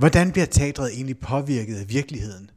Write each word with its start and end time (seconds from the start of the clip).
Hvordan 0.00 0.32
bliver 0.32 0.46
teatret 0.46 0.92
egentlig 0.92 1.18
påvirket 1.18 1.76
af 1.76 1.88
virkeligheden? 1.88 2.50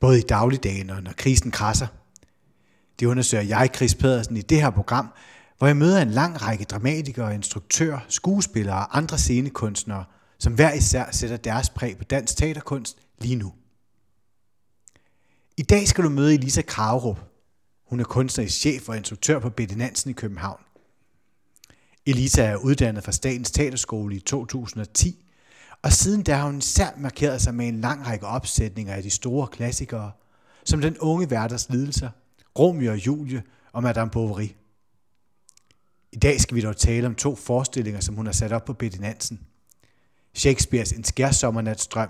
Både 0.00 0.18
i 0.18 0.22
dagligdagen 0.22 0.90
og 0.90 1.02
når 1.02 1.12
krisen 1.12 1.50
krasser. 1.50 1.86
Det 3.00 3.06
undersøger 3.06 3.44
jeg, 3.44 3.70
Chris 3.76 3.94
Pedersen, 3.94 4.36
i 4.36 4.40
det 4.42 4.60
her 4.60 4.70
program, 4.70 5.08
hvor 5.58 5.66
jeg 5.66 5.76
møder 5.76 6.02
en 6.02 6.10
lang 6.10 6.42
række 6.42 6.64
dramatikere, 6.64 7.34
instruktører, 7.34 7.98
skuespillere 8.08 8.76
og 8.76 8.96
andre 8.96 9.18
scenekunstnere, 9.18 10.04
som 10.38 10.54
hver 10.54 10.72
især 10.72 11.10
sætter 11.12 11.36
deres 11.36 11.70
præg 11.70 11.98
på 11.98 12.04
dansk 12.04 12.36
teaterkunst 12.36 12.98
lige 13.18 13.36
nu. 13.36 13.52
I 15.56 15.62
dag 15.62 15.88
skal 15.88 16.04
du 16.04 16.08
møde 16.08 16.34
Elisa 16.34 16.62
Kravrup. 16.62 17.20
Hun 17.88 18.00
er 18.00 18.04
kunstnerisk 18.04 18.60
chef 18.60 18.88
og 18.88 18.96
instruktør 18.96 19.38
på 19.38 19.50
Bette 19.50 19.78
Nansen 19.78 20.10
i 20.10 20.14
København. 20.14 20.60
Elisa 22.06 22.44
er 22.44 22.56
uddannet 22.56 23.04
fra 23.04 23.12
Statens 23.12 23.50
Teaterskole 23.50 24.16
i 24.16 24.20
2010, 24.20 25.25
og 25.82 25.92
siden 25.92 26.22
da 26.22 26.34
har 26.34 26.46
hun 26.46 26.58
især 26.58 26.90
markeret 26.98 27.42
sig 27.42 27.54
med 27.54 27.68
en 27.68 27.80
lang 27.80 28.06
række 28.06 28.26
opsætninger 28.26 28.94
af 28.94 29.02
de 29.02 29.10
store 29.10 29.46
klassikere, 29.46 30.12
som 30.64 30.80
Den 30.80 30.98
unge 30.98 31.30
værters 31.30 31.70
lidelser, 31.70 32.10
Romeo 32.58 32.90
og 32.90 33.06
Julie 33.06 33.42
og 33.72 33.82
Madame 33.82 34.10
Bovary. 34.10 34.48
I 36.12 36.16
dag 36.16 36.40
skal 36.40 36.54
vi 36.54 36.60
dog 36.60 36.76
tale 36.76 37.06
om 37.06 37.14
to 37.14 37.34
forestillinger, 37.34 38.00
som 38.00 38.14
hun 38.14 38.26
har 38.26 38.32
sat 38.32 38.52
op 38.52 38.64
på 38.64 38.72
Betty 38.72 38.98
Nansen. 38.98 39.40
Shakespeares 40.34 40.92
En 40.92 41.04
skærsommernatstrøm, 41.04 42.08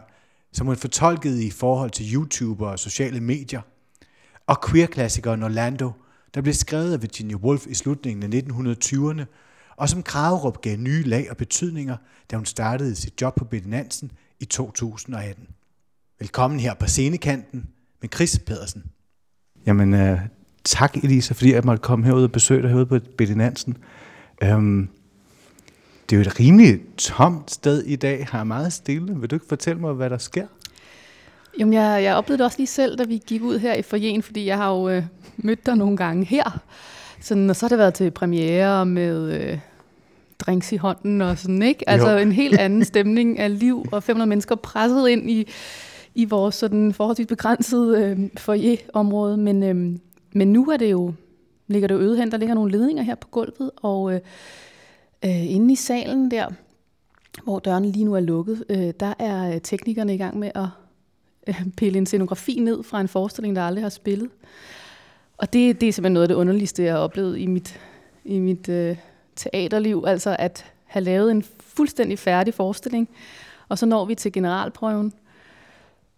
som 0.53 0.67
hun 0.67 0.77
fortolkede 0.77 1.45
i 1.45 1.51
forhold 1.51 1.91
til 1.91 2.15
YouTuber 2.15 2.69
og 2.69 2.79
sociale 2.79 3.21
medier, 3.21 3.61
og 4.47 4.57
queer-klassikeren 4.71 5.43
Orlando, 5.43 5.93
der 6.35 6.41
blev 6.41 6.55
skrevet 6.55 6.93
af 6.93 7.03
Virginia 7.03 7.37
Woolf 7.37 7.67
i 7.67 7.75
slutningen 7.75 8.35
af 8.35 8.43
1920'erne, 8.43 9.25
og 9.77 9.89
som 9.89 10.03
Kragerup 10.03 10.61
gav 10.61 10.77
nye 10.77 11.03
lag 11.03 11.31
og 11.31 11.37
betydninger, 11.37 11.97
da 12.31 12.37
hun 12.37 12.47
startede 12.47 12.97
sit 12.97 13.23
job 13.23 13.35
på 13.37 13.47
Nansen 13.65 14.13
i 14.41 14.45
2018. 14.45 15.49
Velkommen 16.19 16.61
her 16.61 16.75
på 16.75 16.87
scenekanten 16.87 17.67
med 18.01 18.09
Chris 18.15 18.39
Pedersen. 18.47 18.85
Jamen, 19.67 19.95
uh, 19.95 20.19
tak 20.65 20.97
Elisa, 20.97 21.35
fordi 21.35 21.53
jeg 21.53 21.63
måtte 21.65 21.83
komme 21.83 22.07
herud 22.07 22.25
og 22.25 22.33
besøge 22.33 22.63
dig 22.63 22.71
herude 22.71 22.87
på 22.87 22.99
Betty 23.19 23.33
Nansen. 23.33 23.77
Um, 24.45 24.89
det 26.11 26.17
er 26.17 26.21
jo 26.21 26.21
et 26.21 26.41
rimelig 26.41 26.81
tomt 26.97 27.51
sted 27.51 27.83
i 27.83 27.97
dag, 27.97 28.27
har 28.31 28.45
meget 28.45 28.73
stille. 28.73 29.21
Vil 29.21 29.31
du 29.31 29.37
ikke 29.37 29.47
fortælle 29.49 29.81
mig, 29.81 29.93
hvad 29.93 30.11
der 30.11 30.19
sker? 30.19 30.47
Jamen, 31.59 31.75
jeg, 31.75 32.03
jeg 32.03 32.17
oplevede 32.17 32.39
det 32.39 32.45
også 32.45 32.59
lige 32.59 32.67
selv, 32.67 32.99
da 32.99 33.05
vi 33.05 33.23
gik 33.27 33.43
ud 33.43 33.59
her 33.59 33.75
i 33.75 33.83
forjen, 33.83 34.23
fordi 34.23 34.47
jeg 34.47 34.57
har 34.57 34.71
jo 34.71 34.89
øh, 34.89 35.05
mødt 35.37 35.67
dig 35.67 35.77
nogle 35.77 35.97
gange 35.97 36.25
her. 36.25 36.61
Sådan, 37.21 37.51
og 37.51 37.57
så 37.57 37.67
har 37.67 37.69
det 37.69 37.79
været 37.79 37.95
til 37.95 38.11
premiere 38.11 38.87
med 38.87 39.33
øh, 39.33 39.59
drinks 40.39 40.73
i 40.73 40.77
hånden 40.77 41.21
og 41.21 41.39
sådan, 41.39 41.63
ikke? 41.63 41.89
Altså 41.89 42.11
jo. 42.11 42.19
en 42.19 42.33
helt 42.33 42.59
anden 42.59 42.85
stemning 42.95 43.39
af 43.39 43.59
liv, 43.59 43.87
og 43.93 44.03
500 44.03 44.29
mennesker 44.29 44.55
presset 44.55 45.09
ind 45.09 45.31
i, 45.31 45.49
i 46.15 46.25
vores 46.25 46.55
sådan 46.55 46.93
forholdsvis 46.93 47.27
begrænsede 47.27 48.01
øh, 48.01 48.29
foyer-område. 48.39 49.37
Men, 49.37 49.63
øh, 49.63 49.99
men 50.33 50.53
nu 50.53 50.65
er 50.71 50.77
det 50.77 50.91
jo, 50.91 51.13
ligger 51.67 51.89
det 51.89 51.95
jo 51.95 52.01
øde 52.01 52.17
hen, 52.17 52.31
der 52.31 52.37
ligger 52.37 52.55
nogle 52.55 52.73
ledninger 52.73 53.03
her 53.03 53.15
på 53.15 53.29
gulvet, 53.29 53.71
og 53.77 54.15
øh, 54.15 54.21
øh, 55.25 55.55
inde 55.55 55.73
i 55.73 55.77
salen 55.77 56.31
der, 56.31 56.49
hvor 57.45 57.59
dørene 57.59 57.93
lige 57.93 58.05
nu 58.05 58.15
er 58.15 58.21
lukket, 58.21 58.65
øh, 58.69 58.93
der 59.01 59.15
er 59.19 59.59
teknikerne 59.59 60.15
i 60.15 60.19
gang 60.19 60.39
med 60.39 60.51
at 60.55 60.69
øh, 61.47 61.63
pille 61.77 61.99
en 61.99 62.07
scenografi 62.07 62.59
ned 62.61 62.83
fra 62.83 63.01
en 63.01 63.09
forestilling, 63.09 63.57
der 63.57 63.63
aldrig 63.63 63.85
har 63.85 63.89
spillet. 63.89 64.31
Og 65.39 65.53
det, 65.53 65.81
det 65.81 65.89
er 65.89 65.93
simpelthen 65.93 66.13
noget 66.13 66.25
af 66.25 66.29
det 66.29 66.35
underligste, 66.35 66.83
jeg 66.83 66.93
har 66.93 66.99
oplevet 67.01 67.39
i 67.39 67.47
mit, 67.47 67.81
i 68.25 68.39
mit 68.39 68.69
øh, 68.69 68.97
teaterliv. 69.37 70.05
Altså 70.07 70.37
at 70.39 70.65
have 70.85 71.05
lavet 71.05 71.31
en 71.31 71.45
fuldstændig 71.61 72.19
færdig 72.19 72.55
forestilling, 72.55 73.09
og 73.69 73.79
så 73.79 73.87
når 73.87 74.05
vi 74.05 74.15
til 74.15 74.33
generalprøven, 74.33 75.13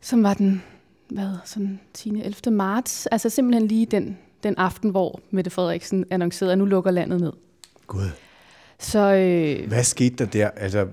som 0.00 0.22
var 0.22 0.34
den 0.34 0.62
hvad, 1.08 1.28
sådan 1.44 1.80
10. 1.94 2.20
11. 2.22 2.50
marts. 2.56 3.06
Altså 3.06 3.30
simpelthen 3.30 3.68
lige 3.68 3.86
den, 3.86 4.18
den 4.42 4.54
aften, 4.56 4.90
hvor 4.90 5.20
Mette 5.30 5.50
Frederiksen 5.50 6.04
annoncerede, 6.10 6.52
at 6.52 6.58
nu 6.58 6.64
lukker 6.64 6.90
landet 6.90 7.20
ned. 7.20 7.32
Gud. 7.86 8.08
Så, 8.78 8.98
øh, 9.14 9.68
Hvad 9.68 9.84
skete 9.84 10.16
der 10.16 10.24
der? 10.26 10.50
Altså, 10.56 10.86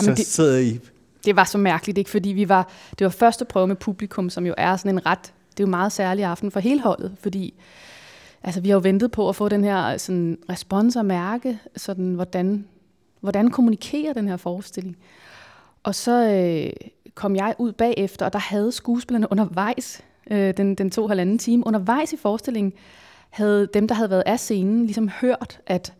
så 0.00 0.10
det- 0.10 0.26
sidder 0.26 0.58
I... 0.58 0.80
det 1.24 1.36
var 1.36 1.44
så 1.44 1.58
mærkeligt, 1.58 1.98
ikke? 1.98 2.10
Fordi 2.10 2.28
vi 2.28 2.48
var, 2.48 2.70
det 2.98 3.04
var 3.04 3.10
første 3.10 3.44
prøve 3.44 3.66
med 3.66 3.76
publikum, 3.76 4.30
som 4.30 4.46
jo 4.46 4.54
er 4.58 4.76
sådan 4.76 4.94
en 4.94 5.06
ret, 5.06 5.32
det 5.50 5.60
er 5.60 5.64
jo 5.64 5.66
en 5.66 5.70
meget 5.70 5.92
særlig 5.92 6.24
aften 6.24 6.50
for 6.50 6.60
hele 6.60 6.80
holdet, 6.80 7.12
fordi 7.20 7.54
altså, 8.42 8.60
vi 8.60 8.68
har 8.68 8.74
jo 8.76 8.80
ventet 8.84 9.10
på 9.10 9.28
at 9.28 9.36
få 9.36 9.48
den 9.48 9.64
her 9.64 9.96
sådan, 9.96 10.38
respons 10.50 10.96
og 10.96 11.06
mærke, 11.06 11.58
sådan, 11.76 12.14
hvordan, 12.14 12.64
hvordan 13.20 13.50
kommunikerer 13.50 14.12
den 14.12 14.28
her 14.28 14.36
forestilling. 14.36 14.96
Og 15.82 15.94
så 15.94 16.28
øh, 16.30 16.88
kom 17.14 17.36
jeg 17.36 17.54
ud 17.58 17.72
bagefter, 17.72 18.26
og 18.26 18.32
der 18.32 18.38
havde 18.38 18.72
skuespillerne 18.72 19.32
undervejs, 19.32 20.02
øh, 20.30 20.56
den, 20.56 20.74
den 20.74 20.90
to 20.90 21.06
halvanden 21.06 21.38
time, 21.38 21.66
undervejs 21.66 22.12
i 22.12 22.16
forestillingen, 22.16 22.72
havde 23.30 23.68
dem, 23.74 23.88
der 23.88 23.94
havde 23.94 24.10
været 24.10 24.22
af 24.26 24.40
scenen, 24.40 24.84
ligesom 24.86 25.08
hørt, 25.08 25.60
at 25.66 25.94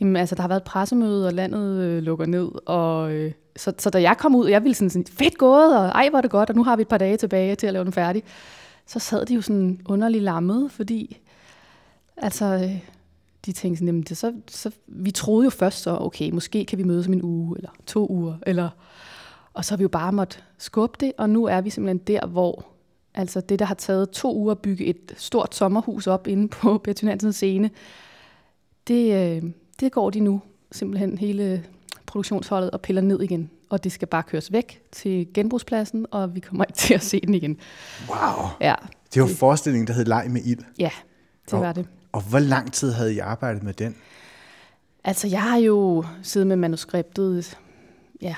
Jamen, 0.00 0.16
altså, 0.16 0.34
der 0.34 0.42
har 0.42 0.48
været 0.48 0.60
et 0.60 0.64
pressemøde, 0.64 1.26
og 1.26 1.32
landet 1.32 1.82
øh, 1.82 2.02
lukker 2.02 2.26
ned. 2.26 2.48
Og, 2.66 3.12
øh, 3.12 3.32
så, 3.56 3.72
så 3.78 3.90
da 3.90 4.02
jeg 4.02 4.16
kom 4.18 4.34
ud, 4.34 4.44
og 4.44 4.50
jeg 4.50 4.62
ville 4.62 4.74
sådan, 4.74 4.90
sådan, 4.90 5.06
fedt 5.06 5.38
gået, 5.38 5.78
og 5.78 5.86
ej, 5.86 6.08
hvor 6.08 6.18
er 6.18 6.22
det 6.22 6.30
godt, 6.30 6.50
og 6.50 6.56
nu 6.56 6.64
har 6.64 6.76
vi 6.76 6.82
et 6.82 6.88
par 6.88 6.98
dage 6.98 7.16
tilbage 7.16 7.54
til 7.54 7.66
at 7.66 7.72
lave 7.72 7.84
den 7.84 7.92
færdig. 7.92 8.22
Så 8.90 8.98
sad 8.98 9.26
de 9.26 9.34
jo 9.34 9.42
sådan 9.42 9.80
underligt 9.84 10.24
lammet, 10.24 10.72
fordi 10.72 11.20
altså, 12.16 12.44
øh, 12.44 12.78
de 13.46 13.52
tænkte 13.52 13.78
sådan, 13.78 13.88
jamen, 13.88 14.02
det, 14.02 14.16
så, 14.16 14.34
så, 14.48 14.70
vi 14.86 15.10
troede 15.10 15.44
jo 15.44 15.50
først 15.50 15.82
så, 15.82 15.96
okay, 16.00 16.30
måske 16.30 16.64
kan 16.64 16.78
vi 16.78 16.84
mødes 16.84 17.06
om 17.06 17.12
en 17.12 17.22
uge, 17.22 17.56
eller 17.56 17.70
to 17.86 18.06
uger, 18.10 18.34
eller, 18.46 18.68
og 19.54 19.64
så 19.64 19.72
har 19.72 19.76
vi 19.76 19.82
jo 19.82 19.88
bare 19.88 20.12
måtte 20.12 20.38
skubbe 20.58 20.96
det, 21.00 21.12
og 21.18 21.30
nu 21.30 21.44
er 21.44 21.60
vi 21.60 21.70
simpelthen 21.70 21.98
der, 21.98 22.26
hvor 22.26 22.64
altså 23.14 23.40
det, 23.40 23.58
der 23.58 23.64
har 23.64 23.74
taget 23.74 24.10
to 24.10 24.36
uger 24.36 24.52
at 24.52 24.58
bygge 24.58 24.84
et 24.84 25.14
stort 25.16 25.54
sommerhus 25.54 26.06
op 26.06 26.26
inde 26.26 26.48
på 26.48 26.78
Betty 26.84 27.04
Hansens 27.04 27.36
scene, 27.36 27.70
det, 28.88 29.36
øh, 29.36 29.50
det 29.80 29.92
går 29.92 30.10
de 30.10 30.20
nu 30.20 30.42
simpelthen 30.72 31.18
hele 31.18 31.64
produktionsholdet 32.06 32.70
og 32.70 32.80
piller 32.80 33.02
ned 33.02 33.20
igen. 33.20 33.50
Og 33.70 33.84
det 33.84 33.92
skal 33.92 34.08
bare 34.08 34.22
køres 34.22 34.52
væk 34.52 34.82
til 34.92 35.26
genbrugspladsen, 35.34 36.06
og 36.10 36.34
vi 36.34 36.40
kommer 36.40 36.64
ikke 36.64 36.76
til 36.76 36.94
at 36.94 37.02
se 37.02 37.20
den 37.20 37.34
igen. 37.34 37.58
Wow. 38.08 38.46
Ja, 38.60 38.74
Det 39.14 39.22
var 39.22 39.28
forestillingen, 39.28 39.86
der 39.86 39.92
hed 39.92 40.04
Leg 40.04 40.26
med 40.30 40.40
ild. 40.44 40.58
ja 40.78 40.90
det 41.44 41.54
Og- 41.54 41.60
var 41.60 41.72
det. 41.72 41.86
Og 42.12 42.20
hvor 42.28 42.38
lang 42.38 42.72
tid 42.72 42.92
havde 42.92 43.14
I 43.14 43.18
arbejdet 43.18 43.62
med 43.62 43.72
den? 43.74 43.96
Altså, 45.04 45.28
jeg 45.28 45.42
har 45.42 45.56
jo 45.56 46.04
siddet 46.22 46.46
med 46.46 46.56
manuskriptet, 46.56 47.58
ja, 48.22 48.34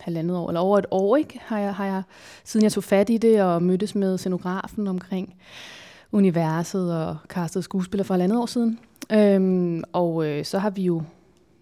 halvandet 0.00 0.36
år, 0.36 0.48
eller 0.48 0.60
over 0.60 0.78
et 0.78 0.86
år, 0.90 1.16
ikke? 1.16 1.40
Har 1.44 1.58
jeg, 1.58 1.74
har 1.74 1.86
jeg, 1.86 2.02
siden 2.44 2.64
jeg 2.64 2.72
tog 2.72 2.84
fat 2.84 3.10
i 3.10 3.16
det 3.16 3.42
og 3.42 3.62
mødtes 3.62 3.94
med 3.94 4.18
scenografen 4.18 4.86
omkring 4.88 5.34
universet 6.12 6.94
og 6.96 7.16
castet 7.28 7.64
skuespiller 7.64 8.04
for 8.04 8.14
halvandet 8.14 8.38
år 8.38 8.46
siden. 8.46 8.78
Øhm, 9.12 9.82
og 9.92 10.26
øh, 10.26 10.44
så 10.44 10.58
har 10.58 10.70
vi 10.70 10.82
jo 10.82 11.02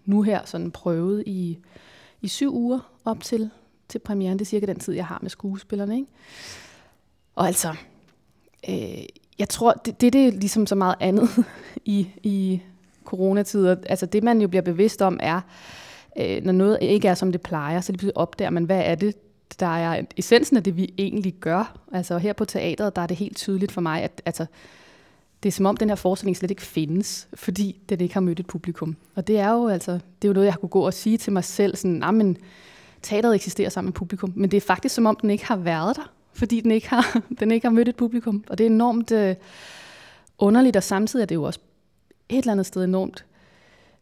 nu 0.05 0.21
her 0.21 0.39
sådan 0.45 0.71
prøvet 0.71 1.23
i, 1.25 1.57
i 2.21 2.27
syv 2.27 2.55
uger 2.55 2.79
op 3.05 3.23
til, 3.23 3.49
til 3.89 3.99
premieren. 3.99 4.39
Det 4.39 4.45
er 4.45 4.49
cirka 4.49 4.65
den 4.65 4.79
tid, 4.79 4.93
jeg 4.93 5.05
har 5.05 5.19
med 5.21 5.29
skuespillerne, 5.29 5.95
ikke? 5.95 6.07
Og 7.35 7.47
altså, 7.47 7.75
øh, 8.69 9.03
jeg 9.39 9.49
tror, 9.49 9.73
det, 9.73 10.01
det, 10.01 10.13
det 10.13 10.27
er 10.27 10.31
ligesom 10.31 10.67
så 10.67 10.75
meget 10.75 10.95
andet 10.99 11.29
i, 11.85 12.07
i 12.23 12.61
coronatider. 13.03 13.75
Altså 13.85 14.05
det, 14.05 14.23
man 14.23 14.41
jo 14.41 14.47
bliver 14.47 14.61
bevidst 14.61 15.01
om, 15.01 15.19
er, 15.23 15.41
øh, 16.19 16.43
når 16.43 16.51
noget 16.51 16.77
ikke 16.81 17.07
er, 17.07 17.13
som 17.13 17.31
det 17.31 17.41
plejer, 17.41 17.81
så 17.81 17.91
lige 17.91 17.97
pludselig 17.97 18.17
opdager 18.17 18.49
man, 18.49 18.63
hvad 18.63 18.81
er 18.85 18.95
det, 18.95 19.15
der 19.59 19.77
er 19.77 20.01
essensen 20.17 20.57
af 20.57 20.63
det, 20.63 20.77
vi 20.77 20.93
egentlig 20.97 21.33
gør. 21.33 21.79
Altså 21.91 22.17
her 22.17 22.33
på 22.33 22.45
teateret, 22.45 22.95
der 22.95 23.01
er 23.01 23.07
det 23.07 23.17
helt 23.17 23.37
tydeligt 23.37 23.71
for 23.71 23.81
mig, 23.81 24.01
at 24.01 24.21
altså, 24.25 24.45
det 25.43 25.49
er 25.49 25.53
som 25.53 25.65
om, 25.65 25.77
den 25.77 25.89
her 25.89 25.95
forestilling 25.95 26.37
slet 26.37 26.51
ikke 26.51 26.61
findes, 26.61 27.27
fordi 27.33 27.81
den 27.89 28.01
ikke 28.01 28.13
har 28.13 28.21
mødt 28.21 28.39
et 28.39 28.47
publikum. 28.47 28.95
Og 29.15 29.27
det 29.27 29.39
er 29.39 29.51
jo 29.51 29.67
altså, 29.67 29.91
det 29.91 30.27
er 30.27 30.27
jo 30.27 30.33
noget, 30.33 30.45
jeg 30.45 30.53
har 30.53 30.59
kunne 30.59 30.69
gå 30.69 30.81
og 30.81 30.93
sige 30.93 31.17
til 31.17 31.33
mig 31.33 31.43
selv, 31.43 31.75
sådan, 31.75 31.91
nah, 31.91 32.13
men 32.13 32.37
teateret 33.03 33.35
eksisterer 33.35 33.69
sammen 33.69 33.87
med 33.89 33.93
publikum, 33.93 34.33
men 34.35 34.51
det 34.51 34.57
er 34.57 34.61
faktisk 34.61 34.95
som 34.95 35.05
om, 35.05 35.15
den 35.21 35.29
ikke 35.29 35.45
har 35.45 35.55
været 35.55 35.95
der, 35.95 36.11
fordi 36.33 36.61
den 36.61 36.71
ikke 36.71 36.89
har, 36.89 37.21
den 37.39 37.51
ikke 37.51 37.67
har 37.67 37.71
mødt 37.71 37.87
et 37.87 37.95
publikum. 37.95 38.43
Og 38.49 38.57
det 38.57 38.63
er 38.63 38.69
enormt 38.69 39.11
øh, 39.11 39.35
underligt, 40.37 40.75
og 40.75 40.83
samtidig 40.83 41.23
er 41.23 41.27
det 41.27 41.35
jo 41.35 41.43
også 41.43 41.59
et 42.29 42.37
eller 42.37 42.51
andet 42.51 42.65
sted 42.65 42.83
enormt 42.83 43.25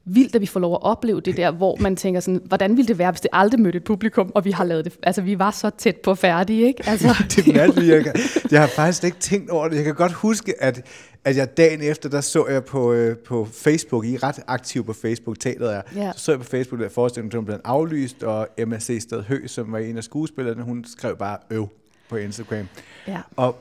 vildt, 0.06 0.36
at 0.36 0.42
vi 0.42 0.46
får 0.46 0.60
lov 0.60 0.74
at 0.74 0.80
opleve 0.84 1.22
det 1.22 1.38
der, 1.38 1.52
hvor 1.52 1.76
man 1.80 1.96
tænker 1.96 2.20
sådan, 2.20 2.42
hvordan 2.46 2.78
ville 2.78 2.88
det 2.88 2.98
være, 2.98 3.12
hvis 3.12 3.22
det 3.22 3.30
aldrig 3.34 3.60
mødte 3.62 3.78
et 3.78 3.84
publikum, 3.84 4.32
og 4.36 4.46
vi 4.46 4.52
har 4.52 4.64
lavet 4.64 4.86
det, 4.86 4.94
altså 5.04 5.22
vi 5.22 5.40
var 5.40 5.52
så 5.52 5.70
tæt 5.78 5.96
på 5.96 6.16
færdige, 6.16 6.68
ikke? 6.68 6.84
Altså, 6.90 7.08
det 7.36 7.48
er 7.48 7.54
mærkeligt. 7.54 7.88
Jeg, 7.94 8.04
kan- 8.04 8.14
jeg 8.52 8.60
har 8.60 8.68
faktisk 8.68 9.04
ikke 9.04 9.18
tænkt 9.18 9.50
over 9.50 9.68
det. 9.68 9.76
Jeg 9.76 9.84
kan 9.86 9.96
godt 9.96 10.12
huske, 10.12 10.54
at, 10.64 10.82
at 11.26 11.38
jeg 11.38 11.58
dagen 11.58 11.82
efter, 11.82 12.10
der 12.10 12.22
så 12.22 12.48
jeg 12.48 12.66
på, 12.66 12.94
øh, 12.94 13.18
på 13.18 13.48
Facebook, 13.54 14.06
I 14.06 14.14
er 14.16 14.24
ret 14.24 14.40
aktiv 14.48 14.86
på 14.86 14.94
Facebook, 14.94 15.40
teateret 15.40 15.76
er, 15.76 15.82
Ja. 15.96 16.12
så 16.16 16.20
så 16.24 16.32
jeg 16.32 16.40
på 16.40 16.46
Facebook, 16.46 16.82
at 16.82 16.92
forestillingen 16.92 17.46
blev 17.46 17.58
aflyst, 17.64 18.24
og 18.24 18.48
MSC 18.68 18.98
Sted 19.02 19.24
Hø, 19.24 19.48
som 19.48 19.72
var 19.72 19.78
en 19.80 19.98
af 19.98 20.04
skuespillerne, 20.04 20.64
hun 20.64 20.86
skrev 20.88 21.18
bare 21.18 21.38
øv 21.52 21.68
på 22.10 22.16
Instagram. 22.16 22.68
ja. 23.08 23.18
Og, 23.36 23.56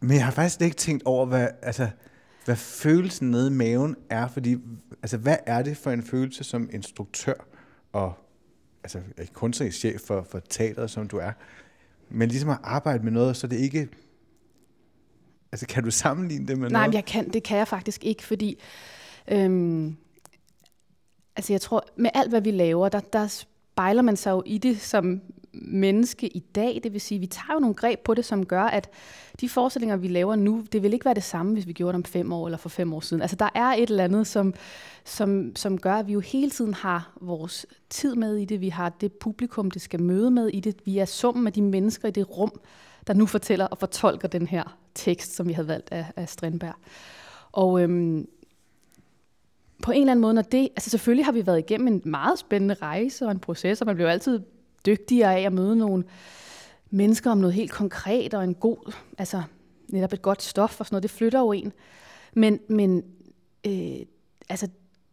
men 0.00 0.16
jeg 0.16 0.24
har 0.24 0.32
faktisk 0.32 0.60
ikke 0.60 0.76
tænkt 0.76 1.02
over, 1.06 1.26
hvad, 1.26 1.48
altså, 1.62 1.88
hvad 2.48 2.56
følelsen 2.56 3.30
nede 3.30 3.46
i 3.46 3.52
maven 3.52 3.96
er, 4.10 4.28
fordi 4.28 4.56
altså, 5.02 5.16
hvad 5.16 5.36
er 5.46 5.62
det 5.62 5.76
for 5.76 5.90
en 5.90 6.02
følelse 6.02 6.44
som 6.44 6.70
instruktør 6.72 7.34
og 7.92 8.12
altså 8.82 9.00
kunstnerisk 9.32 9.78
chef 9.78 10.00
for, 10.00 10.26
for 10.30 10.38
teateret, 10.38 10.90
som 10.90 11.08
du 11.08 11.16
er, 11.16 11.32
men 12.08 12.28
ligesom 12.28 12.50
at 12.50 12.58
arbejde 12.62 13.04
med 13.04 13.12
noget, 13.12 13.36
så 13.36 13.46
det 13.46 13.56
ikke... 13.56 13.88
Altså, 15.52 15.66
kan 15.66 15.84
du 15.84 15.90
sammenligne 15.90 16.46
det 16.46 16.58
med 16.58 16.70
Nej, 16.70 16.80
noget? 16.80 16.88
men 16.88 16.94
jeg 16.94 17.04
kan, 17.04 17.32
det 17.32 17.42
kan 17.42 17.58
jeg 17.58 17.68
faktisk 17.68 18.04
ikke, 18.04 18.22
fordi 18.22 18.58
øhm, 19.28 19.96
altså 21.36 21.52
jeg 21.52 21.60
tror, 21.60 21.84
med 21.96 22.10
alt 22.14 22.30
hvad 22.30 22.40
vi 22.40 22.50
laver, 22.50 22.88
der, 22.88 23.00
der 23.00 23.26
spejler 23.26 24.02
man 24.02 24.16
sig 24.16 24.30
jo 24.30 24.42
i 24.46 24.58
det 24.58 24.80
som 24.80 25.20
menneske 25.62 26.28
i 26.28 26.38
dag. 26.38 26.80
Det 26.82 26.92
vil 26.92 27.00
sige, 27.00 27.20
vi 27.20 27.26
tager 27.26 27.54
jo 27.54 27.60
nogle 27.60 27.74
greb 27.74 28.00
på 28.00 28.14
det, 28.14 28.24
som 28.24 28.46
gør, 28.46 28.62
at 28.62 28.90
de 29.40 29.48
forestillinger, 29.48 29.96
vi 29.96 30.08
laver 30.08 30.36
nu, 30.36 30.64
det 30.72 30.82
vil 30.82 30.92
ikke 30.92 31.04
være 31.04 31.14
det 31.14 31.22
samme, 31.22 31.52
hvis 31.52 31.66
vi 31.66 31.72
gjorde 31.72 31.92
det 31.92 31.96
om 31.96 32.04
fem 32.04 32.32
år 32.32 32.46
eller 32.46 32.58
for 32.58 32.68
fem 32.68 32.92
år 32.92 33.00
siden. 33.00 33.22
Altså 33.22 33.36
der 33.36 33.48
er 33.54 33.66
et 33.66 33.90
eller 33.90 34.04
andet, 34.04 34.26
som, 34.26 34.54
som, 35.04 35.56
som 35.56 35.78
gør, 35.78 35.94
at 35.94 36.06
vi 36.06 36.12
jo 36.12 36.20
hele 36.20 36.50
tiden 36.50 36.74
har 36.74 37.12
vores 37.20 37.66
tid 37.90 38.14
med 38.14 38.36
i 38.36 38.44
det. 38.44 38.60
Vi 38.60 38.68
har 38.68 38.88
det 38.88 39.12
publikum, 39.12 39.70
det 39.70 39.82
skal 39.82 40.02
møde 40.02 40.30
med 40.30 40.48
i 40.48 40.60
det. 40.60 40.76
Vi 40.84 40.98
er 40.98 41.04
summen 41.04 41.46
af 41.46 41.52
de 41.52 41.62
mennesker 41.62 42.08
i 42.08 42.10
det 42.10 42.38
rum, 42.38 42.60
der 43.06 43.14
nu 43.14 43.26
fortæller 43.26 43.66
og 43.66 43.78
fortolker 43.78 44.28
den 44.28 44.46
her 44.46 44.78
tekst, 44.94 45.34
som 45.34 45.48
vi 45.48 45.52
havde 45.52 45.68
valgt 45.68 45.88
af, 45.92 46.06
af 46.16 46.28
Strindberg. 46.28 46.74
Og 47.52 47.82
øhm, 47.82 48.28
på 49.82 49.92
en 49.92 50.00
eller 50.00 50.12
anden 50.12 50.22
måde, 50.22 50.34
når 50.34 50.42
det, 50.42 50.68
altså 50.76 50.90
selvfølgelig 50.90 51.24
har 51.24 51.32
vi 51.32 51.46
været 51.46 51.58
igennem 51.58 51.88
en 51.88 52.02
meget 52.04 52.38
spændende 52.38 52.74
rejse 52.74 53.26
og 53.26 53.30
en 53.30 53.38
proces, 53.38 53.80
og 53.80 53.86
man 53.86 53.94
bliver 53.94 54.10
altid 54.10 54.40
dygtigere 54.86 55.36
af 55.36 55.42
at 55.42 55.52
møde 55.52 55.76
nogle 55.76 56.04
mennesker 56.90 57.30
om 57.30 57.38
noget 57.38 57.54
helt 57.54 57.70
konkret 57.70 58.34
og 58.34 58.44
en 58.44 58.54
god, 58.54 58.92
altså 59.18 59.42
netop 59.88 60.12
et 60.12 60.22
godt 60.22 60.42
stof 60.42 60.80
og 60.80 60.86
sådan 60.86 60.94
noget, 60.94 61.02
det 61.02 61.10
flytter 61.10 61.38
jo 61.38 61.52
en. 61.52 61.72
Men, 62.34 62.58
men 62.68 63.02
øh, 63.66 64.06
altså, 64.48 64.68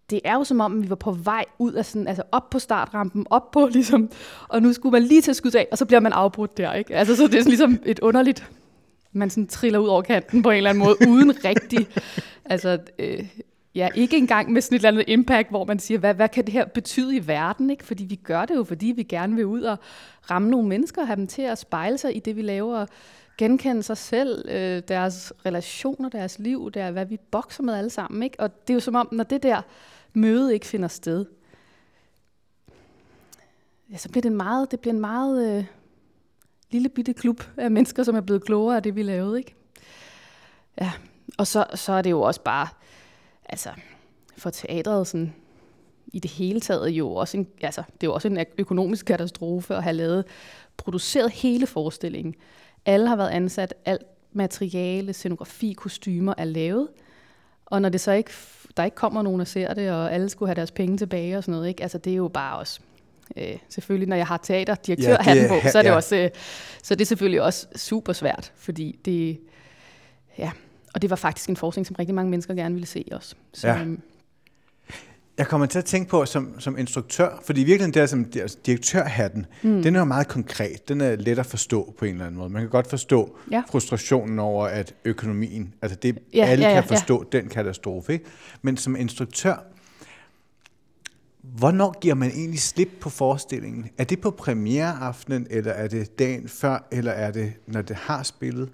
det 0.09 0.21
er 0.23 0.33
jo 0.33 0.44
som 0.44 0.59
om, 0.59 0.83
vi 0.83 0.89
var 0.89 0.95
på 0.95 1.12
vej 1.12 1.45
ud 1.59 1.73
af 1.73 1.85
sådan, 1.85 2.07
altså 2.07 2.23
op 2.31 2.50
på 2.50 2.59
startrampen, 2.59 3.25
op 3.29 3.51
på 3.51 3.67
ligesom, 3.67 4.09
og 4.47 4.62
nu 4.62 4.73
skulle 4.73 4.91
man 4.91 5.03
lige 5.03 5.21
til 5.21 5.31
at 5.31 5.35
skyde 5.35 5.59
af, 5.59 5.68
og 5.71 5.77
så 5.77 5.85
bliver 5.85 6.00
man 6.00 6.13
afbrudt 6.13 6.57
der, 6.57 6.73
ikke? 6.73 6.95
Altså, 6.95 7.15
så 7.15 7.23
det 7.27 7.35
er 7.35 7.39
sådan 7.39 7.50
ligesom 7.50 7.79
et 7.85 8.00
underligt, 8.00 8.50
man 9.11 9.29
sådan 9.29 9.47
triller 9.47 9.79
ud 9.79 9.88
over 9.88 10.01
kanten 10.01 10.41
på 10.41 10.50
en 10.50 10.57
eller 10.57 10.69
anden 10.69 10.83
måde, 10.83 10.95
uden 11.07 11.45
rigtig, 11.45 11.88
altså, 12.45 12.79
øh, 13.00 13.27
ja, 13.75 13.89
ikke 13.95 14.18
engang 14.18 14.51
med 14.51 14.62
sådan 14.62 14.75
et 14.75 14.80
eller 14.80 14.89
andet 14.89 15.13
impact, 15.13 15.50
hvor 15.50 15.66
man 15.66 15.80
siger, 15.80 15.98
hvad, 15.98 16.13
hvad 16.13 16.30
kan 16.30 16.45
det 16.45 16.54
her 16.54 16.66
betyde 16.66 17.16
i 17.16 17.27
verden? 17.27 17.69
Ikke? 17.69 17.83
Fordi 17.83 18.04
vi 18.04 18.16
gør 18.16 18.45
det 18.45 18.56
jo, 18.56 18.63
fordi 18.63 18.86
vi 18.86 19.04
gerne 19.04 19.36
vil 19.36 19.45
ud 19.45 19.62
og 19.62 19.77
ramme 20.31 20.50
nogle 20.50 20.68
mennesker 20.68 21.01
og 21.01 21.07
have 21.07 21.16
dem 21.16 21.27
til 21.27 21.42
at 21.42 21.57
spejle 21.57 21.98
sig 21.98 22.16
i 22.16 22.19
det, 22.19 22.36
vi 22.36 22.42
laver, 22.42 22.77
og 22.77 22.88
genkende 23.38 23.83
sig 23.83 23.98
selv, 23.98 24.50
øh, 24.50 24.81
deres 24.88 25.33
relationer, 25.45 26.10
deres 26.10 26.39
liv, 26.39 26.72
der, 26.72 26.92
hvad 26.92 27.06
vi 27.06 27.18
bokser 27.31 27.63
med 27.63 27.74
alle 27.74 27.89
sammen. 27.89 28.24
Ikke? 28.24 28.39
Og 28.39 28.68
det 28.68 28.74
er 28.74 28.75
jo 28.75 28.80
som 28.80 28.95
om, 28.95 29.10
når 29.12 29.24
det 29.24 29.44
der 29.44 29.62
møde 30.13 30.54
ikke 30.54 30.66
finder 30.66 30.88
sted, 30.88 31.25
ja, 33.92 33.98
så 33.98 34.10
bliver 34.10 34.21
det 34.21 34.30
en 34.30 34.38
meget, 34.38 34.71
det 34.71 34.80
bliver 34.80 34.94
en 34.94 35.01
meget 35.01 35.57
øh, 35.57 35.66
lille 36.71 36.89
bitte 36.89 37.13
klub 37.13 37.44
af 37.57 37.71
mennesker, 37.71 38.04
som 38.04 38.16
er 38.16 38.21
blevet 38.21 38.45
klogere 38.45 38.75
af 38.75 38.83
det, 38.83 38.95
vi 38.95 39.04
lavede. 39.04 39.38
Ikke? 39.38 39.56
Ja, 40.81 40.92
og 41.38 41.48
så, 41.48 41.66
så 41.75 41.94
er 41.94 42.01
det 42.01 42.12
jo 42.12 42.21
også 42.21 42.42
bare, 42.42 42.68
altså, 43.50 43.69
for 44.38 44.50
teatret 44.50 45.07
sådan, 45.07 45.33
i 46.13 46.19
det 46.19 46.31
hele 46.31 46.59
taget 46.59 46.89
jo 46.89 47.12
også 47.12 47.38
en, 47.38 47.47
altså, 47.62 47.83
det 47.94 48.07
er 48.07 48.07
jo 48.07 48.13
også 48.13 48.27
en 48.27 48.45
økonomisk 48.57 49.06
katastrofe 49.06 49.75
at 49.75 49.83
have 49.83 49.94
lavet, 49.94 50.25
produceret 50.77 51.31
hele 51.31 51.68
forestillingen. 51.68 52.36
Alle 52.86 53.07
har 53.07 53.15
været 53.15 53.30
ansat, 53.30 53.74
alt 53.86 54.03
materiale, 54.33 55.13
scenografi, 55.13 55.74
kostymer 55.74 56.33
er 56.38 56.45
lavet, 56.45 56.88
og 57.65 57.81
når 57.81 57.89
det 57.89 58.01
så 58.01 58.12
ikke, 58.12 58.31
der 58.77 58.83
ikke 58.83 58.95
kommer 58.95 59.21
nogen 59.21 59.42
og 59.42 59.47
ser 59.47 59.74
det, 59.74 59.92
og 59.92 60.13
alle 60.13 60.30
skulle 60.30 60.50
have 60.50 60.56
deres 60.56 60.71
penge 60.71 60.97
tilbage 60.97 61.38
og 61.38 61.44
sådan 61.44 61.51
noget, 61.51 61.68
ikke? 61.68 61.83
Altså, 61.83 61.97
det 61.97 62.12
er 62.12 62.18
jo 62.18 62.27
bare 62.27 62.57
også, 62.57 62.80
øh, 63.38 63.57
selvfølgelig, 63.69 64.09
når 64.09 64.15
jeg 64.15 64.27
har 64.27 64.38
teaterdirektør 64.38 65.18
ja, 65.27 65.42
det, 65.42 65.50
på, 65.50 65.69
så 65.71 65.77
er 65.77 65.81
det 65.81 65.89
ja. 65.89 65.95
også, 65.95 66.15
øh, 66.15 66.30
så 66.83 66.94
er 66.94 66.95
det 66.95 67.07
selvfølgelig 67.07 67.42
også 67.42 67.68
super 67.75 68.13
svært, 68.13 68.53
fordi 68.56 69.00
det, 69.06 69.39
ja, 70.38 70.51
og 70.95 71.01
det 71.01 71.09
var 71.09 71.15
faktisk 71.15 71.50
en 71.50 71.56
forskning, 71.56 71.88
som 71.88 71.95
rigtig 72.00 72.15
mange 72.15 72.30
mennesker 72.30 72.53
gerne 72.53 72.75
ville 72.75 72.88
se 72.88 73.06
også. 73.12 73.36
Så, 73.53 73.68
ja. 73.68 73.81
Øhm, 73.81 74.01
jeg 75.38 75.47
kommer 75.47 75.68
til 75.68 75.80
at 75.80 75.86
tænke 75.86 76.09
på 76.09 76.25
som, 76.25 76.59
som 76.59 76.77
instruktør, 76.77 77.42
fordi 77.45 77.62
i 77.62 77.63
virkeligheden 77.63 77.94
der 77.94 78.06
som 78.06 78.31
altså 78.36 78.57
direktørhatten, 78.65 79.45
mm. 79.63 79.83
den 79.83 79.95
er 79.95 80.00
jo 80.00 80.06
meget 80.06 80.27
konkret. 80.27 80.89
Den 80.89 81.01
er 81.01 81.15
let 81.15 81.39
at 81.39 81.45
forstå 81.45 81.94
på 81.97 82.06
en 82.06 82.12
eller 82.12 82.25
anden 82.25 82.39
måde. 82.39 82.50
Man 82.50 82.62
kan 82.62 82.69
godt 82.69 82.89
forstå 82.89 83.38
ja. 83.51 83.63
frustrationen 83.69 84.39
over, 84.39 84.68
at 84.68 84.94
økonomien, 85.06 85.74
altså 85.81 85.97
det 86.01 86.18
ja, 86.33 86.45
alle 86.45 86.65
ja, 86.65 86.75
ja, 86.75 86.81
kan 86.81 86.89
forstå, 86.89 87.25
ja. 87.33 87.39
den 87.39 87.50
katastrofe. 87.50 88.13
Ikke? 88.13 88.25
Men 88.62 88.77
som 88.77 88.95
instruktør, 88.95 89.56
hvornår 91.42 92.00
giver 92.00 92.15
man 92.15 92.31
egentlig 92.31 92.59
slip 92.59 92.89
på 93.01 93.09
forestillingen? 93.09 93.89
Er 93.97 94.03
det 94.03 94.21
på 94.21 94.31
premiereaftenen, 94.31 95.47
eller 95.50 95.71
er 95.71 95.88
det 95.88 96.19
dagen 96.19 96.50
før, 96.50 96.88
eller 96.92 97.12
er 97.12 97.31
det, 97.31 97.53
når 97.68 97.81
det 97.81 97.95
har 97.95 98.24
spillet? 98.24 98.69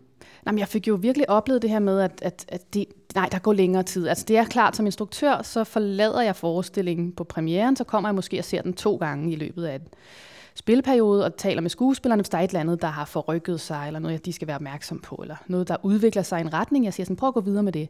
Jamen, 0.45 0.59
jeg 0.59 0.67
fik 0.67 0.87
jo 0.87 0.95
virkelig 0.95 1.29
oplevet 1.29 1.61
det 1.61 1.69
her 1.69 1.79
med, 1.79 2.01
at, 2.01 2.19
at, 2.21 2.45
at 2.47 2.73
det, 2.73 2.85
nej, 3.15 3.29
der 3.31 3.39
går 3.39 3.53
længere 3.53 3.83
tid. 3.83 4.07
Altså 4.07 4.25
det 4.27 4.37
er 4.37 4.45
klart, 4.45 4.75
som 4.75 4.85
instruktør, 4.85 5.41
så 5.41 5.63
forlader 5.63 6.21
jeg 6.21 6.35
forestillingen 6.35 7.11
på 7.11 7.23
premieren, 7.23 7.75
så 7.75 7.83
kommer 7.83 8.09
jeg 8.09 8.15
måske 8.15 8.39
og 8.39 8.45
ser 8.45 8.61
den 8.61 8.73
to 8.73 8.95
gange 8.95 9.31
i 9.31 9.35
løbet 9.35 9.65
af 9.65 9.75
en 9.75 9.81
spilperiode 10.55 11.25
og 11.25 11.37
taler 11.37 11.61
med 11.61 11.69
skuespillerne, 11.69 12.21
hvis 12.21 12.29
der 12.29 12.37
er 12.37 12.41
et 12.41 12.49
eller 12.49 12.59
andet, 12.59 12.81
der 12.81 12.87
har 12.87 13.05
forrykket 13.05 13.61
sig, 13.61 13.83
eller 13.87 13.99
noget, 13.99 14.25
de 14.25 14.33
skal 14.33 14.47
være 14.47 14.55
opmærksom 14.55 14.99
på, 14.99 15.15
eller 15.15 15.35
noget, 15.47 15.67
der 15.67 15.75
udvikler 15.83 16.21
sig 16.21 16.39
i 16.39 16.41
en 16.41 16.53
retning. 16.53 16.85
Jeg 16.85 16.93
siger 16.93 17.05
sådan, 17.05 17.15
prøv 17.15 17.27
at 17.27 17.33
gå 17.33 17.41
videre 17.41 17.63
med 17.63 17.71
det. 17.71 17.89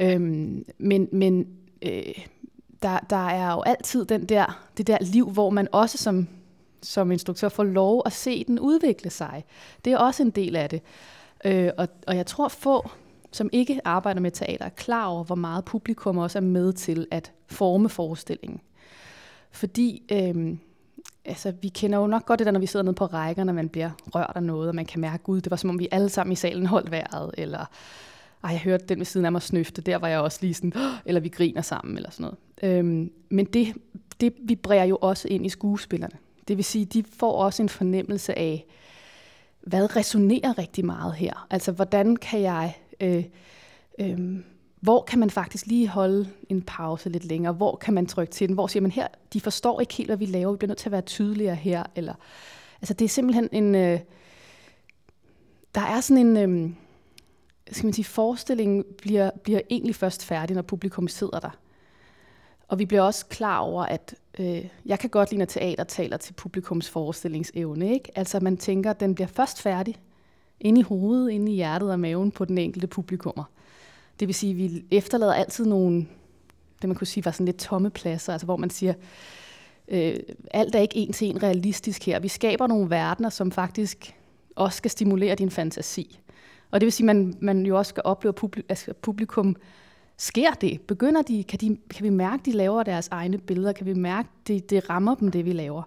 Øhm, 0.00 0.64
men 0.78 1.08
men 1.12 1.46
øh, 1.82 2.14
der, 2.82 2.98
der 2.98 3.28
er 3.28 3.52
jo 3.52 3.62
altid 3.62 4.04
den 4.04 4.24
der, 4.24 4.64
det 4.76 4.86
der 4.86 4.98
liv, 5.00 5.30
hvor 5.30 5.50
man 5.50 5.68
også 5.72 5.98
som, 5.98 6.28
som 6.82 7.12
instruktør 7.12 7.48
får 7.48 7.64
lov 7.64 8.02
at 8.06 8.12
se 8.12 8.44
den 8.44 8.58
udvikle 8.58 9.10
sig. 9.10 9.44
Det 9.84 9.92
er 9.92 9.98
også 9.98 10.22
en 10.22 10.30
del 10.30 10.56
af 10.56 10.68
det. 10.68 10.82
Øh, 11.44 11.70
og, 11.78 11.88
og 12.06 12.16
jeg 12.16 12.26
tror 12.26 12.48
få, 12.48 12.90
som 13.32 13.50
ikke 13.52 13.80
arbejder 13.84 14.20
med 14.20 14.30
teater, 14.30 14.64
er 14.64 14.68
klar 14.68 15.06
over, 15.06 15.24
hvor 15.24 15.34
meget 15.34 15.64
publikum 15.64 16.18
også 16.18 16.38
er 16.38 16.42
med 16.42 16.72
til 16.72 17.06
at 17.10 17.32
forme 17.46 17.88
forestillingen. 17.88 18.60
Fordi 19.50 20.02
øh, 20.12 20.56
altså, 21.24 21.52
vi 21.62 21.68
kender 21.68 21.98
jo 21.98 22.06
nok 22.06 22.26
godt 22.26 22.38
det 22.38 22.46
der, 22.46 22.52
når 22.52 22.60
vi 22.60 22.66
sidder 22.66 22.84
nede 22.84 22.94
på 22.94 23.06
rækkerne, 23.06 23.50
og 23.50 23.54
man 23.54 23.68
bliver 23.68 23.90
rørt 24.14 24.32
af 24.34 24.42
noget, 24.42 24.68
og 24.68 24.74
man 24.74 24.86
kan 24.86 25.00
mærke, 25.00 25.22
gud, 25.22 25.40
det 25.40 25.50
var 25.50 25.56
som 25.56 25.70
om 25.70 25.78
vi 25.78 25.88
alle 25.90 26.08
sammen 26.08 26.32
i 26.32 26.36
salen 26.36 26.66
holdt 26.66 26.90
vejret, 26.90 27.34
eller 27.38 27.70
ej, 28.44 28.50
jeg 28.50 28.60
hørte 28.60 28.86
den 28.86 28.98
ved 28.98 29.06
siden 29.06 29.26
af 29.26 29.32
mig 29.32 29.42
snøfte, 29.42 29.82
der 29.82 29.96
var 29.96 30.08
jeg 30.08 30.20
også 30.20 30.38
lige 30.40 30.54
sådan, 30.54 30.72
eller 31.04 31.20
vi 31.20 31.28
griner 31.28 31.62
sammen, 31.62 31.96
eller 31.96 32.10
sådan 32.10 32.24
noget. 32.62 32.78
Øhm, 32.78 33.10
men 33.28 33.44
det, 33.44 33.74
det 34.20 34.34
vibrerer 34.42 34.84
jo 34.84 34.98
også 35.00 35.28
ind 35.28 35.46
i 35.46 35.48
skuespillerne. 35.48 36.16
Det 36.48 36.56
vil 36.56 36.64
sige, 36.64 36.84
de 36.84 37.04
får 37.18 37.32
også 37.32 37.62
en 37.62 37.68
fornemmelse 37.68 38.38
af, 38.38 38.66
hvad 39.66 39.96
resonerer 39.96 40.58
rigtig 40.58 40.84
meget 40.84 41.14
her? 41.14 41.46
Altså, 41.50 41.72
hvordan 41.72 42.16
kan 42.16 42.40
jeg... 42.40 42.78
Øh, 43.00 43.24
øh, 43.98 44.38
hvor 44.80 45.02
kan 45.02 45.18
man 45.18 45.30
faktisk 45.30 45.66
lige 45.66 45.88
holde 45.88 46.28
en 46.48 46.62
pause 46.62 47.08
lidt 47.08 47.24
længere? 47.24 47.52
Hvor 47.52 47.76
kan 47.76 47.94
man 47.94 48.06
trykke 48.06 48.32
til 48.32 48.48
den? 48.48 48.54
Hvor 48.54 48.66
siger 48.66 48.80
man 48.80 48.90
her, 48.90 49.06
de 49.32 49.40
forstår 49.40 49.80
ikke 49.80 49.94
helt, 49.94 50.08
hvad 50.08 50.16
vi 50.16 50.26
laver, 50.26 50.52
vi 50.52 50.56
bliver 50.56 50.68
nødt 50.68 50.78
til 50.78 50.88
at 50.88 50.92
være 50.92 51.00
tydeligere 51.00 51.54
her. 51.54 51.82
Eller, 51.94 52.14
altså 52.80 52.94
det 52.94 53.04
er 53.04 53.08
simpelthen 53.08 53.48
en, 53.52 53.74
øh, 53.74 54.00
der 55.74 55.80
er 55.80 56.00
sådan 56.00 56.26
en, 56.26 56.36
øh, 56.36 56.70
skal 57.70 57.86
man 57.86 57.92
sige, 57.92 58.04
forestillingen 58.04 58.84
bliver, 58.98 59.30
bliver 59.44 59.60
egentlig 59.70 59.94
først 59.94 60.24
færdig, 60.24 60.54
når 60.56 60.62
publikum 60.62 61.08
sidder 61.08 61.40
der. 61.40 61.58
Og 62.68 62.78
vi 62.78 62.86
bliver 62.86 63.02
også 63.02 63.26
klar 63.26 63.58
over, 63.58 63.84
at 63.84 64.14
øh, 64.38 64.64
jeg 64.86 64.98
kan 64.98 65.10
godt 65.10 65.30
lide, 65.30 65.38
når 65.38 65.44
teater 65.44 65.84
taler 65.84 66.16
til 66.16 66.32
publikums 66.32 66.90
forestillingsevne. 66.90 67.92
Ikke? 67.92 68.18
Altså 68.18 68.40
man 68.40 68.56
tænker, 68.56 68.90
at 68.90 69.00
den 69.00 69.14
bliver 69.14 69.28
først 69.28 69.62
færdig 69.62 69.96
inde 70.60 70.80
i 70.80 70.82
hovedet, 70.82 71.30
inde 71.30 71.52
i 71.52 71.54
hjertet 71.54 71.90
og 71.90 72.00
maven 72.00 72.30
på 72.30 72.44
den 72.44 72.58
enkelte 72.58 72.86
publikummer. 72.86 73.44
Det 74.20 74.28
vil 74.28 74.34
sige, 74.34 74.50
at 74.50 74.56
vi 74.56 74.84
efterlader 74.90 75.34
altid 75.34 75.66
nogle, 75.66 76.06
det 76.82 76.88
man 76.88 76.96
kunne 76.96 77.06
sige 77.06 77.24
var 77.24 77.30
sådan 77.30 77.46
lidt 77.46 77.58
tomme 77.58 77.90
pladser, 77.90 78.32
altså 78.32 78.44
hvor 78.44 78.56
man 78.56 78.70
siger, 78.70 78.94
øh, 79.88 80.16
alt 80.50 80.74
er 80.74 80.80
ikke 80.80 80.96
en 80.96 81.12
til 81.12 81.30
en 81.30 81.42
realistisk 81.42 82.06
her. 82.06 82.20
Vi 82.20 82.28
skaber 82.28 82.66
nogle 82.66 82.90
verdener, 82.90 83.28
som 83.28 83.50
faktisk 83.50 84.14
også 84.56 84.76
skal 84.76 84.90
stimulere 84.90 85.34
din 85.34 85.50
fantasi. 85.50 86.20
Og 86.70 86.80
det 86.80 86.86
vil 86.86 86.92
sige, 86.92 87.10
at 87.10 87.16
man, 87.16 87.34
man 87.40 87.66
jo 87.66 87.78
også 87.78 87.88
skal 87.88 88.02
opleve, 88.04 88.30
at 88.30 88.34
publikum, 88.34 88.66
altså 88.68 88.92
publikum 88.92 89.56
sker 90.16 90.50
det? 90.50 90.80
Begynder 90.80 91.22
de, 91.22 91.44
kan, 91.44 91.58
de, 91.58 91.76
kan 91.90 92.04
vi 92.04 92.10
mærke, 92.10 92.40
at 92.40 92.46
de 92.46 92.52
laver 92.52 92.82
deres 92.82 93.08
egne 93.08 93.38
billeder? 93.38 93.72
Kan 93.72 93.86
vi 93.86 93.94
mærke, 93.94 94.28
at 94.42 94.48
det, 94.48 94.70
det 94.70 94.90
rammer 94.90 95.14
dem, 95.14 95.30
det 95.30 95.44
vi 95.44 95.52
laver? 95.52 95.82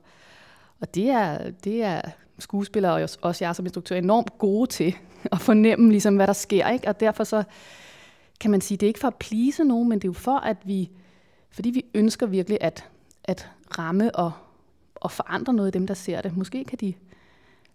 Og 0.79 0.95
det 0.95 1.09
er, 1.09 1.51
det 1.63 1.83
er 1.83 2.01
skuespillere 2.39 2.93
og 2.93 3.09
også 3.21 3.45
jeg 3.45 3.55
som 3.55 3.65
instruktør 3.65 3.95
enormt 3.95 4.37
gode 4.37 4.69
til 4.69 4.95
at 5.31 5.39
fornemme, 5.39 5.89
ligesom, 5.89 6.15
hvad 6.15 6.27
der 6.27 6.33
sker. 6.33 6.69
Ikke? 6.69 6.87
Og 6.87 6.99
derfor 6.99 7.23
så 7.23 7.43
kan 8.39 8.51
man 8.51 8.61
sige, 8.61 8.77
det 8.77 8.85
er 8.85 8.87
ikke 8.87 8.99
for 8.99 9.07
at 9.07 9.15
plise 9.15 9.63
nogen, 9.63 9.89
men 9.89 9.99
det 9.99 10.05
er 10.05 10.09
jo 10.09 10.13
for, 10.13 10.37
at 10.37 10.57
vi, 10.65 10.89
fordi 11.51 11.69
vi 11.69 11.85
ønsker 11.93 12.25
virkelig 12.25 12.57
at, 12.61 12.85
at 13.23 13.49
ramme 13.77 14.15
og, 14.15 14.31
og 14.95 15.11
forandre 15.11 15.53
noget 15.53 15.75
i 15.75 15.77
dem, 15.77 15.87
der 15.87 15.93
ser 15.93 16.21
det. 16.21 16.37
Måske 16.37 16.63
kan 16.63 16.77
de 16.81 16.93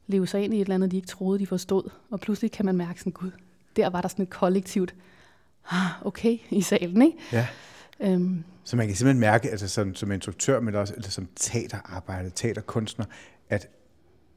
leve 0.06 0.26
sig 0.26 0.44
ind 0.44 0.54
i 0.54 0.56
et 0.56 0.60
eller 0.60 0.74
andet, 0.74 0.90
de 0.90 0.96
ikke 0.96 1.08
troede, 1.08 1.38
de 1.38 1.46
forstod. 1.46 1.90
Og 2.10 2.20
pludselig 2.20 2.52
kan 2.52 2.66
man 2.66 2.76
mærke 2.76 3.00
sådan, 3.00 3.12
gud, 3.12 3.30
der 3.76 3.90
var 3.90 4.00
der 4.00 4.08
sådan 4.08 4.22
et 4.22 4.30
kollektivt, 4.30 4.94
ah, 5.70 6.06
okay, 6.06 6.38
i 6.50 6.60
salen, 6.62 7.02
ikke? 7.02 7.18
Ja. 7.32 7.46
Øhm, 8.00 8.44
Så 8.64 8.76
man 8.76 8.86
kan 8.86 8.96
simpelthen 8.96 9.20
mærke, 9.20 9.50
altså 9.50 9.68
som, 9.68 9.94
som 9.94 10.12
instruktør, 10.12 10.60
men 10.60 10.74
også 10.74 10.94
eller 10.94 11.10
som 11.10 11.28
teaterarbejder, 11.36 12.30
teaterkunstner, 12.30 13.04
at 13.50 13.68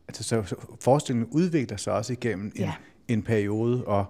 altså, 0.08 0.24
så, 0.24 0.44
så 0.44 0.55
forestillingen 0.82 1.29
udvikler 1.32 1.77
sig 1.77 1.94
også 1.94 2.13
igennem 2.13 2.46
en, 2.46 2.51
Ja. 2.62 2.74
en 3.08 3.22
periode, 3.24 3.86
og 3.86 4.05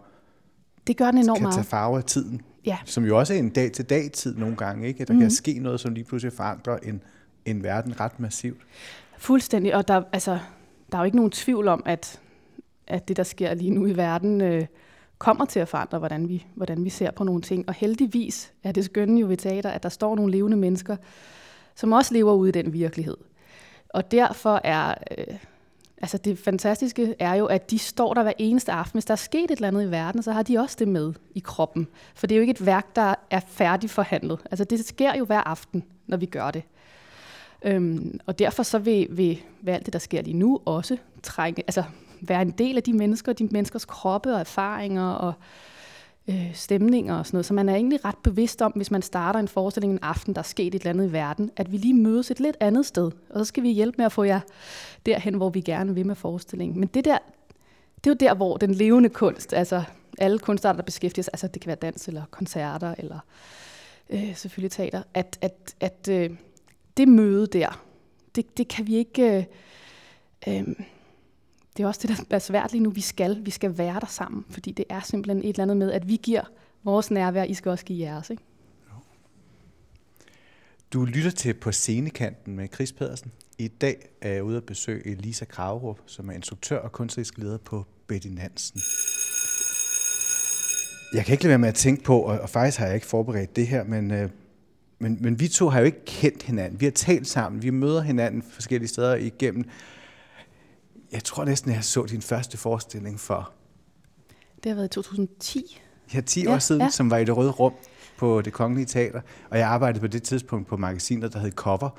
det 0.87 0.97
gør 0.97 1.11
den 1.11 1.17
enormt 1.17 1.39
kan 1.39 1.45
tage 1.47 1.55
meget. 1.55 1.65
farve 1.65 1.97
af 1.97 2.03
tiden. 2.03 2.41
Ja. 2.65 2.77
Som 2.85 3.05
jo 3.05 3.17
også 3.19 3.33
er 3.33 3.37
en 3.37 3.49
dag-til-dag-tid 3.49 4.35
nogle 4.37 4.55
gange, 4.55 4.87
ikke? 4.87 5.01
At 5.01 5.07
der 5.07 5.13
mm. 5.13 5.19
kan 5.19 5.31
ske 5.31 5.59
noget, 5.59 5.79
som 5.79 5.93
lige 5.93 6.03
pludselig 6.03 6.33
forandrer 6.33 6.77
en, 6.77 7.03
en 7.45 7.63
verden 7.63 7.99
ret 7.99 8.19
massivt. 8.19 8.61
Fuldstændig, 9.17 9.75
og 9.75 9.87
der, 9.87 10.03
altså, 10.13 10.39
der 10.91 10.97
er 10.97 11.01
jo 11.01 11.05
ikke 11.05 11.17
nogen 11.17 11.31
tvivl 11.31 11.67
om, 11.67 11.83
at, 11.85 12.19
at 12.87 13.07
det, 13.07 13.17
der 13.17 13.23
sker 13.23 13.53
lige 13.53 13.69
nu 13.71 13.85
i 13.85 13.97
verden, 13.97 14.41
øh, 14.41 14.65
kommer 15.25 15.45
til 15.45 15.59
at 15.59 15.67
forandre, 15.67 15.97
hvordan 15.97 16.29
vi, 16.29 16.45
hvordan 16.55 16.83
vi 16.85 16.89
ser 16.89 17.11
på 17.11 17.23
nogle 17.23 17.41
ting. 17.41 17.63
Og 17.67 17.73
heldigvis 17.73 18.53
er 18.63 18.71
det 18.71 18.85
skønne 18.85 19.19
jo 19.19 19.27
ved 19.27 19.37
teater, 19.37 19.69
at 19.69 19.83
der 19.83 19.89
står 19.89 20.15
nogle 20.15 20.31
levende 20.31 20.57
mennesker, 20.57 20.95
som 21.75 21.91
også 21.91 22.13
lever 22.13 22.33
ude 22.33 22.49
i 22.49 22.51
den 22.51 22.73
virkelighed. 22.73 23.17
Og 23.89 24.11
derfor 24.11 24.61
er, 24.63 24.93
øh, 25.17 25.35
altså 25.97 26.17
det 26.17 26.39
fantastiske 26.39 27.15
er 27.19 27.33
jo, 27.33 27.45
at 27.45 27.71
de 27.71 27.79
står 27.79 28.13
der 28.13 28.23
hver 28.23 28.33
eneste 28.37 28.71
aften. 28.71 28.97
Hvis 28.97 29.05
der 29.05 29.11
er 29.11 29.15
sket 29.15 29.43
et 29.43 29.51
eller 29.51 29.67
andet 29.67 29.87
i 29.87 29.91
verden, 29.91 30.23
så 30.23 30.31
har 30.31 30.43
de 30.43 30.57
også 30.57 30.75
det 30.79 30.87
med 30.87 31.13
i 31.35 31.39
kroppen. 31.39 31.87
For 32.15 32.27
det 32.27 32.35
er 32.35 32.37
jo 32.37 32.41
ikke 32.41 32.51
et 32.51 32.65
værk, 32.65 32.95
der 32.95 33.15
er 33.31 33.39
færdigforhandlet. 33.47 34.39
Altså 34.51 34.63
det 34.63 34.85
sker 34.85 35.17
jo 35.17 35.25
hver 35.25 35.41
aften, 35.41 35.83
når 36.07 36.17
vi 36.17 36.25
gør 36.25 36.51
det. 36.51 36.63
Øhm, 37.63 38.19
og 38.25 38.39
derfor 38.39 38.63
så 38.63 38.79
vil, 38.79 39.07
vil, 39.11 39.41
vil 39.61 39.71
alt 39.71 39.85
det, 39.85 39.93
der 39.93 39.99
sker 39.99 40.21
lige 40.21 40.37
nu, 40.37 40.59
også 40.65 40.97
trænge, 41.23 41.63
altså 41.67 41.83
være 42.29 42.41
en 42.41 42.51
del 42.51 42.77
af 42.77 42.83
de 42.83 42.93
mennesker, 42.93 43.33
de 43.33 43.47
menneskers 43.51 43.85
kroppe 43.85 44.33
og 44.33 44.39
erfaringer 44.39 45.09
og 45.09 45.33
øh, 46.29 46.53
stemninger 46.53 47.15
og 47.15 47.25
sådan 47.25 47.35
noget. 47.35 47.45
Så 47.45 47.53
man 47.53 47.69
er 47.69 47.75
egentlig 47.75 48.05
ret 48.05 48.17
bevidst 48.23 48.61
om, 48.61 48.71
hvis 48.71 48.91
man 48.91 49.01
starter 49.01 49.39
en 49.39 49.47
forestilling 49.47 49.93
en 49.93 49.99
aften, 50.01 50.33
der 50.33 50.39
er 50.39 50.43
sket 50.43 50.75
et 50.75 50.79
eller 50.79 50.89
andet 50.89 51.09
i 51.09 51.13
verden, 51.13 51.51
at 51.55 51.71
vi 51.71 51.77
lige 51.77 51.93
mødes 51.93 52.31
et 52.31 52.39
lidt 52.39 52.57
andet 52.59 52.85
sted. 52.85 53.11
Og 53.29 53.39
så 53.39 53.45
skal 53.45 53.63
vi 53.63 53.69
hjælpe 53.69 53.95
med 53.97 54.05
at 54.05 54.11
få 54.11 54.23
jer 54.23 54.39
derhen, 55.05 55.33
hvor 55.33 55.49
vi 55.49 55.61
gerne 55.61 55.95
vil 55.95 56.05
med 56.05 56.15
forestillingen. 56.15 56.79
Men 56.79 56.89
det 56.93 57.05
der, 57.05 57.17
det 58.03 58.07
er 58.07 58.11
jo 58.11 58.17
der, 58.19 58.35
hvor 58.35 58.57
den 58.57 58.75
levende 58.75 59.09
kunst, 59.09 59.53
altså 59.53 59.83
alle 60.17 60.39
kunstarter, 60.39 60.77
der 60.77 60.85
beskæftiger 60.85 61.23
sig, 61.23 61.33
altså 61.33 61.47
det 61.47 61.61
kan 61.61 61.67
være 61.67 61.75
dans 61.75 62.07
eller 62.07 62.23
koncerter 62.31 62.95
eller 62.97 63.19
øh, 64.09 64.35
selvfølgelig 64.35 64.71
teater, 64.71 65.03
at, 65.13 65.37
at, 65.41 65.75
at 65.79 66.07
øh, 66.11 66.29
det 66.97 67.07
møde 67.07 67.47
der, 67.47 67.85
det, 68.35 68.57
det 68.57 68.67
kan 68.67 68.87
vi 68.87 68.95
ikke... 68.95 69.47
Øh, 70.47 70.59
øh, 70.59 70.75
det 71.77 71.83
er 71.83 71.87
også 71.87 72.07
det, 72.07 72.17
der 72.29 72.35
er 72.35 72.39
svært 72.39 72.71
lige 72.71 72.83
nu. 72.83 72.89
Vi 72.89 73.01
skal, 73.01 73.45
vi 73.45 73.51
skal 73.51 73.77
være 73.77 73.99
der 73.99 74.07
sammen, 74.07 74.45
fordi 74.49 74.71
det 74.71 74.85
er 74.89 75.01
simpelthen 75.01 75.43
et 75.43 75.49
eller 75.49 75.61
andet 75.61 75.77
med, 75.77 75.91
at 75.91 76.07
vi 76.07 76.19
giver 76.23 76.43
vores 76.83 77.11
nærvær, 77.11 77.43
I 77.43 77.53
skal 77.53 77.69
også 77.69 77.85
give 77.85 77.99
jeres. 77.99 78.29
Ikke? 78.29 78.43
Du 80.93 81.05
lytter 81.05 81.31
til 81.31 81.53
På 81.53 81.71
scenekanten 81.71 82.55
med 82.55 82.67
Chris 82.73 82.93
Pedersen. 82.93 83.31
I 83.57 83.67
dag 83.67 84.09
er 84.21 84.29
jeg 84.29 84.43
ude 84.43 84.57
at 84.57 84.63
besøge 84.63 85.07
Elisa 85.07 85.45
Kravrup, 85.45 85.99
som 86.05 86.29
er 86.29 86.33
instruktør 86.33 86.77
og 86.77 86.91
kunstnerisk 86.91 87.37
leder 87.37 87.57
på 87.57 87.85
Betty 88.07 88.27
Nansen. 88.27 88.81
Jeg 91.13 91.25
kan 91.25 91.33
ikke 91.33 91.43
lade 91.43 91.49
være 91.49 91.59
med 91.59 91.69
at 91.69 91.75
tænke 91.75 92.03
på, 92.03 92.19
og, 92.19 92.39
og 92.39 92.49
faktisk 92.49 92.79
har 92.79 92.85
jeg 92.85 92.95
ikke 92.95 93.07
forberedt 93.07 93.55
det 93.55 93.67
her, 93.67 93.83
men, 93.83 94.11
øh, 94.11 94.29
men, 94.99 95.17
men 95.21 95.39
vi 95.39 95.47
to 95.47 95.69
har 95.69 95.79
jo 95.79 95.85
ikke 95.85 96.05
kendt 96.05 96.43
hinanden. 96.43 96.79
Vi 96.79 96.85
har 96.85 96.91
talt 96.91 97.27
sammen, 97.27 97.63
vi 97.63 97.69
møder 97.69 98.01
hinanden 98.01 98.41
forskellige 98.41 98.89
steder 98.89 99.15
igennem. 99.15 99.65
Jeg 101.15 101.23
tror 101.23 101.45
næsten, 101.45 101.71
jeg 101.71 101.83
så 101.83 102.03
din 102.05 102.21
første 102.21 102.57
forestilling 102.57 103.19
for 103.19 103.51
Det 104.63 104.69
har 104.69 104.75
været 104.75 104.85
i 104.85 104.89
2010. 104.89 105.81
Ja, 106.13 106.21
10 106.21 106.43
Ja, 106.43 106.53
år 106.53 106.59
siden, 106.59 106.81
ja. 106.81 106.89
som 106.89 107.09
var 107.11 107.17
i 107.17 107.25
det 107.25 107.37
røde 107.37 107.51
rum 107.51 107.73
på 108.17 108.41
det 108.41 108.53
kongelige 108.53 108.85
teater. 108.85 109.21
Og 109.49 109.57
jeg 109.59 109.67
arbejdede 109.67 109.99
på 109.99 110.07
det 110.07 110.23
tidspunkt 110.23 110.67
på 110.67 110.77
magasinet, 110.77 111.33
der 111.33 111.39
hed 111.39 111.51
Cover. 111.51 111.89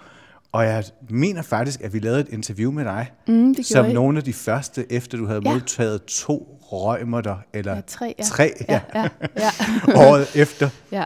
Og 0.52 0.64
jeg 0.64 0.85
mener 1.11 1.42
faktisk, 1.42 1.80
at 1.80 1.92
vi 1.92 1.99
lavede 1.99 2.20
et 2.20 2.28
interview 2.28 2.73
med 2.73 2.85
dig, 2.85 3.12
Mm, 3.28 3.54
det 3.54 3.66
som 3.66 3.87
I. 3.87 3.92
nogle 3.92 4.18
af 4.18 4.25
de 4.25 4.32
første, 4.32 4.92
efter 4.92 5.18
du 5.18 5.26
havde 5.26 5.40
ja. 5.44 5.52
modtaget 5.52 6.04
to 6.04 6.58
røgmerter, 6.62 7.37
eller 7.54 7.75
Ja, 7.75 7.80
tre, 7.87 8.14
ja. 8.18 8.25
tre 8.25 8.52
ja. 8.68 8.80
Ja, 8.94 9.02
ja, 9.02 9.08
ja. 9.37 9.50
året 10.11 10.26
efter. 10.37 10.68
ja. 10.92 11.04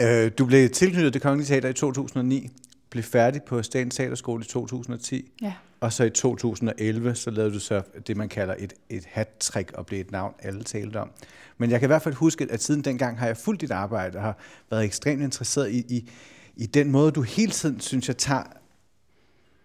Øh, 0.00 0.30
du 0.38 0.46
blev 0.46 0.70
tilknyttet 0.70 1.14
det 1.14 1.22
kongelige 1.22 1.46
teater 1.48 1.68
i 1.68 1.72
2009, 1.72 2.50
blev 2.94 3.04
færdig 3.04 3.42
på 3.42 3.62
Statens 3.62 3.96
Teaterskole 3.96 4.44
i 4.44 4.46
2010, 4.48 5.32
ja. 5.42 5.52
og 5.80 5.92
så 5.92 6.04
i 6.04 6.10
2011, 6.10 7.14
så 7.14 7.30
lavede 7.30 7.54
du 7.54 7.58
så 7.58 7.82
det, 8.06 8.16
man 8.16 8.28
kalder 8.28 8.54
et, 8.58 8.72
et 8.90 9.04
hat-trick, 9.06 9.72
og 9.72 9.86
blev 9.86 10.00
et 10.00 10.10
navn, 10.10 10.34
alle 10.38 10.64
talte 10.64 11.00
om. 11.00 11.10
Men 11.58 11.70
jeg 11.70 11.80
kan 11.80 11.86
i 11.86 11.88
hvert 11.88 12.02
fald 12.02 12.14
huske, 12.14 12.46
at 12.50 12.62
siden 12.62 12.82
dengang 12.82 13.18
har 13.18 13.26
jeg 13.26 13.36
fulgt 13.36 13.60
dit 13.60 13.70
arbejde, 13.70 14.18
og 14.18 14.22
har 14.22 14.38
været 14.70 14.84
ekstremt 14.84 15.22
interesseret 15.22 15.70
i, 15.70 15.78
i, 15.78 16.10
i 16.56 16.66
den 16.66 16.90
måde, 16.90 17.10
du 17.10 17.22
hele 17.22 17.52
tiden, 17.52 17.80
synes 17.80 18.08
jeg, 18.08 18.16
tager 18.16 18.42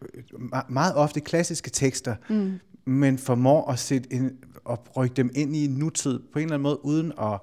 øh, 0.02 0.24
me- 0.34 0.66
meget 0.70 0.96
ofte 0.96 1.20
klassiske 1.20 1.70
tekster, 1.70 2.16
mm. 2.30 2.60
men 2.86 3.18
formår 3.18 3.72
at, 3.72 3.80
sætte 3.80 4.14
en, 4.14 4.38
at 4.70 4.80
rykke 4.98 5.16
dem 5.16 5.32
ind 5.36 5.56
i 5.56 5.66
en 5.66 5.72
nutid 5.72 6.20
på 6.34 6.40
en 6.40 6.44
eller 6.44 6.56
anden 6.56 6.64
måde, 6.64 6.86
uden 6.86 7.12
at, 7.22 7.40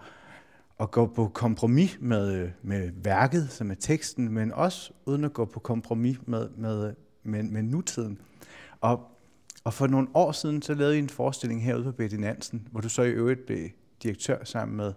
at 0.80 0.90
gå 0.90 1.06
på 1.06 1.28
kompromis 1.28 1.98
med, 2.00 2.32
øh, 2.34 2.50
med 2.62 2.90
værket, 2.94 3.50
som 3.50 3.70
er 3.70 3.74
teksten, 3.74 4.28
men 4.32 4.52
også 4.52 4.92
uden 5.06 5.24
at 5.24 5.32
gå 5.32 5.44
på 5.44 5.60
kompromis 5.60 6.18
med, 6.26 6.48
med, 6.56 6.94
med, 7.22 7.42
med 7.42 7.62
nutiden. 7.62 8.18
Og, 8.80 9.00
og 9.64 9.74
for 9.74 9.86
nogle 9.86 10.08
år 10.14 10.32
siden, 10.32 10.62
så 10.62 10.74
lavede 10.74 10.96
I 10.96 10.98
en 10.98 11.08
forestilling 11.08 11.64
herude 11.64 11.84
på 11.84 11.92
Betty 11.92 12.16
Nansen, 12.16 12.68
hvor 12.70 12.80
du 12.80 12.88
så 12.88 13.02
i 13.02 13.10
øvrigt 13.10 13.46
blev 13.46 13.68
direktør 14.02 14.44
sammen 14.44 14.76
med, 14.76 14.92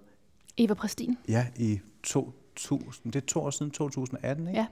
Eva 0.57 0.73
Præstin. 0.73 1.17
ja, 1.27 1.47
i 1.55 1.79
2000, 2.03 3.13
det 3.13 3.21
er 3.21 3.25
to 3.25 3.41
år 3.41 3.49
siden, 3.49 3.71
2018, 3.71 4.47
ikke? 4.47 4.59
Ja. 4.59 4.67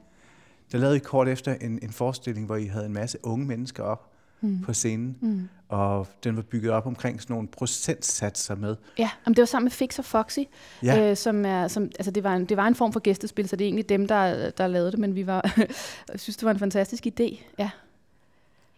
Der 0.72 0.78
lavede 0.78 0.96
I 0.96 1.00
kort 1.00 1.28
efter 1.28 1.54
en, 1.54 1.80
en 1.84 1.92
forestilling, 1.92 2.46
hvor 2.46 2.56
I 2.56 2.66
havde 2.66 2.86
en 2.86 2.94
masse 2.94 3.18
unge 3.24 3.46
mennesker 3.46 3.84
op 3.84 4.17
mm. 4.42 4.62
på 4.62 4.74
scenen, 4.74 5.18
mm. 5.22 5.50
og 5.70 6.08
den 6.24 6.36
var 6.36 6.42
bygget 6.42 6.72
op 6.72 6.86
omkring 6.86 7.22
sådan 7.22 7.34
nogle 7.34 7.48
procentsatser 7.48 8.56
med. 8.56 8.76
Ja, 8.98 9.10
om 9.26 9.34
det 9.34 9.42
var 9.42 9.46
sammen 9.46 9.66
med 9.66 9.72
Fix 9.72 10.00
og 10.00 10.06
Foxy, 10.06 10.40
Ja. 10.84 11.10
øh, 11.12 11.18
som 11.18 11.46
er, 11.46 11.68
som, 11.68 11.84
altså 11.84 12.12
det 12.12 12.24
var, 12.24 12.36
en, 12.36 12.46
det 12.46 12.58
var 12.58 12.68
en 12.68 12.76
form 12.76 12.94
for 12.94 13.00
gæstespil, 13.00 13.50
så 13.50 13.56
det 13.56 13.66
er 13.66 13.68
egentlig 13.68 13.90
dem, 13.90 14.08
der, 14.08 14.50
der 14.50 14.68
lavede 14.68 14.92
det, 14.92 15.00
men 15.00 15.16
vi 15.16 15.28
var, 15.28 15.54
jeg 16.12 16.20
synes, 16.20 16.38
det 16.38 16.46
var 16.46 16.52
en 16.52 16.60
fantastisk 16.60 17.08
idé. 17.08 17.44
Ja, 17.60 17.70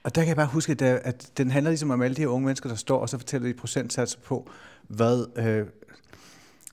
Og 0.03 0.15
der 0.15 0.21
kan 0.21 0.27
jeg 0.27 0.35
bare 0.35 0.47
huske, 0.47 0.71
at, 0.71 0.81
at 0.81 1.31
den 1.37 1.51
handler 1.51 1.69
ligesom 1.71 1.89
om 1.91 2.01
alle 2.01 2.15
de 2.15 2.21
her 2.21 2.27
unge 2.27 2.45
mennesker, 2.45 2.69
der 2.69 2.75
står, 2.75 2.99
og 2.99 3.09
så 3.09 3.17
fortæller 3.17 3.47
de 3.47 3.53
procentsatser 3.53 4.19
på, 4.19 4.49
hvad... 4.87 5.25
Øh, 5.35 5.65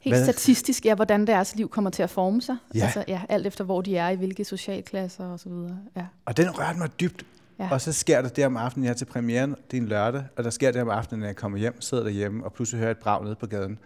Helt 0.00 0.16
Hvad- 0.16 0.24
statistisk, 0.24 0.84
ja, 0.84 0.94
hvordan 0.94 1.26
deres 1.26 1.56
liv 1.56 1.68
kommer 1.68 1.90
til 1.90 2.02
at 2.02 2.10
forme 2.10 2.42
sig. 2.42 2.56
Ja. 2.74 2.84
Altså, 2.84 3.04
ja, 3.08 3.20
alt 3.28 3.46
efter, 3.46 3.64
hvor 3.64 3.80
de 3.82 3.96
er, 3.96 4.08
i 4.08 4.14
hvilke 4.14 4.44
socialklasser 4.44 5.24
og 5.24 5.40
så 5.40 5.48
videre. 5.48 5.78
Ja. 5.96 6.06
og 6.24 6.36
den 6.36 6.58
rørte 6.58 6.78
mig 6.78 7.00
dybt. 7.00 7.26
Ja. 7.58 7.68
Og 7.70 7.80
så 7.80 7.92
sker 7.92 8.22
der 8.22 8.28
det 8.28 8.46
om 8.46 8.56
aftenen, 8.56 8.84
jeg 8.84 8.90
er 8.90 8.94
til 8.94 9.04
premieren, 9.04 9.50
det 9.70 9.76
er 9.76 9.80
en 9.80 9.88
lørdag, 9.88 10.24
og 10.36 10.44
der 10.44 10.50
sker 10.50 10.70
det 10.70 10.82
om 10.82 10.88
aftenen, 10.88 11.20
når 11.20 11.26
jeg 11.26 11.36
kommer 11.36 11.58
hjem, 11.58 11.80
sidder 11.80 12.04
derhjemme, 12.04 12.44
og 12.44 12.52
pludselig 12.52 12.78
hører 12.78 12.88
jeg 12.88 12.92
et 12.92 12.98
brag 12.98 13.24
nede 13.24 13.34
på 13.34 13.46
gaden, 13.46 13.78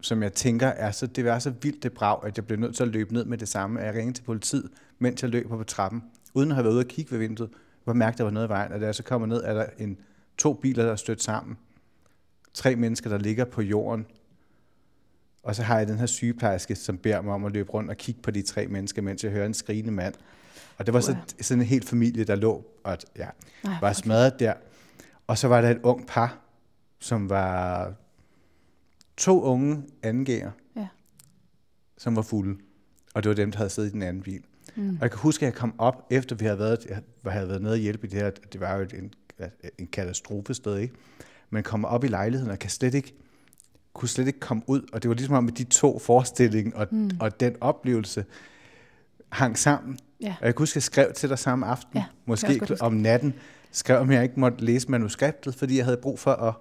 som 0.00 0.22
jeg 0.22 0.32
tænker 0.32 0.66
er 0.66 0.90
så, 0.90 1.06
det 1.06 1.24
var 1.24 1.38
så 1.38 1.52
vildt 1.62 1.82
det 1.82 1.92
brag, 1.92 2.26
at 2.26 2.36
jeg 2.36 2.46
blev 2.46 2.58
nødt 2.58 2.76
til 2.76 2.82
at 2.82 2.88
løbe 2.88 3.14
ned 3.14 3.24
med 3.24 3.38
det 3.38 3.48
samme. 3.48 3.80
at 3.80 3.86
Jeg 3.86 3.94
ringede 3.94 4.18
til 4.18 4.22
politiet, 4.22 4.70
mens 4.98 5.22
jeg 5.22 5.30
løber 5.30 5.56
på 5.56 5.64
trappen, 5.64 6.02
uden 6.34 6.50
at 6.50 6.54
have 6.54 6.64
været 6.64 6.74
ude 6.74 6.80
og 6.80 6.86
kigge 6.86 7.10
ved 7.10 7.18
vinduet, 7.18 7.50
hvor 7.84 7.92
jeg 7.92 7.98
mærkte, 7.98 8.14
at 8.14 8.18
der 8.18 8.24
var 8.24 8.30
noget 8.30 8.46
i 8.46 8.50
vejen, 8.50 8.72
og 8.72 8.80
da 8.80 8.86
jeg 8.86 8.94
så 8.94 9.02
kommer 9.02 9.26
ned, 9.26 9.42
er 9.44 9.54
der 9.54 9.66
en, 9.78 9.98
to 10.38 10.52
biler, 10.52 10.84
der 10.84 10.92
er 10.92 10.96
stødt 10.96 11.22
sammen. 11.22 11.56
Tre 12.54 12.76
mennesker, 12.76 13.10
der 13.10 13.18
ligger 13.18 13.44
på 13.44 13.62
jorden. 13.62 14.06
Og 15.42 15.54
så 15.54 15.62
har 15.62 15.78
jeg 15.78 15.88
den 15.88 15.98
her 15.98 16.06
sygeplejerske, 16.06 16.74
som 16.74 16.98
beder 16.98 17.20
mig 17.20 17.34
om 17.34 17.44
at 17.44 17.52
løbe 17.52 17.70
rundt 17.70 17.90
og 17.90 17.96
kigge 17.96 18.20
på 18.22 18.30
de 18.30 18.42
tre 18.42 18.66
mennesker, 18.66 19.02
mens 19.02 19.24
jeg 19.24 19.32
hører 19.32 19.46
en 19.46 19.54
skrigende 19.54 19.92
mand. 19.92 20.14
Og 20.78 20.86
det 20.86 20.94
var 20.94 21.00
så 21.00 21.16
sådan 21.40 21.60
en 21.60 21.66
hel 21.66 21.86
familie, 21.86 22.24
der 22.24 22.34
lå 22.34 22.64
og 22.84 22.98
ja, 23.16 23.28
Ej, 23.64 23.72
var 23.80 23.92
smadret 23.92 24.40
der. 24.40 24.54
Og 25.26 25.38
så 25.38 25.48
var 25.48 25.60
der 25.60 25.70
et 25.70 25.80
ung 25.82 26.06
par, 26.06 26.38
som 27.00 27.30
var 27.30 27.92
to 29.16 29.42
unge 29.42 29.82
angærer, 30.02 30.50
Ja. 30.76 30.88
som 31.98 32.16
var 32.16 32.22
fulde. 32.22 32.58
Og 33.14 33.22
det 33.22 33.28
var 33.28 33.34
dem, 33.34 33.50
der 33.50 33.58
havde 33.58 33.70
siddet 33.70 33.88
i 33.88 33.92
den 33.92 34.02
anden 34.02 34.22
bil. 34.22 34.42
Mm. 34.76 34.88
Og 34.88 35.02
jeg 35.02 35.10
kan 35.10 35.20
huske, 35.20 35.46
at 35.46 35.52
jeg 35.52 35.58
kom 35.58 35.74
op, 35.78 36.06
efter 36.10 36.36
vi 36.36 36.44
havde 36.44 36.58
været, 36.58 36.86
jeg 37.24 37.32
havde 37.32 37.48
været 37.48 37.62
nede 37.62 37.72
og 37.72 37.78
hjælpe 37.78 38.06
i 38.06 38.10
det 38.10 38.20
her. 38.20 38.30
Det 38.30 38.60
var 38.60 38.76
jo 38.76 38.86
en, 38.94 39.14
en 39.78 39.86
katastrofested, 39.86 40.78
ikke? 40.78 40.94
Men 41.50 41.62
kommer 41.62 41.88
op 41.88 42.04
i 42.04 42.08
lejligheden 42.08 42.52
og 42.52 42.58
kan 42.58 42.70
slet 42.70 42.94
ikke, 42.94 43.14
kunne 43.92 44.08
slet 44.08 44.26
ikke 44.26 44.40
komme 44.40 44.62
ud. 44.66 44.82
Og 44.92 45.02
det 45.02 45.08
var 45.08 45.14
ligesom 45.14 45.34
om, 45.34 45.48
at 45.48 45.58
de 45.58 45.64
to 45.64 45.98
forestillinger 45.98 46.76
og, 46.76 46.86
mm. 46.90 47.10
og 47.20 47.40
den 47.40 47.56
oplevelse 47.60 48.24
hang 49.36 49.58
sammen. 49.58 49.98
Ja. 50.20 50.34
Og 50.40 50.46
jeg 50.46 50.54
kan 50.54 50.62
huske, 50.62 50.76
jeg 50.76 50.82
skrev 50.82 51.12
til 51.12 51.28
dig 51.28 51.38
samme 51.38 51.66
aften, 51.66 51.98
Ja, 51.98 52.04
måske 52.26 52.76
om 52.80 52.92
natten, 52.92 53.34
skrev, 53.72 53.98
om 53.98 54.10
jeg 54.10 54.22
ikke 54.22 54.40
måtte 54.40 54.64
læse 54.64 54.90
manuskriptet, 54.90 55.54
fordi 55.54 55.76
jeg 55.76 55.84
havde 55.84 55.96
brug 55.96 56.18
for 56.18 56.32
at 56.32 56.54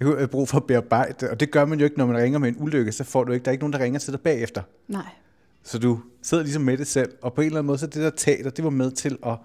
jeg 0.00 0.08
havde 0.08 0.28
brug 0.28 0.48
for 0.48 0.56
at 0.56 0.64
bearbejde 0.64 1.30
og 1.30 1.40
det 1.40 1.50
gør 1.50 1.64
man 1.64 1.78
jo 1.78 1.84
ikke, 1.84 1.98
når 1.98 2.06
man 2.06 2.16
ringer 2.16 2.38
med 2.38 2.48
en 2.48 2.56
ulykke, 2.58 2.92
så 2.92 3.04
får 3.04 3.24
du 3.24 3.32
ikke, 3.32 3.44
der 3.44 3.50
er 3.50 3.52
ikke 3.52 3.62
nogen, 3.62 3.72
der 3.72 3.78
ringer 3.78 3.98
til 3.98 4.12
dig 4.12 4.20
bagefter. 4.20 4.62
Nej. 4.88 5.06
Så 5.62 5.78
du 5.78 6.00
sidder 6.22 6.42
ligesom 6.44 6.62
med 6.62 6.78
det 6.78 6.86
selv, 6.86 7.12
og 7.22 7.34
på 7.34 7.40
en 7.40 7.46
eller 7.46 7.58
anden 7.58 7.66
måde, 7.66 7.78
så 7.78 7.86
det 7.86 8.02
der 8.02 8.10
teater, 8.10 8.50
det 8.50 8.64
var 8.64 8.70
med 8.70 8.90
til 8.90 9.18
at, 9.26 9.38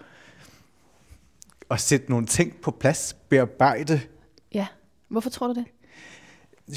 at 1.72 1.80
sætte 1.80 2.10
nogle 2.10 2.25
ting 2.25 2.56
på 2.62 2.72
plads, 2.72 3.16
bearbejde, 3.30 4.01
Ja. 4.54 4.68
Hvorfor 5.08 5.30
tror 5.30 5.48
du 5.48 5.54
det? 5.54 5.66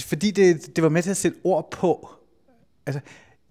fordi 0.03 0.31
det, 0.31 0.77
det 0.77 0.85
var 0.85 0.91
med 0.91 1.03
til 1.03 1.11
at 1.11 1.17
sætte 1.17 1.39
ord 1.45 1.71
på. 1.71 2.09
Altså, 2.87 3.01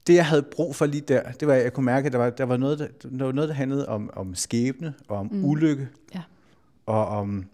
det, 0.08 0.14
jeg 0.14 0.26
havde 0.26 0.44
brug 0.44 0.76
for 0.76 0.86
lige 0.86 1.02
der, 1.02 1.32
det 1.32 1.48
var, 1.48 1.54
at 1.54 1.64
jeg 1.64 1.74
kunne 1.74 1.86
mærke, 1.86 2.06
at 2.06 2.12
der 2.12 2.18
var, 2.18 2.30
der 2.30 2.44
var, 2.44 2.58
noget, 2.58 2.80
der, 2.80 3.32
noget, 3.32 3.50
der 3.50 3.56
handlede 3.56 3.90
om, 3.90 4.10
om 4.14 4.36
skæbne 4.36 4.94
og 5.08 5.18
om 5.18 5.30
mm. 5.32 5.46
ulykke. 5.46 5.88
Ja. 6.16 6.22
Og, 6.86 7.08
om, 7.08 7.46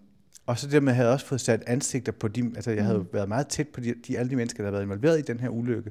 og 0.46 0.58
så 0.58 0.68
det 0.68 0.82
med, 0.82 0.92
at 0.92 0.96
jeg 0.96 1.02
havde 1.02 1.12
også 1.12 1.26
fået 1.26 1.40
sat 1.40 1.62
ansigter 1.66 2.12
på 2.12 2.28
de, 2.28 2.52
altså 2.56 2.70
jeg 2.70 2.84
havde 2.84 2.98
mm. 2.98 3.08
været 3.12 3.28
meget 3.28 3.48
tæt 3.48 3.68
på 3.68 3.80
de, 3.80 3.94
de, 4.06 4.18
alle 4.18 4.30
de 4.30 4.36
mennesker, 4.36 4.62
der 4.62 4.64
havde 4.64 4.72
været 4.72 4.84
involveret 4.84 5.18
i 5.18 5.22
den 5.22 5.40
her 5.40 5.48
ulykke. 5.48 5.90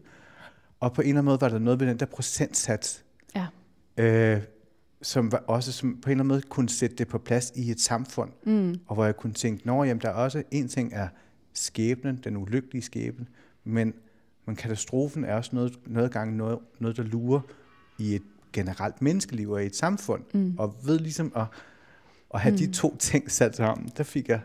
Og 0.80 0.94
på 0.94 1.01
en 1.01 1.08
eller 1.08 1.20
anden 1.20 1.25
måde 1.25 1.42
var 1.42 1.50
der 1.50 1.60
noget 1.60 1.80
ved 1.80 1.88
den 1.88 2.00
der 2.00 2.06
procentsats, 2.06 3.04
Ja. 3.36 3.46
øh, 3.98 4.42
som 5.01 5.32
var 5.32 5.44
også 5.48 5.72
som 5.72 5.89
på 6.01 6.10
en 6.10 6.12
eller 6.12 6.24
anden 6.24 6.28
måde 6.28 6.42
kunne 6.42 6.70
sætte 6.70 6.96
det 6.96 7.08
på 7.08 7.18
plads 7.18 7.51
i 7.56 7.72
et 7.72 7.82
samfund. 7.82 8.32
Mm. 8.44 8.75
Og 8.86 8.96
hvor 8.96 9.06
jeg 9.06 9.16
kunne 9.16 9.34
tænke, 9.34 9.68
nå, 9.68 9.84
jamen, 9.84 10.01
der 10.01 10.10
er 10.10 10.13
også 10.13 10.44
en 10.51 10.68
ting 10.68 10.94
er 10.94 11.08
skæbnen, 11.54 12.20
den 12.24 12.38
ulykkelige 12.38 12.82
skæbne, 12.82 13.25
men, 13.63 13.94
men 14.50 14.56
katastrofen 14.56 15.24
er 15.24 15.36
også 15.36 15.50
noget, 15.53 15.79
noget 15.86 16.12
gang 16.12 16.36
noget, 16.36 16.60
noget, 16.79 16.98
der 16.98 17.03
lurer 17.03 17.41
i 17.98 18.15
et 18.15 18.22
generelt 18.53 19.01
menneskeliv 19.01 19.51
og 19.51 19.63
i 19.63 19.65
et 19.65 19.75
samfund. 19.75 20.24
Mm. 20.34 20.56
Og 20.58 20.75
ved 20.86 21.00
ligesom 21.00 21.32
at, 21.36 21.46
at 22.34 22.39
have 22.39 22.51
mm. 22.51 22.58
de 22.58 22.72
to 22.72 22.96
ting 22.98 23.32
sat 23.32 23.56
sammen, 23.56 23.91
der 23.98 24.03
fik 24.03 24.29
jeg, 24.29 24.41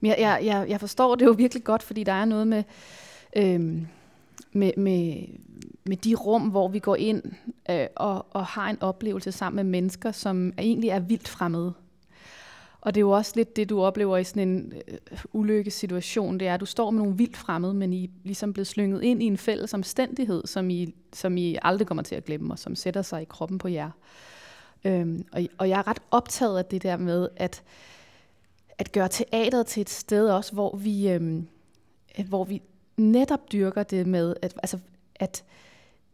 Men 0.00 0.10
jeg, 0.10 0.20
jeg, 0.20 0.40
jeg, 0.44 0.68
jeg 0.68 0.80
forstår 0.80 1.14
det 1.14 1.26
jo 1.26 1.30
virkelig 1.30 1.64
godt, 1.64 1.82
fordi 1.82 2.04
der 2.04 2.12
er 2.12 2.24
noget 2.24 2.46
med, 2.46 2.62
øhm, 3.36 3.86
med, 4.52 4.72
med, 4.76 5.26
med 5.84 5.96
de 5.96 6.14
rum, 6.14 6.42
hvor 6.42 6.68
vi 6.68 6.78
går 6.78 6.96
ind 6.96 7.22
øh, 7.70 7.86
og, 7.96 8.26
og 8.30 8.46
har 8.46 8.70
en 8.70 8.82
oplevelse 8.82 9.32
sammen 9.32 9.56
med 9.56 9.70
mennesker, 9.70 10.12
som 10.12 10.52
egentlig 10.58 10.90
er 10.90 11.00
vildt 11.00 11.28
fremmede. 11.28 11.72
Og 12.84 12.94
det 12.94 13.00
er 13.00 13.02
jo 13.02 13.10
også 13.10 13.32
lidt 13.36 13.56
det, 13.56 13.70
du 13.70 13.82
oplever 13.82 14.16
i 14.16 14.24
sådan 14.24 14.48
en 14.48 14.72
øh, 14.88 15.18
ulykkesituation, 15.32 16.38
det 16.38 16.48
er, 16.48 16.54
at 16.54 16.60
du 16.60 16.66
står 16.66 16.90
med 16.90 17.02
nogle 17.02 17.16
vildt 17.16 17.36
fremmede, 17.36 17.74
men 17.74 17.92
I 17.92 18.04
er 18.04 18.08
ligesom 18.24 18.52
blevet 18.52 18.66
slynget 18.66 19.02
ind 19.02 19.22
i 19.22 19.26
en 19.26 19.36
fælles 19.36 19.74
omstændighed, 19.74 20.46
som 20.46 20.70
I, 20.70 20.94
som 21.12 21.36
I 21.36 21.56
aldrig 21.62 21.86
kommer 21.86 22.02
til 22.02 22.14
at 22.14 22.24
glemme, 22.24 22.52
og 22.52 22.58
som 22.58 22.74
sætter 22.74 23.02
sig 23.02 23.22
i 23.22 23.24
kroppen 23.24 23.58
på 23.58 23.68
jer. 23.68 23.90
Øhm, 24.84 25.26
og, 25.32 25.42
og 25.58 25.68
jeg 25.68 25.78
er 25.78 25.88
ret 25.88 26.02
optaget 26.10 26.58
af 26.58 26.64
det 26.64 26.82
der 26.82 26.96
med, 26.96 27.28
at 27.36 27.62
at 28.78 28.92
gøre 28.92 29.08
teateret 29.08 29.66
til 29.66 29.80
et 29.80 29.90
sted 29.90 30.28
også, 30.28 30.52
hvor 30.52 30.76
vi, 30.76 31.10
øhm, 31.10 31.48
hvor 32.28 32.44
vi 32.44 32.62
netop 32.96 33.52
dyrker 33.52 33.82
det 33.82 34.06
med, 34.06 34.34
at, 34.42 34.54
altså, 34.62 34.78
at 35.14 35.44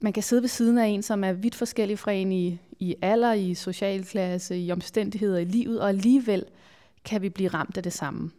man 0.01 0.13
kan 0.13 0.23
sidde 0.23 0.43
ved 0.43 0.49
siden 0.49 0.79
af 0.79 0.87
en, 0.87 1.03
som 1.03 1.25
er 1.25 1.33
vidt 1.33 1.55
forskellig 1.55 1.99
fra 1.99 2.13
en 2.13 2.33
i, 2.33 2.59
i 2.79 2.95
alder, 3.03 3.33
i 3.33 3.55
social 3.55 4.05
klasse, 4.05 4.59
i 4.59 4.73
omstændigheder 4.73 5.39
i 5.39 5.45
livet, 5.45 5.81
og 5.81 5.89
alligevel 5.89 6.45
kan 7.05 7.23
vi 7.23 7.29
blive 7.29 7.49
ramt 7.49 7.77
af 7.77 7.83
det 7.83 7.93
samme. 7.93 8.31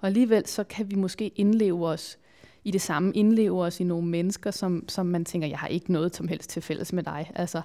Og 0.00 0.06
alligevel 0.06 0.46
så 0.46 0.64
kan 0.64 0.90
vi 0.90 0.94
måske 0.94 1.28
indleve 1.28 1.86
os 1.86 2.18
i 2.64 2.70
det 2.70 2.80
samme, 2.80 3.12
indleve 3.14 3.62
os 3.62 3.80
i 3.80 3.84
nogle 3.84 4.08
mennesker, 4.08 4.50
som, 4.50 4.88
som 4.88 5.06
man 5.06 5.24
tænker, 5.24 5.48
jeg 5.48 5.58
har 5.58 5.68
ikke 5.68 5.92
noget 5.92 6.16
som 6.16 6.28
helst 6.28 6.50
til 6.50 6.62
fælles 6.62 6.92
med 6.92 7.02
dig. 7.02 7.32
Altså, 7.34 7.62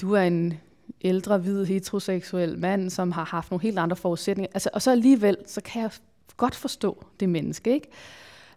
du 0.00 0.12
er 0.12 0.22
en 0.22 0.54
ældre, 1.00 1.38
hvid, 1.38 1.64
heteroseksuel 1.64 2.58
mand, 2.58 2.90
som 2.90 3.12
har 3.12 3.24
haft 3.24 3.50
nogle 3.50 3.62
helt 3.62 3.78
andre 3.78 3.96
forudsætninger. 3.96 4.50
Altså, 4.54 4.70
og 4.72 4.82
så 4.82 4.90
alligevel, 4.90 5.36
så 5.46 5.60
kan 5.60 5.82
jeg 5.82 5.90
godt 6.36 6.54
forstå 6.54 7.04
det 7.20 7.28
menneske, 7.28 7.72
ikke? 7.74 7.88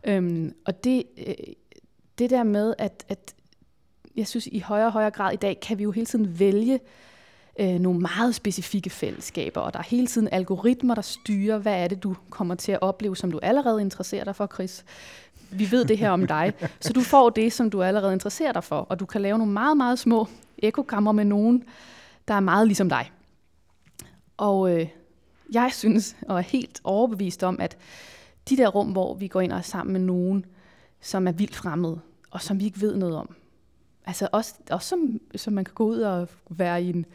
Øhm, 0.04 0.54
og 0.66 0.84
det, 0.84 1.04
øh, 1.28 1.34
det 2.20 2.30
der 2.30 2.44
med, 2.44 2.74
at, 2.78 3.06
at 3.10 3.36
jeg 4.18 4.28
synes, 4.28 4.48
i 4.52 4.60
højere 4.60 4.86
og 4.86 4.92
højere 4.92 5.12
grad 5.12 5.34
i 5.34 5.36
dag, 5.36 5.60
kan 5.60 5.78
vi 5.78 5.84
jo 5.84 5.92
hele 5.92 6.06
tiden 6.06 6.40
vælge 6.40 6.80
øh, 7.60 7.80
nogle 7.80 8.00
meget 8.00 8.36
specifikke 8.36 8.90
fællesskaber, 8.90 9.62
og 9.62 9.74
der 9.74 9.80
er 9.80 9.84
hele 9.84 10.08
tiden 10.08 10.30
algoritmer, 10.32 10.96
der 10.96 11.02
styrer, 11.02 11.58
hvad 11.58 11.84
er 11.84 11.88
det, 11.88 12.04
du 12.04 12.16
kommer 12.30 12.56
til 12.56 12.72
at 12.72 12.82
opleve, 12.82 13.18
som 13.18 13.32
du 13.32 13.40
allerede 13.40 13.82
interesserer 13.82 14.24
dig 14.24 14.36
for, 14.36 14.50
Chris. 14.54 14.86
Vi 15.52 15.72
ved 15.72 15.86
det 15.86 15.98
her 15.98 16.10
om 16.10 16.28
dig, 16.28 16.54
så 16.80 16.94
du 16.94 17.02
får 17.02 17.30
det, 17.30 17.54
som 17.54 17.70
du 17.70 17.82
allerede 17.84 18.14
interesserer 18.14 18.52
dig 18.52 18.64
for, 18.64 18.80
og 18.80 19.00
du 19.00 19.06
kan 19.06 19.22
lave 19.22 19.38
nogle 19.38 19.54
meget, 19.54 19.78
meget 19.78 20.00
små 20.00 20.28
ekokammer 20.58 21.12
med 21.12 21.26
nogen, 21.26 21.64
der 22.28 22.34
er 22.34 22.40
meget 22.40 22.68
ligesom 22.68 22.90
dig. 22.90 23.12
Og 24.38 24.72
øh, 24.72 24.88
jeg 25.54 25.70
synes, 25.74 26.16
og 26.28 26.38
er 26.38 26.42
helt 26.42 26.82
overbevist 26.84 27.44
om, 27.44 27.58
at 27.60 27.78
de 28.50 28.58
der 28.58 28.68
rum, 28.68 28.88
hvor 28.88 29.14
vi 29.14 29.28
går 29.28 29.42
ind 29.42 29.52
og 29.52 29.58
er 29.58 29.62
sammen 29.62 29.94
med 29.94 30.02
nogen, 30.02 30.46
som 31.02 31.28
er 31.28 31.32
vildt 31.32 31.56
fremmed, 31.56 31.96
og 32.32 32.42
som 32.42 32.60
vi 32.60 32.66
ikke 32.66 32.82
ved 32.82 32.96
noget 32.96 33.16
om. 33.16 33.36
Altså 34.08 34.28
også, 34.32 34.54
også 34.70 34.88
som, 34.88 35.20
som 35.36 35.54
man 35.54 35.66
kan 35.66 35.74
gå 35.74 35.86
ud 35.86 36.00
og 36.00 36.28
være 36.50 36.84
i 36.84 36.90
en, 36.90 37.06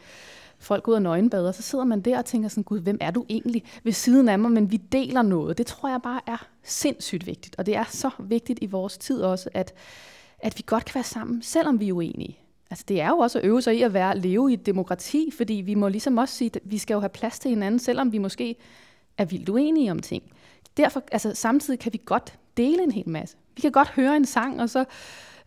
folk 0.59 0.83
går 0.83 0.93
ud 0.93 0.97
og 0.97 1.03
nøgenbader, 1.03 1.53
så 1.53 1.63
sidder 1.63 1.85
man 1.85 2.01
der 2.01 2.19
og 2.19 2.25
tænker 2.25 2.49
sådan, 2.49 2.63
gud, 2.63 2.81
hvem 2.81 2.99
er 3.01 3.11
du 3.11 3.25
egentlig 3.29 3.65
ved 3.85 3.93
siden 3.93 4.29
af 4.29 4.39
mig, 4.39 4.51
men 4.51 4.71
vi 4.71 4.77
deler 4.77 5.23
noget. 5.23 5.59
Det 5.59 5.67
tror 5.67 5.89
jeg 5.89 6.01
bare 6.03 6.21
er 6.27 6.47
sindssygt 6.63 7.27
vigtigt, 7.27 7.57
og 7.59 7.67
det 7.67 7.77
er 7.77 7.85
så 7.89 8.11
vigtigt 8.19 8.59
i 8.63 8.67
vores 8.67 8.99
tid 8.99 9.23
også, 9.23 9.51
at, 9.55 9.75
at 10.39 10.59
vi 10.59 10.63
godt 10.67 10.85
kan 10.85 10.95
være 10.95 11.05
sammen, 11.05 11.43
selvom 11.43 11.81
vi 11.81 11.89
er 11.89 11.93
uenige. 11.93 12.39
Altså 12.71 12.85
det 12.89 13.01
er 13.01 13.09
jo 13.09 13.19
også 13.19 13.39
at 13.39 13.45
øve 13.45 13.63
sig 13.63 13.77
i 13.77 13.83
at 13.83 13.95
være, 13.95 14.19
leve 14.19 14.51
i 14.51 14.55
et 14.55 14.67
demokrati, 14.67 15.31
fordi 15.37 15.55
vi 15.55 15.75
må 15.75 15.89
ligesom 15.89 16.19
også 16.19 16.35
sige, 16.35 16.51
at 16.55 16.61
vi 16.65 16.79
skal 16.79 16.95
jo 16.95 17.01
have 17.01 17.09
plads 17.09 17.39
til 17.39 17.49
hinanden, 17.49 17.79
selvom 17.79 18.13
vi 18.13 18.19
måske 18.19 18.57
er 19.19 19.25
vildt 19.25 19.49
uenige 19.49 19.91
om 19.91 19.99
ting. 19.99 20.23
Derfor, 20.77 21.03
altså 21.13 21.35
samtidig 21.35 21.81
kan 21.81 21.93
vi 21.93 22.01
godt 22.05 22.39
dele 22.57 22.83
en 22.83 22.93
hel 22.93 23.09
masse. 23.09 23.37
Vi 23.57 23.61
kan 23.61 23.73
godt 23.73 23.89
høre 23.89 24.17
en 24.17 24.27
sang, 24.27 24.61
og 24.61 24.71
så 24.71 24.85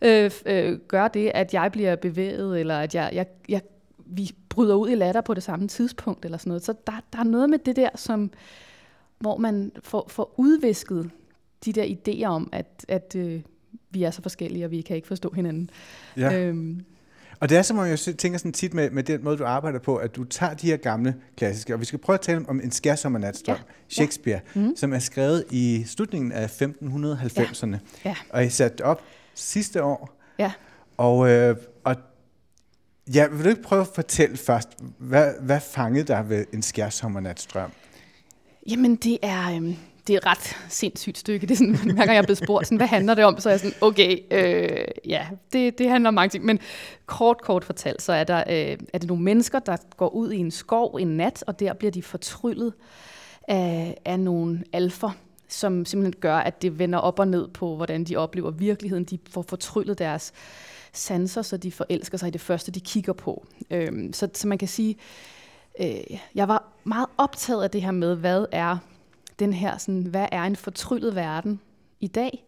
øh, 0.02 0.30
øh, 0.46 0.78
gøre 0.88 1.10
det, 1.14 1.30
at 1.34 1.54
jeg 1.54 1.72
bliver 1.72 1.96
bevæget, 1.96 2.60
eller 2.60 2.78
at 2.78 2.94
jeg, 2.94 3.10
jeg, 3.12 3.26
jeg, 3.48 3.60
vi 4.06 4.30
bryder 4.48 4.74
ud 4.74 4.90
i 4.90 4.94
latter 4.94 5.20
på 5.20 5.34
det 5.34 5.42
samme 5.42 5.68
tidspunkt, 5.68 6.24
eller 6.24 6.38
sådan 6.38 6.50
noget. 6.50 6.64
Så 6.64 6.74
der, 6.86 6.92
der 7.12 7.18
er 7.18 7.24
noget 7.24 7.50
med 7.50 7.58
det 7.58 7.76
der, 7.76 7.88
som, 7.94 8.30
hvor 9.18 9.36
man 9.36 9.72
får, 9.82 10.06
får 10.08 10.34
udvisket 10.36 11.10
de 11.64 11.72
der 11.72 11.84
idéer 11.84 12.26
om, 12.26 12.48
at, 12.52 12.84
at 12.88 13.16
øh, 13.18 13.40
vi 13.90 14.02
er 14.02 14.10
så 14.10 14.22
forskellige, 14.22 14.64
og 14.64 14.70
vi 14.70 14.80
kan 14.80 14.96
ikke 14.96 15.08
forstå 15.08 15.32
hinanden. 15.34 15.70
Ja. 16.16 16.38
Øhm, 16.38 16.80
Og 17.40 17.48
det 17.48 17.58
er 17.58 17.62
som 17.62 17.78
om, 17.78 17.86
jeg 17.86 17.98
tænker 17.98 18.38
sådan 18.38 18.52
tit 18.52 18.74
med, 18.74 18.90
med 18.90 19.02
den 19.02 19.24
måde, 19.24 19.36
du 19.36 19.44
arbejder 19.44 19.78
på, 19.78 19.96
at 19.96 20.16
du 20.16 20.24
tager 20.24 20.54
de 20.54 20.66
her 20.66 20.76
gamle 20.76 21.14
klassiske, 21.36 21.74
og 21.74 21.80
vi 21.80 21.84
skal 21.84 21.98
prøve 21.98 22.14
at 22.14 22.20
tale 22.20 22.44
om 22.48 22.60
en 22.60 22.70
skærsommernatsdrøm, 22.70 23.56
Ja, 23.56 23.60
ja. 23.60 23.72
Shakespeare, 23.88 24.40
ja. 24.56 24.60
mm. 24.60 24.76
som 24.76 24.92
er 24.92 24.98
skrevet 24.98 25.44
i 25.50 25.84
slutningen 25.86 26.32
af 26.32 26.62
1590'erne. 26.62 27.76
Ja. 28.04 28.16
Og 28.30 28.44
I 28.44 28.48
satte 28.48 28.84
op 28.84 29.02
sidste 29.36 29.82
år. 29.82 30.16
Ja. 30.38 30.52
Og, 30.96 31.28
øh, 31.28 31.56
og 31.84 31.96
ja, 33.14 33.26
vil 33.28 33.44
du 33.44 33.48
ikke 33.48 33.62
prøve 33.62 33.80
at 33.80 33.88
fortælle 33.94 34.36
først, 34.36 34.68
hvad, 34.98 35.32
hvad 35.40 35.60
fangede 35.60 36.04
dig 36.04 36.28
ved 36.28 36.44
en 36.52 36.62
skærsommernatsdrøm? 36.62 37.70
Jamen, 38.68 38.96
det 38.96 39.18
er, 39.22 39.56
øhm, 39.56 39.76
det 40.06 40.12
er 40.12 40.18
et 40.18 40.26
ret 40.26 40.56
sindssygt 40.68 41.18
stykke. 41.18 41.46
Det 41.46 41.54
er 41.54 41.56
sådan, 41.56 41.74
hver 41.94 41.94
gang 41.94 42.10
jeg 42.10 42.18
er 42.18 42.22
blevet 42.22 42.38
spurgt, 42.38 42.66
sådan, 42.66 42.76
hvad 42.76 42.86
handler 42.86 43.14
det 43.14 43.24
om, 43.24 43.40
så 43.40 43.48
er 43.48 43.52
jeg 43.52 43.60
sådan, 43.60 43.76
okay, 43.80 44.18
øh, 44.30 44.84
ja, 45.04 45.26
det, 45.52 45.78
det 45.78 45.90
handler 45.90 46.08
om 46.08 46.14
mange 46.14 46.30
ting. 46.30 46.44
Men 46.44 46.58
kort, 47.06 47.42
kort 47.42 47.64
fortalt, 47.64 48.02
så 48.02 48.12
er, 48.12 48.24
der, 48.24 48.38
øh, 48.38 48.78
er 48.92 48.98
det 48.98 49.08
nogle 49.08 49.22
mennesker, 49.22 49.58
der 49.58 49.76
går 49.96 50.08
ud 50.08 50.32
i 50.32 50.36
en 50.36 50.50
skov 50.50 50.96
en 51.00 51.16
nat, 51.16 51.44
og 51.46 51.60
der 51.60 51.74
bliver 51.74 51.90
de 51.90 52.02
fortryllet 52.02 52.72
af, 53.48 53.96
af 54.04 54.20
nogle 54.20 54.64
alfer, 54.72 55.10
som 55.48 55.84
simpelthen 55.84 56.20
gør, 56.20 56.36
at 56.36 56.62
det 56.62 56.78
vender 56.78 56.98
op 56.98 57.18
og 57.18 57.28
ned 57.28 57.48
på, 57.48 57.76
hvordan 57.76 58.04
de 58.04 58.16
oplever 58.16 58.50
virkeligheden. 58.50 59.04
De 59.04 59.18
får 59.30 59.42
fortryllet 59.42 59.98
deres 59.98 60.32
sanser, 60.92 61.42
så 61.42 61.56
de 61.56 61.72
forelsker 61.72 62.18
sig 62.18 62.26
i 62.26 62.30
det 62.30 62.40
første, 62.40 62.72
de 62.72 62.80
kigger 62.80 63.12
på. 63.12 63.46
Øhm, 63.70 64.12
så, 64.12 64.28
så 64.34 64.48
man 64.48 64.58
kan 64.58 64.68
sige, 64.68 64.96
øh, 65.80 66.18
jeg 66.34 66.48
var 66.48 66.72
meget 66.84 67.06
optaget 67.18 67.62
af 67.62 67.70
det 67.70 67.82
her 67.82 67.90
med, 67.90 68.14
hvad 68.16 68.46
er 68.52 68.78
den 69.38 69.52
her, 69.52 69.78
sådan, 69.78 70.02
hvad 70.02 70.26
er 70.32 70.42
en 70.42 70.56
fortryllet 70.56 71.14
verden 71.14 71.60
i 72.00 72.06
dag? 72.06 72.44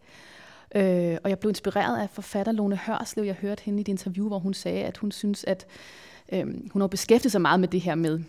Øh, 0.75 1.17
og 1.23 1.29
jeg 1.29 1.39
blev 1.39 1.49
inspireret 1.49 2.01
af 2.01 2.09
forfatter 2.09 2.51
Lone 2.51 2.75
Hørslev. 2.75 3.25
Jeg 3.25 3.35
hørte 3.35 3.63
hende 3.63 3.79
i 3.79 3.81
et 3.81 3.87
interview, 3.87 4.27
hvor 4.27 4.39
hun 4.39 4.53
sagde, 4.53 4.83
at 4.83 4.97
hun 4.97 5.11
synes, 5.11 5.43
at 5.43 5.65
øh, 6.31 6.45
hun 6.71 6.81
har 6.81 6.87
beskæftiget 6.87 7.31
sig 7.31 7.41
meget 7.41 7.59
med 7.59 7.67
det 7.67 7.81
her 7.81 7.95
med, 7.95 8.19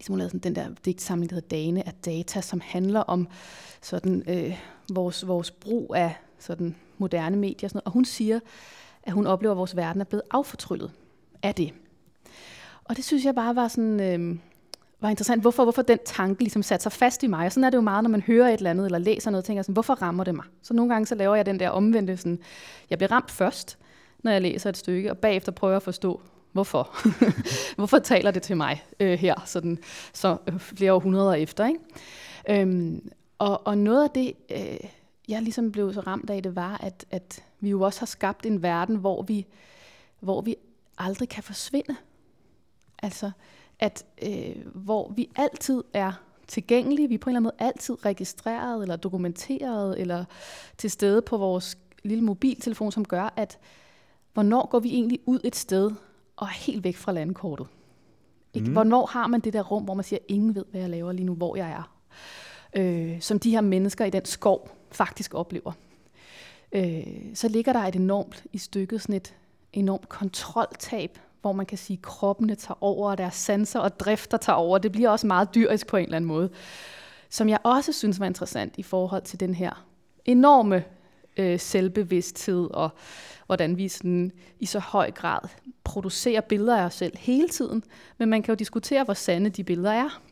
ligesom 0.00 0.12
hun 0.12 0.18
lavede 0.18 0.30
sådan 0.30 0.54
den 0.54 0.54
der 0.54 0.74
digtsamling, 0.84 1.30
der 1.30 1.36
hedder 1.36 1.48
Dane 1.48 1.86
af 1.86 1.94
data, 2.04 2.40
som 2.40 2.60
handler 2.64 3.00
om 3.00 3.28
sådan, 3.80 4.22
øh, 4.28 4.58
vores, 4.92 5.26
vores 5.26 5.50
brug 5.50 5.94
af 5.96 6.14
sådan 6.38 6.76
moderne 6.98 7.36
medier. 7.36 7.66
Og, 7.66 7.70
sådan 7.70 7.76
noget. 7.76 7.86
og 7.86 7.92
hun 7.92 8.04
siger, 8.04 8.40
at 9.02 9.12
hun 9.12 9.26
oplever, 9.26 9.52
at 9.52 9.58
vores 9.58 9.76
verden 9.76 10.00
er 10.00 10.04
blevet 10.04 10.22
affortryllet 10.30 10.90
af 11.42 11.54
det. 11.54 11.72
Og 12.84 12.96
det 12.96 13.04
synes 13.04 13.24
jeg 13.24 13.34
bare 13.34 13.56
var 13.56 13.68
sådan... 13.68 14.00
Øh, 14.00 14.38
var 15.00 15.08
interessant, 15.08 15.42
hvorfor, 15.42 15.62
hvorfor 15.62 15.82
den 15.82 15.98
tanke 16.04 16.42
ligesom 16.42 16.62
satte 16.62 16.82
sig 16.82 16.92
fast 16.92 17.22
i 17.22 17.26
mig. 17.26 17.46
Og 17.46 17.52
sådan 17.52 17.64
er 17.64 17.70
det 17.70 17.76
jo 17.76 17.82
meget, 17.82 18.02
når 18.02 18.10
man 18.10 18.20
hører 18.20 18.48
et 18.48 18.54
eller 18.54 18.70
andet, 18.70 18.84
eller 18.84 18.98
læser 18.98 19.30
noget, 19.30 19.42
og 19.42 19.46
tænker 19.46 19.62
sådan, 19.62 19.72
hvorfor 19.72 19.94
rammer 19.94 20.24
det 20.24 20.34
mig? 20.34 20.44
Så 20.62 20.74
nogle 20.74 20.92
gange 20.92 21.06
så 21.06 21.14
laver 21.14 21.34
jeg 21.34 21.46
den 21.46 21.60
der 21.60 21.70
omvendte, 21.70 22.16
sådan, 22.16 22.38
jeg 22.90 22.98
bliver 22.98 23.12
ramt 23.12 23.30
først, 23.30 23.78
når 24.22 24.30
jeg 24.30 24.42
læser 24.42 24.68
et 24.68 24.76
stykke, 24.76 25.10
og 25.10 25.18
bagefter 25.18 25.52
prøver 25.52 25.72
jeg 25.72 25.76
at 25.76 25.82
forstå, 25.82 26.20
hvorfor. 26.52 26.96
hvorfor 27.78 27.98
taler 27.98 28.30
det 28.30 28.42
til 28.42 28.56
mig 28.56 28.84
øh, 29.00 29.18
her, 29.18 29.34
sådan, 29.46 29.78
så 30.12 30.36
øh, 30.46 30.58
flere 30.58 30.92
århundreder 30.92 31.34
efter. 31.34 31.66
Ikke? 31.66 31.80
Øhm, 32.48 33.10
og, 33.38 33.66
og 33.66 33.78
noget 33.78 34.04
af 34.04 34.10
det, 34.10 34.32
øh, 34.50 34.90
jeg 35.28 35.42
ligesom 35.42 35.72
blev 35.72 35.94
så 35.94 36.00
ramt 36.00 36.30
af, 36.30 36.42
det 36.42 36.56
var, 36.56 36.76
at, 36.82 37.04
at 37.10 37.44
vi 37.60 37.70
jo 37.70 37.80
også 37.80 38.00
har 38.00 38.06
skabt 38.06 38.46
en 38.46 38.62
verden, 38.62 38.96
hvor 38.96 39.22
vi, 39.22 39.46
hvor 40.20 40.40
vi 40.40 40.56
aldrig 40.98 41.28
kan 41.28 41.42
forsvinde. 41.42 41.96
Altså, 43.02 43.30
at 43.78 44.04
øh, 44.22 44.56
hvor 44.74 45.12
vi 45.16 45.30
altid 45.36 45.84
er 45.92 46.12
tilgængelige, 46.48 47.08
vi 47.08 47.14
er 47.14 47.18
på 47.18 47.30
en 47.30 47.36
eller 47.36 47.48
anden 47.48 47.56
måde 47.58 47.68
altid 47.68 48.04
registreret 48.04 48.82
eller 48.82 48.96
dokumenteret 48.96 50.00
eller 50.00 50.24
til 50.78 50.90
stede 50.90 51.22
på 51.22 51.36
vores 51.36 51.78
lille 52.02 52.24
mobiltelefon, 52.24 52.92
som 52.92 53.04
gør, 53.04 53.32
at 53.36 53.58
hvornår 54.32 54.66
går 54.66 54.78
vi 54.78 54.88
egentlig 54.88 55.20
ud 55.26 55.40
et 55.44 55.56
sted 55.56 55.90
og 56.40 56.48
helt 56.48 56.84
væk 56.84 56.96
fra 56.96 57.12
landkortet? 57.12 57.66
Ikke? 58.54 58.66
Mm. 58.66 58.72
Hvornår 58.72 59.06
har 59.06 59.26
man 59.26 59.40
det 59.40 59.52
der 59.52 59.62
rum, 59.62 59.82
hvor 59.82 59.94
man 59.94 60.04
siger, 60.04 60.20
ingen 60.28 60.54
ved, 60.54 60.64
hvad 60.70 60.80
jeg 60.80 60.90
laver 60.90 61.12
lige 61.12 61.26
nu, 61.26 61.34
hvor 61.34 61.56
jeg 61.56 61.70
er? 61.70 61.96
Øh, 62.76 63.20
som 63.20 63.38
de 63.38 63.50
her 63.50 63.60
mennesker 63.60 64.04
i 64.04 64.10
den 64.10 64.24
skov 64.24 64.70
faktisk 64.90 65.34
oplever. 65.34 65.72
Øh, 66.72 67.06
så 67.34 67.48
ligger 67.48 67.72
der 67.72 67.80
et 67.80 67.96
enormt 67.96 68.44
i 68.52 68.58
stykket 68.58 69.02
sådan 69.02 69.14
et 69.14 69.34
enormt 69.72 70.08
kontroltab, 70.08 71.18
hvor 71.40 71.52
man 71.52 71.66
kan 71.66 71.78
sige, 71.78 71.96
at 71.96 72.02
kroppene 72.02 72.54
tager 72.54 72.78
over, 72.80 73.10
og 73.10 73.18
deres 73.18 73.34
sanser 73.34 73.80
og 73.80 74.00
drifter 74.00 74.36
tager 74.36 74.56
over. 74.56 74.78
Det 74.78 74.92
bliver 74.92 75.10
også 75.10 75.26
meget 75.26 75.54
dyrisk 75.54 75.86
på 75.86 75.96
en 75.96 76.04
eller 76.04 76.16
anden 76.16 76.28
måde. 76.28 76.50
Som 77.30 77.48
jeg 77.48 77.58
også 77.64 77.92
synes 77.92 78.20
var 78.20 78.26
interessant 78.26 78.74
i 78.76 78.82
forhold 78.82 79.22
til 79.22 79.40
den 79.40 79.54
her 79.54 79.84
enorme 80.24 80.84
øh, 81.36 81.60
selvbevidsthed, 81.60 82.68
og 82.70 82.90
hvordan 83.46 83.76
vi 83.76 83.88
sådan, 83.88 84.32
i 84.60 84.66
så 84.66 84.78
høj 84.78 85.10
grad 85.10 85.40
producerer 85.84 86.40
billeder 86.40 86.76
af 86.76 86.84
os 86.84 86.94
selv 86.94 87.16
hele 87.18 87.48
tiden. 87.48 87.84
Men 88.18 88.28
man 88.28 88.42
kan 88.42 88.52
jo 88.52 88.56
diskutere, 88.56 89.04
hvor 89.04 89.14
sande 89.14 89.50
de 89.50 89.64
billeder 89.64 89.92
er. 89.92 90.22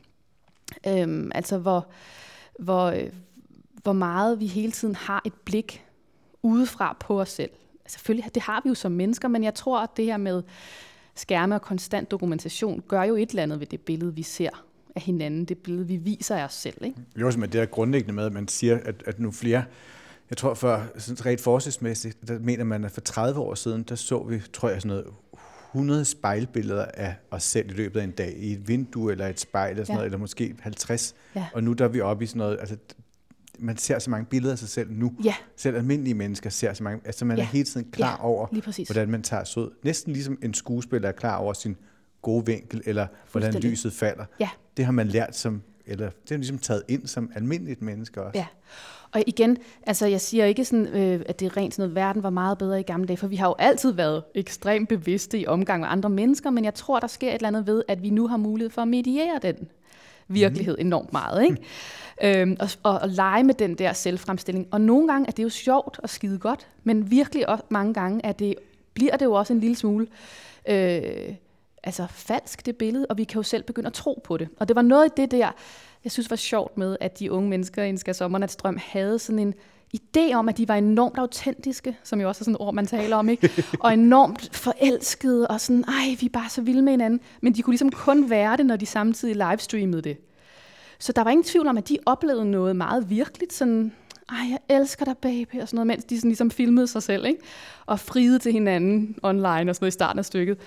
Øhm, 0.87 1.31
altså 1.35 1.59
hvor, 1.59 1.87
hvor, 2.59 2.87
øh, 2.87 3.11
hvor 3.83 3.93
meget 3.93 4.41
vi 4.41 4.47
hele 4.47 4.73
tiden 4.73 4.95
har 4.95 5.23
et 5.25 5.35
blik 5.45 5.85
udefra 6.43 6.97
på 7.01 7.21
os 7.21 7.29
selv. 7.29 7.51
Altså, 7.85 7.99
selvfølgelig, 7.99 8.35
det 8.35 8.43
har 8.43 8.61
vi 8.65 8.69
jo 8.69 8.75
som 8.75 8.93
mennesker, 8.93 9.29
men 9.29 9.45
jeg 9.45 9.55
tror, 9.55 9.81
at 9.81 9.91
det 9.97 10.05
her 10.05 10.17
med 10.17 10.43
skærme 11.15 11.55
og 11.55 11.63
konstant 11.63 12.11
dokumentation 12.11 12.83
gør 12.89 13.03
jo 13.03 13.17
et 13.17 13.31
eller 13.31 13.43
andet 13.43 13.61
ved 13.61 13.67
det 13.67 13.81
billede, 13.81 14.15
vi 14.15 14.23
ser 14.23 14.65
af 14.95 15.03
hinanden, 15.03 15.45
det 15.45 15.59
billede, 15.59 15.87
vi 15.87 15.97
viser 15.97 16.37
af 16.37 16.45
os 16.45 16.55
selv. 16.55 16.85
Ikke? 16.85 16.97
Jo, 17.17 17.31
som 17.31 17.41
med 17.41 17.49
det 17.49 17.61
er 17.61 17.67
grundlæggende 17.67 18.15
med, 18.15 18.27
at 18.27 18.33
man 18.33 18.49
siger, 18.49 18.79
at, 18.85 19.03
at 19.07 19.21
nu 19.21 19.31
flere 19.31 19.65
jeg 20.31 20.37
tror 20.37 20.55
for 20.55 20.83
sådan 20.99 21.27
rent 21.27 21.41
forskningsmæssigt, 21.41 22.29
der 22.29 22.39
mener 22.39 22.65
man, 22.65 22.85
at 22.85 22.91
for 22.91 23.01
30 23.01 23.41
år 23.41 23.55
siden, 23.55 23.83
der 23.83 23.95
så 23.95 24.23
vi, 24.23 24.43
tror 24.53 24.69
jeg, 24.69 24.83
sådan 24.83 24.89
noget 24.89 25.07
100 25.75 26.05
spejlbilleder 26.05 26.85
af 26.85 27.15
os 27.31 27.43
selv 27.43 27.71
i 27.71 27.75
løbet 27.75 28.01
af 28.01 28.05
en 28.05 28.11
dag, 28.11 28.35
i 28.39 28.53
et 28.53 28.69
vindue 28.69 29.13
eller 29.13 29.27
et 29.27 29.41
spejl 29.41 29.71
eller 29.71 29.85
sådan 29.85 29.93
ja. 29.93 29.97
noget, 29.97 30.07
eller 30.07 30.19
måske 30.19 30.55
50. 30.61 31.15
Ja. 31.35 31.47
Og 31.53 31.63
nu 31.63 31.73
der 31.73 31.85
er 31.85 31.89
vi 31.89 32.01
oppe 32.01 32.25
i 32.25 32.27
sådan 32.27 32.39
noget, 32.39 32.57
altså 32.61 32.77
man 33.59 33.77
ser 33.77 33.99
så 33.99 34.11
mange 34.11 34.27
billeder 34.27 34.53
af 34.53 34.59
sig 34.59 34.69
selv 34.69 34.91
nu. 34.93 35.15
Ja. 35.25 35.35
Selv 35.57 35.77
almindelige 35.77 36.15
mennesker 36.15 36.51
ser 36.51 36.75
så 36.75 36.83
mange, 36.83 37.01
altså 37.05 37.25
man 37.25 37.37
ja. 37.37 37.43
er 37.43 37.47
hele 37.47 37.65
tiden 37.65 37.91
klar 37.91 38.17
ja, 38.17 38.25
over, 38.25 38.47
hvordan 38.87 39.11
man 39.11 39.23
tager 39.23 39.45
sød. 39.45 39.71
Næsten 39.83 40.13
ligesom 40.13 40.39
en 40.43 40.55
skuespiller 40.55 41.09
er 41.09 41.13
klar 41.13 41.37
over 41.37 41.53
sin 41.53 41.77
gode 42.23 42.47
vinkel, 42.47 42.83
eller 42.85 43.07
hvordan 43.33 43.55
lyset 43.55 43.93
falder. 43.93 44.25
Ja. 44.41 44.49
Det 44.77 44.85
har 44.85 44.93
man 44.93 45.09
lært 45.09 45.37
som, 45.37 45.63
eller 45.87 46.11
det 46.23 46.33
er 46.33 46.37
ligesom 46.37 46.59
taget 46.59 46.83
ind 46.89 47.07
som 47.07 47.31
almindeligt 47.35 47.83
menneske 47.83 48.23
også. 48.23 48.39
Ja. 48.39 48.47
Og 49.13 49.23
igen, 49.27 49.57
altså 49.87 50.07
jeg 50.07 50.21
siger 50.21 50.45
ikke 50.45 50.65
sådan, 50.65 50.87
øh, 50.87 51.23
at 51.27 51.41
det 51.41 51.47
er 51.47 51.57
rent 51.57 51.75
sådan 51.75 51.83
noget, 51.83 51.95
verden 51.95 52.23
var 52.23 52.31
meget 52.31 52.59
bedre 52.59 52.81
i 52.81 52.83
gamle 52.83 53.07
dage, 53.09 53.17
for 53.17 53.27
vi 53.27 53.37
har 53.37 53.49
jo 53.49 53.55
altid 53.59 53.93
været 53.93 54.23
ekstremt 54.35 54.89
bevidste 54.89 55.39
i 55.39 55.47
omgang 55.47 55.81
med 55.81 55.89
andre 55.91 56.11
mennesker, 56.11 56.51
men 56.51 56.65
jeg 56.65 56.75
tror, 56.75 57.01
der 57.01 57.07
sker 57.07 57.29
et 57.29 57.35
eller 57.35 57.49
andet 57.49 57.67
ved, 57.67 57.83
at 57.89 58.03
vi 58.03 58.11
nu 58.11 58.29
har 58.29 58.37
mulighed 58.37 58.71
for 58.71 58.83
at 58.83 58.89
mediere 58.89 59.39
den 59.43 59.69
virkelighed 60.29 60.77
mm. 60.77 60.87
enormt 60.87 61.13
meget. 61.13 61.43
Ikke? 61.43 62.41
øhm, 62.41 62.57
og, 62.61 62.69
og, 62.83 62.99
og 62.99 63.09
lege 63.09 63.45
med 63.45 63.55
den 63.55 63.75
der 63.75 63.93
selvfremstilling. 63.93 64.69
Og 64.71 64.81
nogle 64.81 65.09
gange 65.09 65.27
er 65.29 65.33
det 65.33 65.43
jo 65.43 65.49
sjovt 65.49 65.99
og 66.03 66.09
skide 66.11 66.39
godt, 66.39 66.67
men 66.85 67.11
virkelig 67.11 67.49
også 67.49 67.65
mange 67.69 67.95
gange 67.95 68.21
er 68.25 68.33
det, 68.33 68.55
bliver 68.95 69.17
det 69.17 69.25
jo 69.25 69.33
også 69.33 69.53
en 69.53 69.61
lille 69.61 69.77
smule 69.77 70.07
øh, 70.69 71.35
altså 71.83 72.07
falsk, 72.11 72.67
det 72.67 72.77
billede, 72.77 73.07
og 73.11 73.19
vi 73.19 73.25
kan 73.25 73.37
jo 73.37 73.43
selv 73.43 73.63
begynde 73.63 73.87
at 73.87 73.93
tro 73.93 74.21
på 74.25 74.37
det. 74.37 74.49
Og 74.59 74.69
det 74.69 74.77
var 74.77 74.83
noget 74.83 75.05
af 75.05 75.11
det 75.11 75.31
der, 75.31 75.51
jeg 76.05 76.13
synes 76.13 76.31
var 76.31 76.37
sjovt 76.37 76.79
med, 76.79 76.97
at 77.01 77.19
de 77.19 77.33
unge 77.33 77.49
mennesker 77.49 77.85
i 77.85 77.97
Skal 77.97 78.15
Sommernatstrøm 78.15 78.79
havde 78.83 79.19
sådan 79.19 79.39
en 79.39 79.55
idé 79.97 80.35
om, 80.35 80.49
at 80.49 80.59
de 80.59 80.69
var 80.69 80.75
enormt 80.75 81.19
autentiske, 81.19 81.97
som 82.05 82.21
jo 82.21 82.29
også 82.29 82.43
er 82.43 82.45
sådan 82.45 82.55
et 82.55 82.61
ord, 82.61 82.75
man 82.75 82.87
taler 82.87 83.17
om, 83.17 83.29
ikke? 83.29 83.51
og 83.81 83.93
enormt 83.93 84.57
forelskede, 84.57 85.47
og 85.47 85.61
sådan, 85.61 85.85
ej, 85.85 86.17
vi 86.21 86.27
er 86.27 86.31
bare 86.33 86.49
så 86.49 86.63
vilde 86.63 86.83
med 86.83 86.93
hinanden. 86.93 87.21
Men 87.41 87.55
de 87.55 87.63
kunne 87.63 87.73
ligesom 87.73 87.91
kun 87.91 88.31
være 88.31 88.57
det, 88.57 88.67
når 88.67 88.77
de 88.77 88.87
samtidig 88.87 89.37
livestreamede 89.37 90.03
det. 90.03 90.17
Så 90.99 91.13
der 91.13 91.25
var 91.25 91.31
ingen 91.31 91.45
tvivl 91.45 91.67
om, 91.67 91.79
at 91.79 91.89
de 91.89 91.99
oplevede 92.07 92.51
noget 92.51 92.77
meget 92.77 93.11
virkeligt, 93.11 93.53
sådan, 93.53 93.93
ej, 94.29 94.47
jeg 94.51 94.59
elsker 94.69 95.05
dig, 95.05 95.17
baby, 95.17 95.61
og 95.61 95.69
sådan 95.69 95.77
noget, 95.77 95.87
mens 95.87 96.05
de 96.05 96.17
sådan 96.17 96.29
ligesom 96.29 96.51
filmede 96.51 96.87
sig 96.87 97.03
selv, 97.03 97.27
ikke? 97.27 97.41
og 97.87 98.01
friede 98.01 98.39
til 98.39 98.53
hinanden 98.53 99.17
online 99.23 99.49
og 99.49 99.75
sådan 99.75 99.85
noget 99.85 99.91
i 99.91 99.91
starten 99.91 100.19
af 100.19 100.25
stykket. 100.25 100.59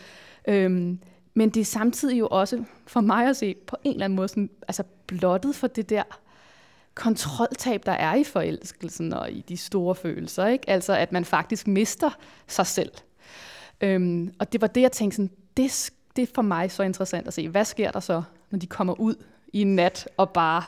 Øhm, 0.48 1.00
men 1.34 1.50
det 1.50 1.62
er 1.62 1.66
samtidig 1.66 2.20
jo 2.20 2.28
også, 2.28 2.64
for 2.88 3.02
mig 3.02 3.30
at 3.30 3.38
se, 3.38 3.56
på 3.68 3.78
en 3.84 3.92
eller 3.92 4.06
anden 4.06 4.16
måde 4.16 4.28
sådan, 4.28 4.50
altså 4.68 4.84
blottet 5.08 5.56
for 5.56 5.68
det 5.68 5.90
der 5.90 6.04
kontroltab, 6.96 7.86
der 7.86 7.92
er 7.92 8.16
i 8.16 8.24
forelskelsen 8.24 9.14
og 9.14 9.32
i 9.32 9.42
de 9.42 9.58
store 9.58 9.96
følelser. 9.96 10.48
Ikke? 10.48 10.70
Altså 10.70 10.94
at 10.94 11.12
man 11.12 11.26
faktisk 11.26 11.68
mister 11.68 12.10
sig 12.48 12.68
selv. 12.68 12.92
Øhm, 13.82 14.34
og 14.40 14.54
det 14.54 14.62
var 14.62 14.68
det, 14.68 14.82
jeg 14.82 14.92
tænkte, 14.92 15.16
sådan, 15.16 15.32
det, 15.58 15.92
det 16.16 16.22
er 16.22 16.28
for 16.36 16.42
mig 16.42 16.72
så 16.72 16.84
interessant 16.84 17.28
at 17.28 17.34
se. 17.34 17.50
Hvad 17.50 17.66
sker 17.66 17.92
der 17.92 18.00
så, 18.00 18.24
når 18.50 18.60
de 18.60 18.68
kommer 18.68 19.00
ud 19.00 19.16
i 19.54 19.62
en 19.62 19.76
nat 19.76 20.10
og 20.18 20.30
bare 20.30 20.64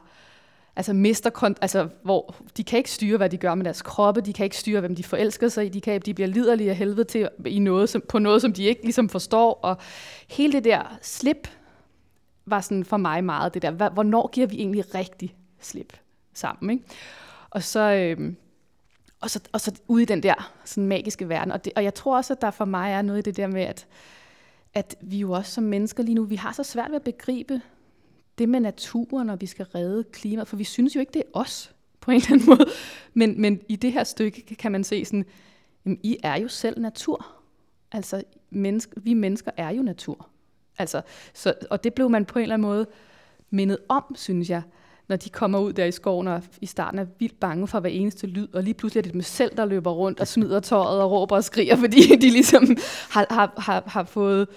altså 0.75 0.93
mister 0.93 1.29
kont- 1.29 1.57
altså 1.61 1.87
hvor 2.01 2.35
de 2.57 2.63
kan 2.63 2.77
ikke 2.77 2.91
styre 2.91 3.17
hvad 3.17 3.29
de 3.29 3.37
gør 3.37 3.55
med 3.55 3.65
deres 3.65 3.81
kroppe, 3.81 4.21
de 4.21 4.33
kan 4.33 4.43
ikke 4.43 4.57
styre 4.57 4.79
hvem 4.79 4.95
de 4.95 5.03
forelsker 5.03 5.47
sig 5.47 5.65
i, 5.65 5.69
de 5.69 5.81
kan 5.81 6.01
de 6.01 6.13
bliver 6.13 6.27
liderlige 6.27 6.69
af 6.69 6.75
helvede 6.75 7.03
til 7.03 7.29
i 7.45 7.59
noget 7.59 7.89
som, 7.89 8.03
på 8.09 8.19
noget 8.19 8.41
som 8.41 8.53
de 8.53 8.63
ikke 8.63 8.83
ligesom 8.83 9.09
forstår 9.09 9.53
og 9.53 9.77
hele 10.29 10.53
det 10.53 10.63
der 10.63 10.97
slip 11.01 11.47
var 12.45 12.61
sådan 12.61 12.85
for 12.85 12.97
mig 12.97 13.23
meget 13.23 13.53
det 13.53 13.61
der 13.61 13.89
hvornår 13.89 14.29
giver 14.33 14.47
vi 14.47 14.55
egentlig 14.55 14.95
rigtig 14.95 15.35
slip 15.59 15.93
sammen, 16.33 16.69
ikke? 16.69 16.83
Og 17.49 17.63
så 17.63 17.79
øh, 17.79 18.33
og 19.23 19.29
så, 19.29 19.39
og 19.51 19.61
så 19.61 19.71
ude 19.87 20.03
i 20.03 20.05
den 20.05 20.23
der 20.23 20.51
sådan 20.65 20.87
magiske 20.87 21.29
verden. 21.29 21.51
Og, 21.51 21.65
det, 21.65 21.73
og 21.75 21.83
jeg 21.83 21.93
tror 21.93 22.17
også, 22.17 22.33
at 22.33 22.41
der 22.41 22.51
for 22.51 22.65
mig 22.65 22.91
er 22.91 23.01
noget 23.01 23.19
i 23.19 23.21
det 23.21 23.37
der 23.37 23.47
med, 23.47 23.61
at, 23.61 23.87
at 24.73 24.95
vi 25.01 25.17
jo 25.17 25.31
også 25.31 25.51
som 25.51 25.63
mennesker 25.63 26.03
lige 26.03 26.15
nu, 26.15 26.23
vi 26.23 26.35
har 26.35 26.51
så 26.51 26.63
svært 26.63 26.89
ved 26.89 26.95
at 26.95 27.03
begribe 27.03 27.61
det 28.37 28.49
med 28.49 28.59
naturen, 28.59 29.29
og 29.29 29.41
vi 29.41 29.45
skal 29.45 29.65
redde 29.65 30.03
klimaet, 30.03 30.47
for 30.47 30.55
vi 30.55 30.63
synes 30.63 30.95
jo 30.95 30.99
ikke, 30.99 31.13
det 31.13 31.19
er 31.19 31.39
os 31.39 31.75
på 31.99 32.11
en 32.11 32.17
eller 32.17 32.31
anden 32.31 32.49
måde. 32.49 32.65
Men, 33.13 33.41
men 33.41 33.61
i 33.69 33.75
det 33.75 33.91
her 33.91 34.03
stykke 34.03 34.55
kan 34.55 34.71
man 34.71 34.83
se 34.83 35.05
sådan, 35.05 35.25
jamen, 35.85 35.99
I 36.03 36.17
er 36.23 36.35
jo 36.35 36.47
selv 36.47 36.81
natur. 36.81 37.27
Altså, 37.91 38.23
menneske, 38.49 38.93
vi 39.01 39.13
mennesker 39.13 39.51
er 39.57 39.69
jo 39.69 39.81
natur. 39.81 40.29
Altså, 40.77 41.01
så, 41.33 41.53
og 41.69 41.83
det 41.83 41.93
blev 41.93 42.09
man 42.09 42.25
på 42.25 42.39
en 42.39 42.43
eller 42.43 42.53
anden 42.53 42.67
måde 42.67 42.87
mindet 43.49 43.77
om, 43.89 44.03
synes 44.15 44.49
jeg, 44.49 44.61
når 45.07 45.15
de 45.15 45.29
kommer 45.29 45.59
ud 45.59 45.73
der 45.73 45.85
i 45.85 45.91
skoven 45.91 46.27
og 46.27 46.43
i 46.61 46.65
starten 46.65 46.99
er 46.99 47.05
vildt 47.19 47.39
bange 47.39 47.67
for 47.67 47.79
hver 47.79 47.89
eneste 47.89 48.27
lyd, 48.27 48.47
og 48.53 48.63
lige 48.63 48.73
pludselig 48.73 48.99
er 48.99 49.03
det 49.03 49.13
dem 49.13 49.21
selv, 49.21 49.57
der 49.57 49.65
løber 49.65 49.91
rundt 49.91 50.19
og 50.19 50.27
smider 50.27 50.59
tøjet 50.59 51.01
og 51.01 51.11
råber 51.11 51.35
og 51.35 51.43
skriger, 51.43 51.75
fordi 51.83 52.15
de 52.15 52.29
ligesom 52.29 52.77
har, 53.09 53.25
har, 53.29 53.53
har, 53.57 53.83
har 53.87 54.03
fået 54.03 54.47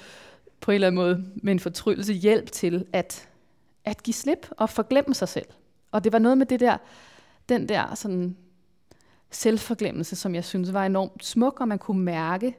på 0.60 0.70
en 0.70 0.74
eller 0.74 0.86
anden 0.86 0.96
måde 0.96 1.24
med 1.42 1.52
en 1.52 1.60
fortryllelse 1.60 2.12
hjælp 2.12 2.52
til 2.52 2.84
at 2.92 3.28
at 3.86 4.02
give 4.02 4.14
slip 4.14 4.48
og 4.50 4.70
forglemme 4.70 5.14
sig 5.14 5.28
selv. 5.28 5.46
Og 5.90 6.04
det 6.04 6.12
var 6.12 6.18
noget 6.18 6.38
med 6.38 6.46
det 6.46 6.60
der, 6.60 6.76
den 7.48 7.68
der 7.68 7.94
sådan 7.94 8.36
selvforglemmelse, 9.30 10.16
som 10.16 10.34
jeg 10.34 10.44
synes 10.44 10.72
var 10.72 10.86
enormt 10.86 11.24
smuk, 11.24 11.60
og 11.60 11.68
man 11.68 11.78
kunne 11.78 12.02
mærke 12.02 12.56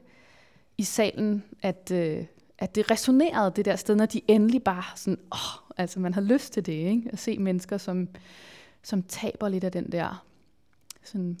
i 0.78 0.82
salen, 0.82 1.44
at, 1.62 1.90
øh, 1.94 2.24
at 2.58 2.74
det 2.74 2.90
resonerede 2.90 3.52
det 3.56 3.64
der 3.64 3.76
sted, 3.76 3.94
når 3.94 4.06
de 4.06 4.20
endelig 4.28 4.62
bare 4.62 4.84
sådan, 4.96 5.18
åh, 5.32 5.72
altså 5.76 6.00
man 6.00 6.14
har 6.14 6.20
lyst 6.20 6.52
til 6.52 6.66
det, 6.66 6.72
ikke? 6.72 7.10
At 7.12 7.18
se 7.18 7.38
mennesker, 7.38 7.78
som, 7.78 8.08
som 8.82 9.02
taber 9.02 9.48
lidt 9.48 9.64
af 9.64 9.72
den 9.72 9.92
der 9.92 10.24
sådan 11.04 11.38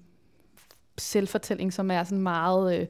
selvfortælling, 0.98 1.72
som 1.72 1.90
er 1.90 2.04
sådan 2.04 2.22
meget, 2.22 2.80
øh, 2.80 2.86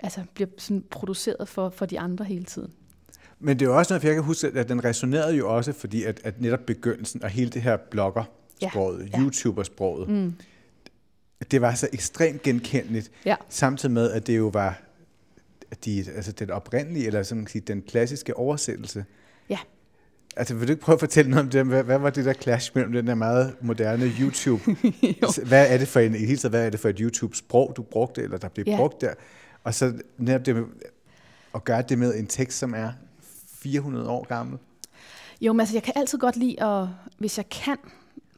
altså 0.00 0.24
bliver 0.34 0.48
sådan 0.58 0.84
produceret 0.90 1.48
for, 1.48 1.70
for 1.70 1.86
de 1.86 2.00
andre 2.00 2.24
hele 2.24 2.44
tiden. 2.44 2.72
Men 3.40 3.58
det 3.58 3.66
er 3.66 3.70
jo 3.70 3.78
også 3.78 3.92
noget, 3.92 4.02
for 4.02 4.08
jeg 4.08 4.14
kan 4.14 4.24
huske, 4.24 4.48
at 4.54 4.68
den 4.68 4.84
resonerede 4.84 5.36
jo 5.36 5.56
også, 5.56 5.72
fordi 5.72 6.04
at, 6.04 6.20
at 6.24 6.40
netop 6.40 6.60
begyndelsen 6.66 7.22
og 7.22 7.30
hele 7.30 7.50
det 7.50 7.62
her 7.62 7.76
blogger-sproget, 7.76 9.08
ja. 9.12 9.20
YouTuber-sproget, 9.20 10.08
mm. 10.08 10.34
det 11.50 11.60
var 11.60 11.74
så 11.74 11.88
ekstremt 11.92 12.42
genkendeligt, 12.42 13.10
ja. 13.24 13.36
samtidig 13.48 13.92
med, 13.92 14.10
at 14.10 14.26
det 14.26 14.36
jo 14.36 14.46
var 14.48 14.78
de, 15.84 16.04
altså 16.16 16.32
den 16.32 16.50
oprindelige, 16.50 17.06
eller 17.06 17.22
som 17.22 17.38
man 17.38 17.46
sige, 17.46 17.62
den 17.66 17.82
klassiske 17.82 18.36
oversættelse. 18.36 19.04
Ja. 19.48 19.58
Altså, 20.36 20.54
vil 20.54 20.68
du 20.68 20.72
ikke 20.72 20.82
prøve 20.82 20.94
at 20.94 21.00
fortælle 21.00 21.30
noget 21.30 21.44
om 21.44 21.50
det? 21.50 21.66
Hvad, 21.66 21.82
hvad 21.82 21.98
var 21.98 22.10
det 22.10 22.24
der 22.24 22.32
clash 22.32 22.72
mellem 22.74 22.92
den 22.92 23.06
der 23.06 23.14
meget 23.14 23.54
moderne 23.60 24.12
YouTube? 24.20 24.62
hvad 25.48 25.72
er 25.72 25.78
det 25.78 25.88
for 25.88 26.00
en, 26.00 26.14
i 26.14 26.18
hele 26.18 26.36
taget, 26.36 26.52
hvad 26.52 26.66
er 26.66 26.70
det 26.70 26.80
for 26.80 26.88
et 26.88 26.98
YouTube-sprog, 26.98 27.72
du 27.76 27.82
brugte, 27.82 28.22
eller 28.22 28.38
der 28.38 28.48
blev 28.48 28.64
ja. 28.66 28.76
brugt 28.76 29.00
der? 29.00 29.14
Og 29.64 29.74
så 29.74 29.92
netop 30.18 30.46
det 30.46 30.56
med, 30.56 30.64
at 31.54 31.64
gøre 31.64 31.82
det 31.82 31.98
med 31.98 32.14
en 32.14 32.26
tekst, 32.26 32.58
som 32.58 32.74
er 32.74 32.92
400 33.56 34.08
år 34.08 34.26
gammel? 34.26 34.58
Jo, 35.40 35.52
men 35.52 35.60
altså, 35.60 35.74
jeg 35.74 35.82
kan 35.82 35.92
altid 35.96 36.18
godt 36.18 36.36
lide, 36.36 36.62
at 36.62 36.88
hvis 37.18 37.38
jeg 37.38 37.48
kan, 37.48 37.76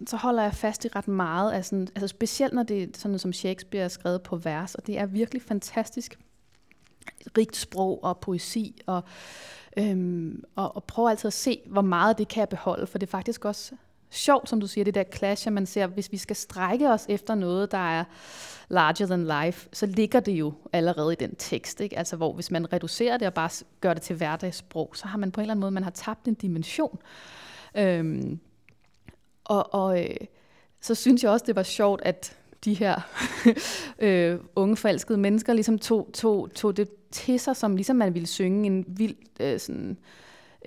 så 0.06 0.16
holder 0.16 0.42
jeg 0.42 0.54
fast 0.54 0.84
i 0.84 0.88
ret 0.88 1.08
meget. 1.08 1.54
Altså, 1.54 1.76
altså 1.94 2.06
specielt 2.06 2.54
når 2.54 2.62
det 2.62 2.82
er 2.82 2.86
sådan 2.94 3.10
noget, 3.10 3.20
som 3.20 3.32
Shakespeare 3.32 3.84
er 3.84 3.88
skrevet 3.88 4.22
på 4.22 4.36
vers, 4.36 4.74
og 4.74 4.86
det 4.86 4.98
er 4.98 5.06
virkelig 5.06 5.42
fantastisk 5.42 6.18
rigt 7.38 7.56
sprog 7.56 8.04
og 8.04 8.18
poesi, 8.18 8.80
og, 8.86 9.02
øhm, 9.76 10.44
og, 10.56 10.76
og 10.76 10.84
prøver 10.84 11.10
altid 11.10 11.26
at 11.26 11.32
se, 11.32 11.60
hvor 11.66 11.82
meget 11.82 12.18
det 12.18 12.28
kan 12.28 12.40
jeg 12.40 12.48
beholde, 12.48 12.86
for 12.86 12.98
det 12.98 13.06
er 13.06 13.10
faktisk 13.10 13.44
også 13.44 13.74
sjovt, 14.10 14.48
som 14.48 14.60
du 14.60 14.66
siger, 14.66 14.84
det 14.84 14.94
der 14.94 15.04
clash, 15.14 15.46
at 15.46 15.52
man 15.52 15.66
ser, 15.66 15.86
hvis 15.86 16.12
vi 16.12 16.16
skal 16.16 16.36
strække 16.36 16.90
os 16.90 17.06
efter 17.08 17.34
noget, 17.34 17.72
der 17.72 17.98
er 17.98 18.04
larger 18.68 19.06
than 19.06 19.44
life, 19.44 19.68
så 19.72 19.86
ligger 19.86 20.20
det 20.20 20.32
jo 20.32 20.52
allerede 20.72 21.12
i 21.12 21.16
den 21.16 21.34
tekst. 21.34 21.80
Ikke? 21.80 21.98
Altså 21.98 22.16
hvor 22.16 22.32
hvis 22.32 22.50
man 22.50 22.72
reducerer 22.72 23.16
det 23.16 23.26
og 23.26 23.34
bare 23.34 23.50
gør 23.80 23.94
det 23.94 24.02
til 24.02 24.16
hverdagssprog, 24.16 24.90
så 24.94 25.06
har 25.06 25.18
man 25.18 25.32
på 25.32 25.40
en 25.40 25.42
eller 25.42 25.52
anden 25.52 25.60
måde, 25.60 25.70
man 25.70 25.82
har 25.82 25.90
tabt 25.90 26.28
en 26.28 26.34
dimension. 26.34 26.98
Øhm, 27.74 28.40
og 29.44 29.74
og 29.74 30.04
øh, 30.04 30.16
så 30.80 30.94
synes 30.94 31.22
jeg 31.22 31.30
også, 31.30 31.44
det 31.46 31.56
var 31.56 31.62
sjovt, 31.62 32.02
at 32.04 32.36
de 32.64 32.74
her 32.74 33.00
øh, 33.98 34.38
unge 34.56 34.76
falskede 34.76 35.18
mennesker 35.18 35.52
ligesom 35.52 35.78
tog, 35.78 36.10
tog, 36.14 36.50
tog 36.54 36.76
det 36.76 36.88
til 37.10 37.40
sig, 37.40 37.56
som 37.56 37.76
ligesom 37.76 37.96
man 37.96 38.14
ville 38.14 38.26
synge 38.26 38.66
en 38.66 38.84
vild 38.88 39.16
øh, 39.40 39.60
sådan, 39.60 39.98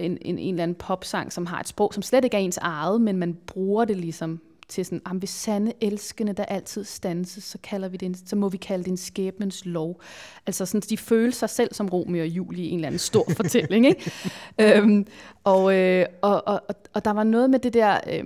en, 0.06 0.18
en, 0.22 0.40
en 0.40 0.54
eller 0.54 0.64
anden 0.64 0.76
popsang, 0.76 1.34
som 1.34 1.46
har 1.46 1.60
et 1.60 1.68
sprog, 1.68 1.94
som 1.94 2.04
slet 2.04 2.24
ikke 2.24 2.38
er 2.38 2.42
ens 2.42 2.58
eget, 2.58 3.02
men 3.02 3.18
man 3.18 3.38
bruger 3.48 3.86
det 3.86 3.98
ligesom 3.98 4.40
til 4.72 4.86
sådan, 4.86 5.02
hvis 5.14 5.30
sande 5.30 5.74
elskende, 5.82 6.34
der 6.34 6.46
altid 6.46 6.84
stanses, 6.84 7.44
så, 7.44 7.58
kalder 7.64 7.90
vi 7.90 7.98
det 7.98 8.06
en, 8.06 8.16
så 8.26 8.36
må 8.36 8.50
vi 8.50 8.58
kalde 8.58 8.84
det 8.84 8.92
en 8.92 8.98
skæbnens 8.98 9.66
lov. 9.66 10.02
Altså 10.48 10.66
sådan, 10.66 10.82
de 10.90 10.98
føler 10.98 11.32
sig 11.32 11.50
selv 11.50 11.74
som 11.74 11.90
Romeo 11.90 12.22
og 12.22 12.28
Julie 12.28 12.66
i 12.66 12.70
en 12.70 12.76
eller 12.76 12.88
anden 12.88 13.00
stor 13.00 13.26
fortælling. 13.38 13.86
Ikke? 13.88 14.12
øhm, 14.60 15.08
og, 15.44 15.76
øh, 15.76 16.06
og, 16.22 16.48
og, 16.48 16.62
og 16.94 17.06
der 17.06 17.12
var 17.12 17.24
noget 17.24 17.50
med 17.50 17.60
det 17.60 17.74
der, 17.74 18.00
øh, 18.14 18.24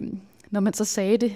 når 0.52 0.60
man 0.60 0.74
så 0.74 0.86
sagde 0.86 1.18
det 1.18 1.36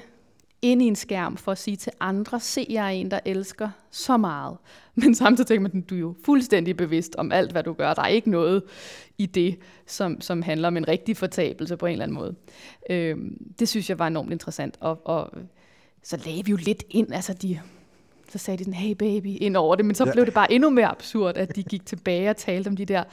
ind 0.62 0.82
i 0.82 0.86
en 0.86 0.96
skærm 0.96 1.38
for 1.38 1.52
at 1.52 1.58
sige 1.58 1.78
til 1.78 1.92
andre, 2.00 2.40
se 2.40 2.66
jeg 2.70 2.86
er 2.86 2.90
en, 2.90 3.12
der 3.12 3.20
elsker 3.26 3.70
så 3.92 4.18
meget. 4.18 4.58
Men 4.96 5.16
samtidig 5.16 5.48
tænker 5.48 5.70
man, 5.70 5.82
du 5.82 5.96
er 5.96 6.00
jo 6.00 6.16
fuldstændig 6.26 6.78
bevidst 6.78 7.16
om 7.16 7.32
alt, 7.32 7.52
hvad 7.52 7.64
du 7.64 7.74
gør. 7.74 7.94
Der 7.94 8.02
er 8.02 8.08
ikke 8.08 8.30
noget 8.30 8.64
i 9.18 9.26
det, 9.26 9.60
som, 9.86 10.22
som 10.22 10.42
handler 10.42 10.68
om 10.68 10.78
en 10.78 10.88
rigtig 10.88 11.18
fortabelse 11.18 11.78
på 11.78 11.86
en 11.86 11.92
eller 11.92 12.04
anden 12.04 12.18
måde. 12.18 12.36
Øhm, 12.90 13.38
det 13.60 13.70
synes 13.70 13.90
jeg 13.90 14.00
var 14.00 14.08
enormt 14.08 14.32
interessant. 14.32 14.78
Og, 14.80 15.08
og 15.08 15.32
så 16.04 16.18
lagde 16.26 16.46
vi 16.46 16.52
jo 16.52 16.58
lidt 16.58 16.84
ind, 16.90 17.14
altså 17.14 17.34
de, 17.34 17.60
så 18.30 18.38
sagde 18.38 18.58
de 18.58 18.64
sådan, 18.64 18.74
hey 18.74 18.96
baby, 18.96 19.38
ind 19.42 19.58
over 19.58 19.76
det, 19.76 19.86
men 19.86 19.96
så 19.96 20.06
ja. 20.06 20.12
blev 20.12 20.26
det 20.26 20.34
bare 20.34 20.52
endnu 20.52 20.70
mere 20.70 20.88
absurd, 20.88 21.38
at 21.38 21.56
de 21.56 21.64
gik 21.64 21.86
tilbage 21.86 22.30
og 22.30 22.38
talte 22.38 22.68
om 22.68 22.76
de 22.76 22.86
der, 22.86 23.04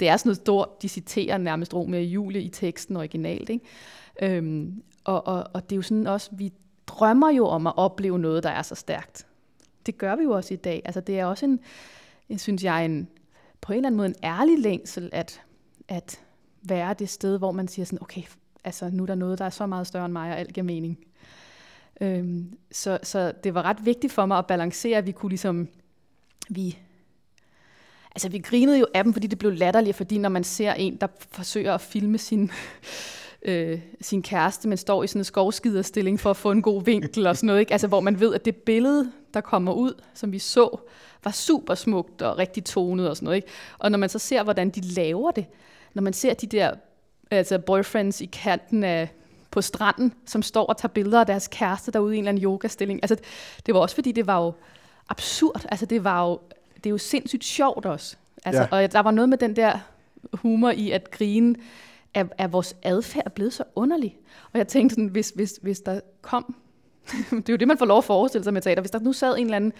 det 0.00 0.08
er 0.08 0.16
sådan 0.16 0.28
noget 0.28 0.36
stort, 0.36 0.82
de 0.82 0.88
citerer 0.88 1.38
nærmest 1.38 1.74
Romeo 1.74 2.00
og 2.00 2.04
Julie 2.04 2.42
i 2.42 2.48
teksten 2.48 2.96
originalt, 2.96 3.50
ikke? 3.50 3.64
Øhm, 4.22 4.82
og, 5.04 5.26
og, 5.26 5.46
og 5.54 5.62
det 5.62 5.72
er 5.72 5.76
jo 5.76 5.82
sådan 5.82 6.06
også, 6.06 6.30
vi 6.32 6.52
drømmer 6.98 7.30
jo 7.30 7.46
om 7.46 7.66
at 7.66 7.72
opleve 7.76 8.18
noget, 8.18 8.42
der 8.42 8.50
er 8.50 8.62
så 8.62 8.74
stærkt. 8.74 9.26
Det 9.86 9.98
gør 9.98 10.16
vi 10.16 10.22
jo 10.22 10.30
også 10.30 10.54
i 10.54 10.56
dag. 10.56 10.82
Altså 10.84 11.00
det 11.00 11.18
er 11.18 11.24
også 11.24 11.46
en, 11.46 11.60
en 12.28 12.38
synes 12.38 12.64
jeg, 12.64 12.84
en, 12.84 13.08
på 13.60 13.72
en 13.72 13.76
eller 13.76 13.86
anden 13.86 13.96
måde 13.96 14.08
en 14.08 14.14
ærlig 14.24 14.58
længsel, 14.58 15.10
at, 15.12 15.42
at 15.88 16.20
være 16.62 16.94
det 16.94 17.08
sted, 17.08 17.38
hvor 17.38 17.52
man 17.52 17.68
siger 17.68 17.86
sådan, 17.86 18.02
okay, 18.02 18.22
altså 18.64 18.90
nu 18.92 19.02
er 19.02 19.06
der 19.06 19.14
noget, 19.14 19.38
der 19.38 19.44
er 19.44 19.50
så 19.50 19.66
meget 19.66 19.86
større 19.86 20.04
end 20.04 20.12
mig, 20.12 20.30
og 20.30 20.38
alt 20.38 20.52
giver 20.52 20.64
mening. 20.64 20.98
Øhm, 22.00 22.58
så, 22.72 22.98
så 23.02 23.32
det 23.44 23.54
var 23.54 23.62
ret 23.62 23.84
vigtigt 23.84 24.12
for 24.12 24.26
mig 24.26 24.38
at 24.38 24.46
balancere, 24.46 24.98
at 24.98 25.06
vi 25.06 25.12
kunne 25.12 25.30
ligesom, 25.30 25.68
vi, 26.48 26.78
altså 28.14 28.28
vi 28.28 28.38
grinede 28.38 28.78
jo 28.78 28.86
af 28.94 29.04
dem, 29.04 29.12
fordi 29.12 29.26
det 29.26 29.38
blev 29.38 29.52
latterligt, 29.52 29.96
fordi 29.96 30.18
når 30.18 30.28
man 30.28 30.44
ser 30.44 30.72
en, 30.72 30.96
der 30.96 31.06
forsøger 31.18 31.74
at 31.74 31.80
filme 31.80 32.18
sin, 32.18 32.50
øh, 33.46 33.80
sin 34.00 34.22
kæreste, 34.22 34.68
men 34.68 34.78
står 34.78 35.02
i 35.02 35.06
sådan 35.06 35.20
en 35.20 35.24
skovskiderstilling 35.24 36.20
for 36.20 36.30
at 36.30 36.36
få 36.36 36.50
en 36.50 36.62
god 36.62 36.82
vinkel 36.82 37.26
og 37.26 37.36
sådan 37.36 37.46
noget. 37.46 37.60
Ikke? 37.60 37.72
Altså, 37.72 37.86
hvor 37.86 38.00
man 38.00 38.20
ved, 38.20 38.34
at 38.34 38.44
det 38.44 38.56
billede, 38.56 39.12
der 39.34 39.40
kommer 39.40 39.72
ud, 39.72 40.02
som 40.14 40.32
vi 40.32 40.38
så, 40.38 40.80
var 41.24 41.30
super 41.30 41.74
smukt 41.74 42.22
og 42.22 42.38
rigtig 42.38 42.64
tonet 42.64 43.08
og 43.08 43.16
sådan 43.16 43.24
noget. 43.24 43.36
Ikke? 43.36 43.48
Og 43.78 43.90
når 43.90 43.98
man 43.98 44.08
så 44.08 44.18
ser, 44.18 44.42
hvordan 44.42 44.70
de 44.70 44.80
laver 44.80 45.30
det, 45.30 45.46
når 45.94 46.02
man 46.02 46.12
ser 46.12 46.34
de 46.34 46.46
der 46.46 46.74
altså 47.30 47.58
boyfriends 47.58 48.20
i 48.20 48.26
kanten 48.26 48.84
af, 48.84 49.08
på 49.50 49.62
stranden, 49.62 50.12
som 50.26 50.42
står 50.42 50.66
og 50.66 50.76
tager 50.76 50.92
billeder 50.92 51.20
af 51.20 51.26
deres 51.26 51.48
kæreste 51.48 51.92
derude 51.92 52.14
i 52.14 52.18
en 52.18 52.24
eller 52.24 52.28
anden 52.28 52.44
yogastilling. 52.44 53.00
Altså, 53.02 53.16
det 53.66 53.74
var 53.74 53.80
også 53.80 53.94
fordi, 53.94 54.12
det 54.12 54.26
var 54.26 54.44
jo 54.44 54.52
absurd. 55.08 55.64
Altså, 55.68 55.86
det 55.86 56.04
var 56.04 56.26
jo, 56.26 56.40
det 56.76 56.86
er 56.86 56.90
jo 56.90 56.98
sindssygt 56.98 57.44
sjovt 57.44 57.86
også. 57.86 58.16
Altså, 58.44 58.62
ja. 58.62 58.68
Og 58.70 58.92
der 58.92 59.00
var 59.00 59.10
noget 59.10 59.28
med 59.28 59.38
den 59.38 59.56
der 59.56 59.78
humor 60.32 60.70
i 60.70 60.90
at 60.90 61.10
grine 61.10 61.54
er, 62.16 62.24
er 62.38 62.46
vores 62.46 62.76
adfærd 62.82 63.32
blevet 63.34 63.52
så 63.52 63.64
underlig. 63.74 64.18
Og 64.52 64.58
jeg 64.58 64.68
tænkte 64.68 64.94
sådan, 64.94 65.08
hvis, 65.08 65.32
hvis, 65.34 65.58
hvis 65.62 65.80
der 65.80 66.00
kom, 66.22 66.56
det 67.30 67.48
er 67.48 67.52
jo 67.52 67.56
det, 67.56 67.68
man 67.68 67.78
får 67.78 67.86
lov 67.86 67.98
at 67.98 68.04
forestille 68.04 68.44
sig 68.44 68.52
med 68.52 68.62
teater, 68.62 68.82
hvis 68.82 68.90
der 68.90 68.98
nu 68.98 69.12
sad 69.12 69.38
en 69.38 69.44
eller 69.44 69.56
anden, 69.56 69.72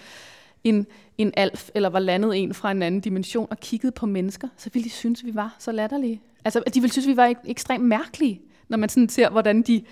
en, 0.64 0.86
en 1.18 1.32
alf, 1.36 1.70
eller 1.74 1.88
var 1.88 1.98
landet 1.98 2.42
en 2.42 2.54
fra 2.54 2.70
en 2.70 2.82
anden 2.82 3.00
dimension, 3.00 3.46
og 3.50 3.60
kiggede 3.60 3.92
på 3.92 4.06
mennesker, 4.06 4.48
så 4.56 4.70
ville 4.72 4.84
de 4.84 4.90
synes, 4.90 5.24
vi 5.24 5.34
var 5.34 5.56
så 5.58 5.72
latterlige. 5.72 6.22
Altså, 6.44 6.62
de 6.74 6.80
ville 6.80 6.92
synes, 6.92 7.06
vi 7.06 7.16
var 7.16 7.28
ek- 7.28 7.50
ekstremt 7.50 7.84
mærkelige, 7.84 8.40
når 8.68 8.78
man 8.78 8.88
sådan 8.88 9.08
ser, 9.08 9.30
hvordan 9.30 9.62
de 9.62 9.82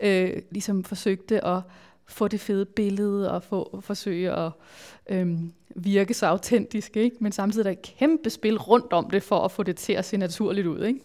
øh, 0.00 0.42
ligesom 0.50 0.84
forsøgte 0.84 1.44
at 1.44 1.60
få 2.06 2.28
det 2.28 2.40
fede 2.40 2.64
billede, 2.64 3.30
og 3.30 3.42
få, 3.42 3.80
forsøge 3.80 4.32
at 4.32 4.52
øh, 5.10 5.38
virke 5.76 6.14
så 6.14 6.26
autentisk, 6.26 6.96
ikke? 6.96 7.16
men 7.20 7.32
samtidig 7.32 7.60
er 7.60 7.72
der 7.72 7.78
et 7.78 7.82
kæmpe 7.82 8.30
spil 8.30 8.58
rundt 8.58 8.92
om 8.92 9.10
det, 9.10 9.22
for 9.22 9.38
at 9.40 9.52
få 9.52 9.62
det 9.62 9.76
til 9.76 9.92
at 9.92 10.04
se 10.04 10.16
naturligt 10.16 10.66
ud. 10.66 10.84
Ikke? 10.84 11.00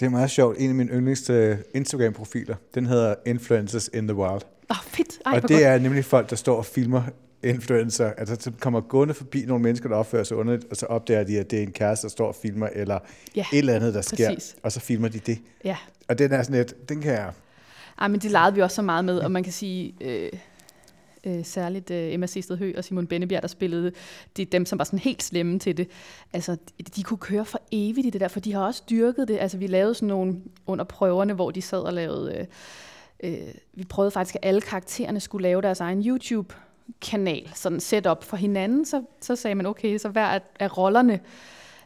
Det 0.00 0.06
er 0.06 0.10
meget 0.10 0.30
sjovt. 0.30 0.56
En 0.58 0.68
af 0.68 0.74
mine 0.74 0.90
yndlingste 0.90 1.58
Instagram-profiler, 1.74 2.56
den 2.74 2.86
hedder 2.86 3.14
Influencers 3.26 3.90
in 3.94 4.08
the 4.08 4.16
Wild. 4.16 4.42
Åh, 4.70 4.70
oh, 4.70 4.76
fedt. 4.86 5.18
Ej, 5.26 5.32
og 5.34 5.42
det 5.42 5.50
godt. 5.50 5.62
er 5.62 5.78
nemlig 5.78 6.04
folk, 6.04 6.30
der 6.30 6.36
står 6.36 6.56
og 6.56 6.66
filmer 6.66 7.02
influencer. 7.42 8.10
Altså, 8.10 8.36
så 8.40 8.52
kommer 8.60 8.80
gående 8.80 9.14
forbi 9.14 9.44
nogle 9.46 9.62
mennesker, 9.62 9.88
der 9.88 9.96
opfører 9.96 10.24
sig 10.24 10.36
underligt, 10.36 10.66
og 10.70 10.76
så 10.76 10.86
opdager 10.86 11.24
de, 11.24 11.38
at 11.38 11.50
det 11.50 11.58
er 11.58 11.62
en 11.62 11.72
kæreste, 11.72 12.02
der 12.02 12.10
står 12.10 12.28
og 12.28 12.34
filmer, 12.42 12.68
eller 12.72 12.98
ja, 13.36 13.44
et 13.52 13.58
eller 13.58 13.74
andet, 13.74 13.94
der 13.94 14.00
sker, 14.00 14.34
præcis. 14.34 14.56
og 14.62 14.72
så 14.72 14.80
filmer 14.80 15.08
de 15.08 15.18
det. 15.18 15.38
Ja. 15.64 15.76
Og 16.08 16.18
den 16.18 16.32
er 16.32 16.42
sådan 16.42 16.60
et, 16.60 16.88
den 16.88 17.00
kan 17.00 17.12
jeg... 17.12 17.32
Ej, 17.98 18.08
men 18.08 18.20
det 18.20 18.30
legede 18.30 18.54
vi 18.54 18.62
også 18.62 18.74
så 18.74 18.82
meget 18.82 19.04
med, 19.04 19.18
og 19.18 19.30
man 19.30 19.42
kan 19.42 19.52
sige, 19.52 19.94
øh, 20.00 20.30
øh, 21.24 21.44
særligt 21.44 21.90
øh, 21.90 22.12
Emma 22.12 22.26
Sisted 22.26 22.56
Hø 22.56 22.72
og 22.76 22.84
Simon 22.84 23.06
Bennebjerg, 23.06 23.42
der 23.42 23.48
spillede, 23.48 23.92
det 24.36 24.42
er 24.42 24.50
dem, 24.50 24.66
som 24.66 24.78
var 24.78 24.84
sådan 24.84 24.98
helt 24.98 25.22
slemme 25.22 25.58
til 25.58 25.76
det. 25.76 25.88
Altså, 26.32 26.56
de, 26.78 26.82
de 26.96 27.02
kunne 27.02 27.18
køre 27.18 27.44
for 27.44 27.60
evigt 27.72 28.06
i 28.06 28.10
det 28.10 28.20
der, 28.20 28.28
for 28.28 28.40
de 28.40 28.52
har 28.52 28.66
også 28.66 28.82
dyrket 28.90 29.28
det. 29.28 29.38
Altså, 29.38 29.58
vi 29.58 29.66
lavede 29.66 29.94
sådan 29.94 30.08
nogle 30.08 30.36
under 30.66 30.84
prøverne, 30.84 31.32
hvor 31.32 31.50
de 31.50 31.62
sad 31.62 31.80
og 31.80 31.92
lavede... 31.92 32.38
Øh, 32.38 32.46
øh, 33.22 33.54
vi 33.74 33.84
prøvede 33.84 34.10
faktisk, 34.10 34.34
at 34.34 34.40
alle 34.42 34.60
karaktererne 34.60 35.20
skulle 35.20 35.42
lave 35.42 35.62
deres 35.62 35.80
egen 35.80 36.06
YouTube 36.06 36.54
kanal, 37.00 37.50
sådan 37.54 37.80
setup 37.80 38.24
for 38.24 38.36
hinanden, 38.36 38.84
så, 38.84 39.02
så 39.20 39.36
sagde 39.36 39.54
man, 39.54 39.66
okay, 39.66 39.98
så 39.98 40.08
hver 40.08 40.26
af, 40.26 40.40
af 40.60 40.78
rollerne 40.78 41.20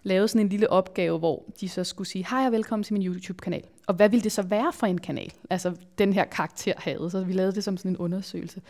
lavede 0.03 0.29
sådan 0.29 0.40
en 0.40 0.49
lille 0.49 0.70
opgave, 0.70 1.18
hvor 1.18 1.44
de 1.61 1.68
så 1.68 1.85
skulle 1.85 2.09
sige, 2.09 2.27
hej 2.31 2.46
og 2.46 2.53
velkommen 2.53 2.85
til 2.85 2.92
min 2.92 3.07
YouTube-kanal. 3.07 3.62
Og 3.87 3.94
hvad 3.94 4.09
ville 4.09 4.25
det 4.25 4.33
så 4.33 4.42
være 4.42 4.72
for 4.72 4.87
en 4.87 4.99
kanal? 4.99 5.33
Altså, 5.51 5.75
den 5.99 6.12
her 6.12 6.25
karakter 6.25 6.72
havde, 6.77 7.11
så 7.11 7.25
vi 7.25 7.33
lavede 7.33 7.55
det 7.55 7.64
som 7.64 7.77
sådan 7.77 7.90
en 7.90 7.96
undersøgelse. 7.96 8.61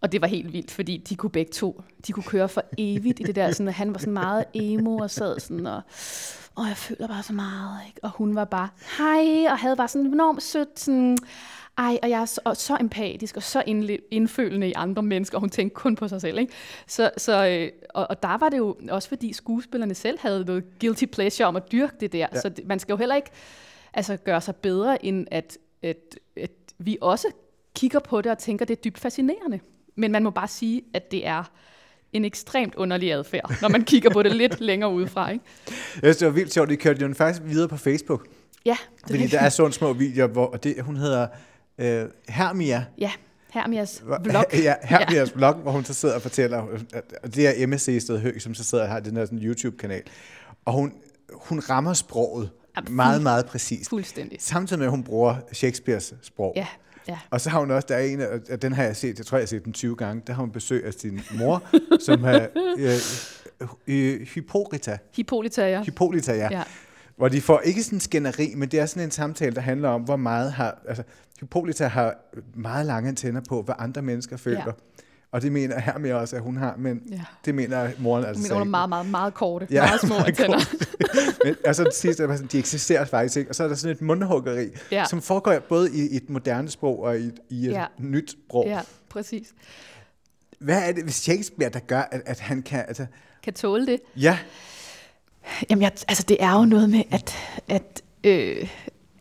Og 0.00 0.12
det 0.12 0.20
var 0.20 0.26
helt 0.26 0.52
vildt, 0.52 0.70
fordi 0.70 0.96
de 0.96 1.16
kunne 1.16 1.30
begge 1.30 1.52
to, 1.52 1.82
de 2.06 2.12
kunne 2.12 2.22
køre 2.22 2.48
for 2.48 2.62
evigt 2.78 3.20
i 3.20 3.22
det 3.22 3.34
der, 3.34 3.52
sådan, 3.52 3.68
at 3.68 3.74
han 3.74 3.92
var 3.92 3.98
sådan 3.98 4.12
meget 4.12 4.44
emo 4.54 4.96
og 4.96 5.10
sad 5.10 5.40
sådan, 5.40 5.66
og, 5.66 5.82
og 6.54 6.68
jeg 6.68 6.76
føler 6.76 7.08
bare 7.08 7.22
så 7.22 7.32
meget, 7.32 7.80
ikke? 7.86 8.00
og 8.02 8.10
hun 8.10 8.34
var 8.34 8.44
bare, 8.44 8.68
hej, 8.98 9.52
og 9.52 9.58
havde 9.58 9.76
bare 9.76 9.88
sådan 9.88 10.06
enormt 10.06 10.42
sødt, 10.42 10.80
sådan, 10.80 11.18
ej, 11.78 11.98
og 12.02 12.10
jeg 12.10 12.20
er 12.20 12.24
så, 12.24 12.40
og 12.44 12.56
så 12.56 12.76
empatisk 12.80 13.36
og 13.36 13.42
så 13.42 13.62
indfølende 14.10 14.68
i 14.68 14.72
andre 14.76 15.02
mennesker, 15.02 15.36
og 15.36 15.40
hun 15.40 15.50
tænkte 15.50 15.74
kun 15.74 15.96
på 15.96 16.08
sig 16.08 16.20
selv. 16.20 16.38
Ikke? 16.38 16.52
Så, 16.86 17.10
så, 17.16 17.46
øh, 17.46 17.70
og, 17.94 18.06
og 18.10 18.22
der 18.22 18.38
var 18.38 18.48
det 18.48 18.58
jo 18.58 18.76
også, 18.90 19.08
fordi 19.08 19.32
skuespillerne 19.32 19.94
selv 19.94 20.18
havde 20.20 20.44
noget 20.44 20.64
guilty 20.80 21.04
pleasure 21.04 21.48
om 21.48 21.56
at 21.56 21.72
dyrke 21.72 21.94
det 22.00 22.12
der, 22.12 22.26
ja. 22.32 22.40
så 22.40 22.48
det, 22.48 22.66
man 22.66 22.78
skal 22.78 22.92
jo 22.92 22.96
heller 22.96 23.14
ikke 23.14 23.30
altså, 23.94 24.16
gøre 24.16 24.40
sig 24.40 24.56
bedre, 24.56 25.04
end 25.04 25.26
at, 25.30 25.58
at, 25.82 26.18
at 26.36 26.50
vi 26.78 26.98
også 27.00 27.28
kigger 27.74 27.98
på 27.98 28.20
det 28.20 28.32
og 28.32 28.38
tænker, 28.38 28.64
det 28.64 28.76
er 28.76 28.82
dybt 28.82 28.98
fascinerende. 28.98 29.60
Men 29.98 30.12
man 30.12 30.22
må 30.22 30.30
bare 30.30 30.48
sige, 30.48 30.82
at 30.94 31.10
det 31.10 31.26
er 31.26 31.50
en 32.12 32.24
ekstremt 32.24 32.74
underlig 32.74 33.12
adfærd, 33.12 33.54
når 33.62 33.68
man 33.68 33.84
kigger 33.84 34.10
på 34.10 34.22
det 34.22 34.36
lidt 34.36 34.60
længere 34.70 34.90
udefra. 34.92 35.30
Ikke? 35.30 35.44
Jeg 35.66 36.02
synes, 36.02 36.16
det 36.16 36.26
var 36.26 36.32
vildt 36.32 36.52
sjovt. 36.52 36.68
De 36.68 36.76
kørte 36.76 37.06
jo 37.06 37.14
faktisk 37.14 37.42
videre 37.44 37.68
på 37.68 37.76
Facebook. 37.76 38.26
Ja. 38.64 38.76
Det 38.94 39.10
fordi 39.10 39.26
der 39.26 39.40
er 39.40 39.48
sådan 39.48 39.72
små 39.72 39.92
videoer, 39.92 40.28
hvor 40.28 40.50
det, 40.50 40.82
hun 40.82 40.96
hedder 40.96 41.26
øh, 41.78 42.04
Hermia. 42.28 42.84
Ja, 42.98 43.10
Hermias 43.52 44.02
blog. 44.24 44.44
ja, 44.52 44.74
Hermias 44.82 45.30
ja. 45.30 45.36
blog, 45.36 45.54
hvor 45.54 45.72
hun 45.72 45.84
så 45.84 45.94
sidder 45.94 46.14
og 46.14 46.22
fortæller, 46.22 46.66
og 47.22 47.34
det 47.34 47.62
er 47.62 47.66
MSC 47.66 47.98
Sted 48.00 48.18
Høg, 48.18 48.42
som 48.42 48.54
så 48.54 48.64
sidder 48.64 48.84
og 48.84 48.90
har 48.90 49.00
den 49.00 49.16
her 49.16 49.24
sådan 49.24 49.38
YouTube-kanal. 49.38 50.02
Og 50.64 50.72
hun, 50.72 50.92
hun 51.32 51.58
rammer 51.58 51.92
sproget 51.92 52.50
ja, 52.76 52.90
meget, 52.90 53.22
meget 53.22 53.46
præcist. 53.46 53.90
Fuldstændig. 53.90 54.38
Samtidig 54.40 54.78
med, 54.78 54.86
at 54.86 54.90
hun 54.90 55.04
bruger 55.04 55.36
Shakespeares 55.52 56.14
sprog. 56.22 56.52
Ja, 56.56 56.66
Ja. 57.08 57.18
Og 57.30 57.40
så 57.40 57.50
har 57.50 57.60
hun 57.60 57.70
også, 57.70 57.86
der 57.88 57.94
er 57.94 58.04
en 58.04 58.20
af, 58.20 58.60
den 58.60 58.72
har 58.72 58.82
jeg 58.82 58.96
set, 58.96 59.18
jeg 59.18 59.26
tror 59.26 59.38
jeg 59.38 59.42
har 59.42 59.46
set 59.46 59.64
den 59.64 59.72
20 59.72 59.96
gange, 59.96 60.22
der 60.26 60.32
har 60.32 60.40
hun 60.40 60.50
besøg 60.50 60.84
af 60.84 60.92
sin 60.92 61.20
mor, 61.38 61.62
som 62.06 62.24
er 62.24 62.46
øh, 62.78 62.94
øh, 63.86 64.26
Hippolyta. 64.34 64.98
Hippolyta, 65.16 65.70
ja. 65.70 65.82
Hippolyta, 65.82 66.32
ja. 66.32 66.48
ja. 66.50 66.62
Hvor 67.16 67.28
de 67.28 67.40
får 67.40 67.60
ikke 67.60 67.82
sådan 67.82 67.96
en 67.96 68.00
skænderi, 68.00 68.52
men 68.56 68.68
det 68.68 68.80
er 68.80 68.86
sådan 68.86 69.02
en 69.02 69.10
samtale, 69.10 69.54
der 69.54 69.60
handler 69.60 69.88
om, 69.88 70.02
hvor 70.02 70.16
meget 70.16 70.52
har, 70.52 70.78
altså 70.88 71.02
Hippolyta 71.40 71.86
har 71.86 72.14
meget 72.54 72.86
lange 72.86 73.08
antenner 73.08 73.40
på, 73.48 73.62
hvad 73.62 73.74
andre 73.78 74.02
mennesker 74.02 74.36
føler. 74.36 74.62
Ja. 74.66 74.72
Og 75.32 75.42
det 75.42 75.52
mener 75.52 75.80
her 75.80 75.98
med 75.98 76.12
også, 76.12 76.36
at 76.36 76.42
hun 76.42 76.56
har, 76.56 76.74
men 76.78 77.02
Ja. 77.10 77.20
det 77.44 77.54
mener 77.54 77.90
moren 77.98 78.24
altså 78.24 78.42
Men 78.42 78.52
hun 78.52 78.60
er 78.60 78.64
meget, 78.70 78.88
meget, 78.88 79.06
meget 79.06 79.34
korte. 79.34 79.66
Ja, 79.70 79.82
meget 79.86 80.00
små 80.00 80.14
meget 80.14 80.26
antenner. 80.28 80.58
men, 81.44 81.56
og 81.66 81.74
så 81.74 81.84
det 81.84 81.94
sidste, 81.94 82.22
sådan, 82.22 82.46
de 82.52 82.58
eksisterer 82.58 83.04
faktisk 83.04 83.36
ikke. 83.36 83.50
Og 83.50 83.54
så 83.54 83.64
er 83.64 83.68
der 83.68 83.74
sådan 83.74 83.96
et 83.96 84.02
mundhuggeri, 84.02 84.68
Ja. 84.92 85.04
som 85.10 85.22
foregår 85.22 85.58
både 85.68 85.90
i 85.94 86.16
et 86.16 86.30
moderne 86.30 86.70
sprog 86.70 87.00
og 87.02 87.18
i, 87.18 87.22
et- 87.26 87.38
i 87.48 87.66
et 87.66 87.72
Ja. 87.72 87.84
nyt 87.98 88.30
sprog. 88.30 88.66
Ja, 88.66 88.80
præcis. 89.08 89.48
Hvad 90.58 90.88
er 90.88 90.92
det 90.92 91.04
ved 91.04 91.12
Shakespeare, 91.12 91.70
der 91.70 91.80
gør, 91.80 92.00
at, 92.10 92.22
at 92.26 92.40
han 92.40 92.62
kan... 92.62 92.84
Altså, 92.88 93.06
Kan 93.42 93.52
tåle 93.54 93.86
det. 93.86 94.00
ja, 94.16 94.38
Jamen, 95.70 95.82
jeg, 95.82 95.92
altså 96.08 96.24
det 96.28 96.36
er 96.40 96.58
jo 96.58 96.64
noget 96.64 96.90
med, 96.90 97.02
at, 97.10 97.34
at, 97.68 98.02
øh, 98.24 98.68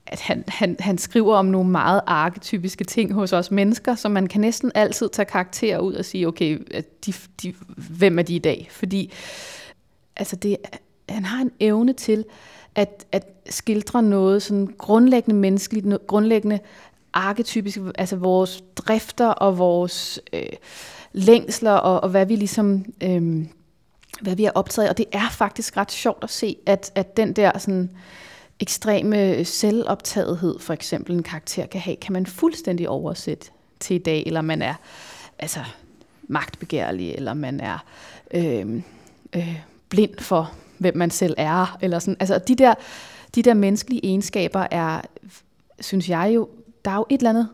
at 0.07 0.21
han, 0.21 0.43
han, 0.47 0.75
han 0.79 0.97
skriver 0.97 1.35
om 1.35 1.45
nogle 1.45 1.69
meget 1.69 2.01
arketypiske 2.07 2.83
ting 2.83 3.13
hos 3.13 3.33
os 3.33 3.51
mennesker, 3.51 3.95
så 3.95 4.09
man 4.09 4.27
kan 4.27 4.41
næsten 4.41 4.71
altid 4.75 5.09
tage 5.09 5.25
karakterer 5.25 5.79
ud 5.79 5.93
og 5.93 6.05
sige, 6.05 6.27
okay, 6.27 6.73
at 6.73 7.05
de, 7.05 7.13
de, 7.41 7.53
hvem 7.75 8.19
er 8.19 8.23
de 8.23 8.35
i 8.35 8.39
dag? 8.39 8.67
Fordi 8.71 9.13
altså 10.15 10.35
det, 10.35 10.57
han 11.09 11.25
har 11.25 11.41
en 11.41 11.51
evne 11.59 11.93
til 11.93 12.25
at, 12.75 13.05
at 13.11 13.25
skildre 13.49 14.03
noget 14.03 14.41
sådan 14.41 14.73
grundlæggende 14.77 15.39
menneskeligt, 15.39 15.85
noget 15.85 16.07
grundlæggende 16.07 16.59
arketypisk, 17.13 17.79
altså 17.95 18.15
vores 18.15 18.63
drifter 18.75 19.27
og 19.27 19.57
vores 19.57 20.19
øh, 20.33 20.41
længsler 21.11 21.71
og, 21.71 22.03
og 22.03 22.09
hvad 22.09 22.25
vi 22.25 22.35
ligesom... 22.35 22.85
Øh, 23.03 23.45
hvad 24.21 24.35
vi 24.35 24.45
er 24.45 24.51
optaget 24.55 24.85
af. 24.85 24.89
Og 24.89 24.97
det 24.97 25.05
er 25.11 25.29
faktisk 25.29 25.77
ret 25.77 25.91
sjovt 25.91 26.23
at 26.23 26.29
se, 26.29 26.55
at, 26.65 26.91
at 26.95 27.17
den 27.17 27.33
der 27.33 27.57
sådan, 27.57 27.89
ekstreme 28.59 29.45
selvoptagethed, 29.45 30.59
for 30.59 30.73
eksempel 30.73 31.15
en 31.15 31.23
karakter 31.23 31.65
kan 31.65 31.81
have, 31.81 31.95
kan 31.95 32.13
man 32.13 32.25
fuldstændig 32.25 32.89
oversætte 32.89 33.47
til 33.79 33.95
i 33.95 33.99
dag, 33.99 34.23
eller 34.25 34.41
man 34.41 34.61
er 34.61 34.73
altså, 35.39 35.59
magtbegærlig, 36.27 37.11
eller 37.11 37.33
man 37.33 37.59
er 37.59 37.85
øh, 38.33 38.81
øh, 39.35 39.59
blind 39.89 40.19
for, 40.19 40.51
hvem 40.77 40.97
man 40.97 41.11
selv 41.11 41.33
er. 41.37 41.77
Eller 41.81 41.99
sådan. 41.99 42.17
Altså, 42.19 42.37
de, 42.47 42.55
der, 42.55 42.73
de 43.35 43.41
der 43.41 43.53
menneskelige 43.53 44.05
egenskaber 44.05 44.67
er, 44.71 45.01
synes 45.79 46.09
jeg 46.09 46.31
jo, 46.35 46.49
der 46.85 46.91
er 46.91 46.95
jo 46.95 47.05
et 47.09 47.17
eller 47.17 47.29
andet 47.29 47.49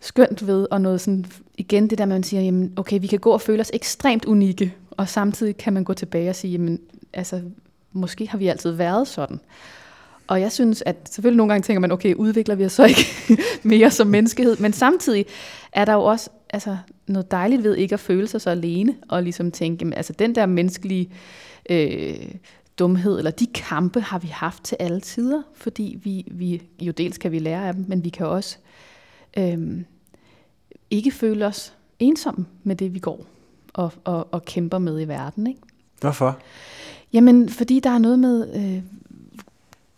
skønt 0.00 0.46
ved, 0.46 0.66
og 0.70 0.80
noget 0.80 1.00
sådan, 1.00 1.24
igen 1.58 1.90
det 1.90 1.98
der, 1.98 2.04
man 2.04 2.22
siger, 2.22 2.42
jamen, 2.42 2.72
okay, 2.76 3.00
vi 3.00 3.06
kan 3.06 3.18
gå 3.18 3.30
og 3.30 3.40
føle 3.40 3.60
os 3.60 3.70
ekstremt 3.74 4.24
unikke, 4.24 4.74
og 4.90 5.08
samtidig 5.08 5.56
kan 5.56 5.72
man 5.72 5.84
gå 5.84 5.94
tilbage 5.94 6.30
og 6.30 6.36
sige, 6.36 6.52
jamen, 6.52 6.80
altså, 7.12 7.42
måske 7.92 8.28
har 8.28 8.38
vi 8.38 8.46
altid 8.46 8.70
været 8.70 9.08
sådan. 9.08 9.40
Og 10.26 10.40
jeg 10.40 10.52
synes, 10.52 10.82
at 10.86 10.96
selvfølgelig 11.10 11.36
nogle 11.36 11.52
gange 11.52 11.64
tænker 11.64 11.80
man, 11.80 11.92
okay, 11.92 12.14
udvikler 12.14 12.54
vi 12.54 12.64
os 12.64 12.72
så 12.72 12.84
ikke 12.84 13.06
mere 13.62 13.90
som 13.90 14.06
menneskehed, 14.06 14.56
men 14.56 14.72
samtidig 14.72 15.26
er 15.72 15.84
der 15.84 15.92
jo 15.92 16.04
også 16.04 16.30
altså, 16.50 16.76
noget 17.06 17.30
dejligt 17.30 17.62
ved 17.62 17.76
ikke 17.76 17.92
at 17.92 18.00
føle 18.00 18.28
sig 18.28 18.40
så 18.40 18.50
alene, 18.50 18.94
og 19.08 19.22
ligesom 19.22 19.50
tænke, 19.50 19.82
jamen, 19.82 19.94
altså 19.94 20.12
den 20.12 20.34
der 20.34 20.46
menneskelige 20.46 21.10
øh, 21.70 22.14
dumhed, 22.78 23.18
eller 23.18 23.30
de 23.30 23.46
kampe 23.46 24.00
har 24.00 24.18
vi 24.18 24.28
haft 24.28 24.64
til 24.64 24.76
alle 24.80 25.00
tider, 25.00 25.42
fordi 25.54 26.00
vi, 26.04 26.26
vi 26.30 26.62
jo 26.82 26.92
dels 26.92 27.18
kan 27.18 27.32
vi 27.32 27.38
lære 27.38 27.68
af 27.68 27.74
dem, 27.74 27.84
men 27.88 28.04
vi 28.04 28.08
kan 28.08 28.26
også 28.26 28.56
øh, 29.38 29.80
ikke 30.90 31.10
føle 31.10 31.46
os 31.46 31.74
ensomme 31.98 32.46
med 32.62 32.76
det, 32.76 32.94
vi 32.94 32.98
går 32.98 33.26
og, 33.72 33.92
og, 34.04 34.28
og 34.34 34.44
kæmper 34.44 34.78
med 34.78 35.00
i 35.00 35.08
verden. 35.08 35.46
Ikke? 35.46 35.60
hvorfor? 36.00 36.38
Jamen, 37.12 37.48
fordi 37.48 37.80
der 37.80 37.90
er 37.90 37.98
noget 37.98 38.18
med 38.18 38.54
øh, 38.56 38.82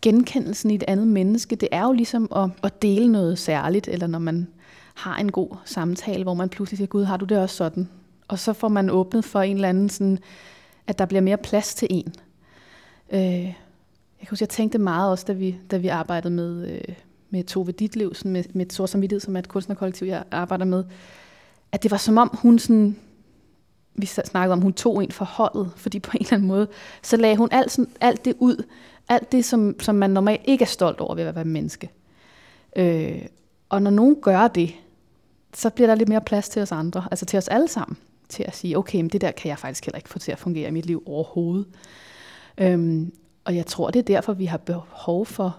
genkendelsen 0.05 0.71
i 0.71 0.75
et 0.75 0.85
andet 0.89 1.07
menneske. 1.07 1.57
Det 1.57 1.69
er 1.73 1.85
jo 1.85 1.93
ligesom 1.93 2.29
at, 2.37 2.51
at 2.63 2.83
dele 2.83 3.13
noget 3.13 3.39
særligt, 3.39 3.89
eller 3.89 4.07
når 4.07 4.19
man 4.19 4.49
har 4.95 5.17
en 5.17 5.33
god 5.33 5.57
samtale, 5.65 6.23
hvor 6.23 6.35
man 6.35 6.49
pludselig 6.49 6.77
siger, 6.77 6.89
Gud, 6.89 7.05
har 7.05 7.17
du 7.17 7.25
det 7.25 7.39
også 7.39 7.57
sådan? 7.57 7.89
Og 8.29 8.39
så 8.39 8.53
får 8.53 8.69
man 8.69 8.91
åbnet 8.91 9.25
for 9.25 9.41
en 9.41 9.57
eller 9.57 9.69
anden, 9.69 9.89
sådan, 9.89 10.19
at 10.87 10.99
der 10.99 11.07
bliver 11.07 11.21
mere 11.21 11.37
plads 11.37 11.75
til 11.75 11.89
en. 11.91 12.15
Øh, 13.13 13.21
jeg 13.21 13.55
kan 14.21 14.29
huske, 14.31 14.43
jeg 14.43 14.49
tænkte 14.49 14.79
meget 14.79 15.11
også, 15.11 15.25
da 15.29 15.33
vi, 15.33 15.57
da 15.71 15.77
vi 15.77 15.89
arbejdede 15.89 16.35
med, 16.35 16.69
øh, 16.69 16.95
med 17.31 17.45
Tove 17.45 17.73
Ditlev, 17.73 18.15
sådan 18.15 18.33
med, 18.33 18.45
med 18.53 18.67
Sort 18.71 18.91
Samvittighed, 18.91 19.21
som 19.21 19.37
er 19.37 19.39
et 19.39 19.49
kunstnerkollektiv, 19.49 20.07
jeg 20.07 20.25
arbejder 20.31 20.65
med, 20.65 20.85
at 21.73 21.83
det 21.83 21.91
var 21.91 21.97
som 21.97 22.19
om 22.19 22.31
hun 22.43 22.59
sådan, 22.59 22.97
vi 23.95 24.07
snakkede 24.07 24.53
om, 24.53 24.61
hun 24.61 24.73
tog 24.73 25.05
en 25.05 25.13
for 25.13 25.25
holdet, 25.25 25.73
fordi 25.77 26.01
på 26.01 26.11
en 26.15 26.21
eller 26.21 26.35
anden 26.35 26.49
måde, 26.49 26.69
så 27.03 27.17
lagde 27.17 27.37
hun 27.37 27.49
alt, 27.53 27.71
sådan, 27.73 27.91
alt 28.01 28.25
det 28.25 28.35
ud, 28.39 28.65
alt 29.09 29.33
det, 29.33 29.45
som, 29.45 29.81
som 29.81 29.95
man 29.95 30.11
normalt 30.11 30.41
ikke 30.45 30.63
er 30.63 30.67
stolt 30.67 31.01
over 31.01 31.15
ved 31.15 31.25
at 31.25 31.35
være 31.35 31.45
menneske. 31.45 31.91
Øh, 32.77 33.23
og 33.69 33.83
når 33.83 33.91
nogen 33.91 34.17
gør 34.23 34.49
det, 34.49 34.75
så 35.55 35.71
bliver 35.71 35.87
der 35.87 35.95
lidt 35.95 36.09
mere 36.09 36.21
plads 36.21 36.49
til 36.49 36.63
os 36.63 36.73
andre, 36.73 37.09
altså 37.11 37.27
til 37.27 37.37
os 37.37 37.49
alle 37.49 37.69
sammen, 37.69 37.97
til 38.29 38.43
at 38.43 38.57
sige, 38.57 38.79
okay, 38.79 39.01
men 39.01 39.09
det 39.09 39.21
der 39.21 39.31
kan 39.31 39.49
jeg 39.49 39.59
faktisk 39.59 39.85
heller 39.85 39.99
ikke 39.99 40.09
få 40.09 40.19
til 40.19 40.33
at 40.33 40.39
fungere 40.39 40.69
i 40.69 40.73
mit 40.73 40.87
liv 40.87 41.03
overhovedet. 41.07 41.67
Øhm, 42.59 43.13
og 43.45 43.57
jeg 43.57 43.67
tror, 43.67 43.91
det 43.91 43.99
er 43.99 44.03
derfor, 44.03 44.33
vi 44.33 44.45
har 44.45 44.59
behov 44.59 45.27
for, 45.27 45.57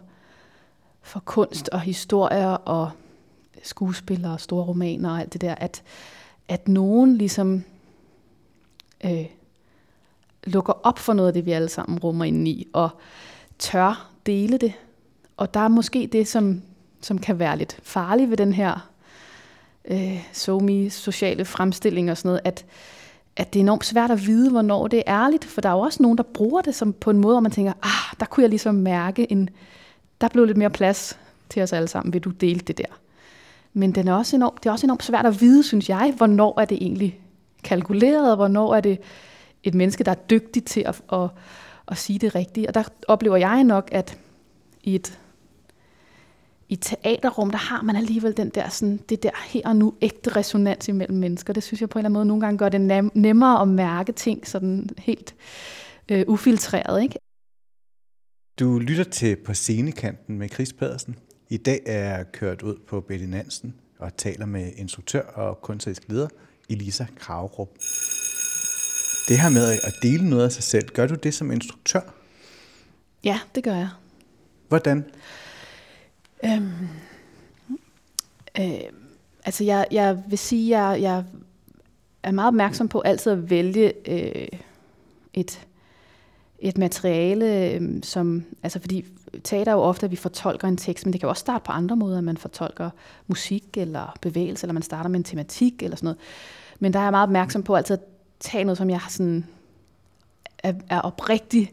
for 1.02 1.20
kunst 1.20 1.70
og 1.70 1.82
historier 1.82 2.48
og 2.48 2.92
skuespillere 3.64 4.34
og 4.34 4.40
store 4.40 4.66
romaner 4.66 5.12
og 5.12 5.20
alt 5.20 5.34
det 5.34 5.42
der, 5.42 5.56
at, 5.56 5.84
at 6.48 6.68
nogen 6.68 7.18
ligesom 7.18 7.64
øh, 9.06 9.26
lukker 10.44 10.74
op 10.84 11.00
for 11.00 11.14
noget 11.14 11.28
af 11.28 11.34
det, 11.34 11.46
vi 11.46 11.52
alle 11.52 11.70
sammen 11.70 12.00
rummer 12.00 12.26
ind 12.26 12.48
i, 12.48 12.68
og 12.74 12.90
tør 13.60 14.10
dele 14.26 14.58
det. 14.58 14.74
Og 15.38 15.54
der 15.54 15.60
er 15.60 15.68
måske 15.68 16.10
det, 16.12 16.28
som, 16.28 16.62
som 17.02 17.18
kan 17.18 17.40
være 17.40 17.58
lidt 17.58 17.80
farligt 17.84 18.30
ved 18.30 18.38
den 18.38 18.54
her 18.54 18.90
øh, 19.86 20.24
somi 20.34 20.90
sociale 20.90 21.46
fremstilling 21.46 22.12
og 22.12 22.18
sådan 22.18 22.30
noget, 22.30 22.42
at, 22.44 22.66
at 23.36 23.54
det 23.54 23.60
er 23.60 23.64
enormt 23.64 23.86
svært 23.86 24.12
at 24.12 24.26
vide, 24.26 24.52
hvornår 24.52 24.88
det 24.88 25.04
er 25.06 25.24
ærligt, 25.24 25.46
for 25.46 25.62
der 25.62 25.70
er 25.70 25.74
jo 25.74 25.80
også 25.80 26.04
nogen, 26.04 26.18
der 26.18 26.24
bruger 26.24 26.62
det 26.62 26.76
som 26.76 26.94
på 26.94 27.10
en 27.10 27.18
måde, 27.18 27.34
hvor 27.34 27.42
man 27.42 27.52
tænker, 27.52 27.74
ah, 27.84 28.20
der 28.20 28.26
kunne 28.26 28.42
jeg 28.42 28.50
ligesom 28.50 28.76
mærke, 28.76 29.32
en, 29.32 29.50
der 30.22 30.28
blev 30.28 30.46
lidt 30.46 30.58
mere 30.58 30.70
plads 30.70 31.20
til 31.50 31.64
os 31.64 31.74
alle 31.74 31.88
sammen, 31.88 32.14
vil 32.14 32.22
du 32.22 32.30
dele 32.30 32.60
det 32.60 32.78
der. 32.78 33.00
Men 33.74 33.92
den 33.92 34.08
er 34.08 34.14
også 34.14 34.36
enormt, 34.36 34.64
det 34.64 34.70
er 34.70 34.74
også 34.74 34.86
enormt 34.86 35.04
svært 35.04 35.26
at 35.26 35.42
vide, 35.42 35.64
synes 35.64 35.90
jeg, 35.90 36.14
hvornår 36.18 36.60
er 36.60 36.66
det 36.66 36.78
egentlig 36.82 37.20
kalkuleret, 37.64 38.30
og 38.30 38.36
hvornår 38.36 38.76
er 38.76 38.82
det 38.82 39.00
et 39.64 39.74
menneske, 39.74 40.04
der 40.04 40.12
er 40.12 40.16
dygtig 40.16 40.64
til 40.64 40.84
at, 40.86 41.02
at, 41.14 41.30
at 41.88 41.98
sige 41.98 42.20
det 42.20 42.36
rigtige. 42.36 42.68
Og 42.68 42.74
der 42.74 42.84
oplever 43.08 43.38
jeg 43.38 43.64
nok, 43.64 43.90
at 43.92 44.20
i 44.84 44.96
et, 44.96 45.20
i 46.70 46.74
et 46.74 46.82
teaterrum, 46.82 47.52
der 47.52 47.58
har 47.58 47.82
man 47.82 47.96
alligevel 47.96 48.38
den 48.38 48.50
der, 48.50 48.70
sådan, 48.70 49.00
det 49.10 49.24
der 49.24 49.32
her 49.48 49.62
og 49.66 49.76
nu 49.76 49.94
ægte 50.02 50.36
resonans 50.36 50.88
imellem 50.88 51.18
mennesker. 51.18 51.54
Det 51.54 51.64
synes 51.64 51.82
jeg 51.82 51.90
på 51.90 52.00
en 52.00 52.06
eller 52.06 52.08
anden 52.08 52.14
måde 52.14 52.26
nogle 52.26 52.42
gange 52.42 52.58
gør 52.58 52.70
det 52.70 53.12
nemmere 53.16 53.62
at 53.62 53.68
mærke 53.68 54.12
ting 54.12 54.48
sådan 54.48 54.90
helt 54.98 55.36
øh, 56.12 56.24
ufiltreret. 56.28 57.04
Ikke? 57.04 57.20
Du 58.60 58.80
lytter 58.80 59.04
til 59.04 59.36
På 59.36 59.54
scenekanten 59.54 60.38
med 60.38 60.50
Chris 60.50 60.74
Pedersen. 60.74 61.16
I 61.50 61.58
dag 61.58 61.82
er 61.86 62.16
jeg 62.16 62.32
kørt 62.32 62.62
ud 62.62 62.76
på 62.88 63.02
Betty 63.02 63.26
Nansen 63.26 63.76
og 64.00 64.18
taler 64.18 64.46
med 64.46 64.72
instruktør 64.76 65.22
og 65.22 65.62
kunstnerisk 65.62 66.04
leder 66.08 66.28
Elisa 66.70 67.06
Kravrup. 67.20 67.70
Det 69.28 69.40
her 69.40 69.50
med 69.50 69.80
at 69.84 69.94
dele 70.02 70.30
noget 70.30 70.44
af 70.44 70.52
sig 70.52 70.64
selv, 70.64 70.90
gør 70.90 71.08
du 71.08 71.16
det 71.16 71.34
som 71.34 71.52
instruktør? 71.52 72.02
Ja, 73.24 73.40
det 73.56 73.64
gør 73.64 73.76
jeg. 73.76 73.90
Hvordan? 74.68 75.06
Øhm, 76.46 76.88
øh, 78.60 78.80
altså, 79.46 79.64
jeg, 79.64 79.88
jeg 79.92 80.24
vil 80.28 80.38
sige, 80.38 80.80
jeg, 80.80 81.02
jeg 81.02 81.24
er 82.24 82.32
meget 82.32 82.48
opmærksom 82.48 82.88
på 82.88 83.02
altid 83.02 83.32
at 83.32 83.50
vælge 83.50 83.94
øh, 84.08 84.48
et, 85.34 85.68
et 86.60 86.78
materiale, 86.78 87.72
øh, 87.72 88.04
som, 88.04 88.44
altså 88.64 88.80
fordi 88.80 89.06
teater 89.44 89.72
er 89.72 89.76
jo 89.76 89.82
ofte, 89.82 90.06
at 90.06 90.12
vi 90.12 90.16
fortolker 90.16 90.68
en 90.68 90.78
tekst, 90.78 91.06
men 91.06 91.14
det 91.14 91.22
kan 91.22 91.28
jo 91.28 91.30
også 91.30 91.42
starte 91.42 91.64
på 91.66 91.72
andre 91.72 91.96
måder, 91.96 92.18
at 92.18 92.24
man 92.24 92.38
fortolker 92.38 92.90
musik 93.28 93.78
eller 93.78 94.18
bevægelse, 94.22 94.66
eller 94.66 94.74
man 94.74 94.84
starter 94.84 95.10
med 95.10 95.20
en 95.20 95.24
tematik 95.24 95.84
eller 95.84 95.98
sådan 95.98 96.06
noget. 96.06 96.18
Men 96.80 96.94
der 96.94 97.00
er 97.00 97.04
jeg 97.04 97.12
meget 97.12 97.24
opmærksom 97.24 97.64
på 97.64 97.76
altid 97.76 97.94
at 97.94 98.15
tage 98.40 98.64
noget, 98.64 98.78
som 98.78 98.90
jeg 98.90 99.00
har 99.00 99.10
sådan 99.10 99.46
er, 100.64 100.74
er 100.90 101.02
oprigtig 101.02 101.72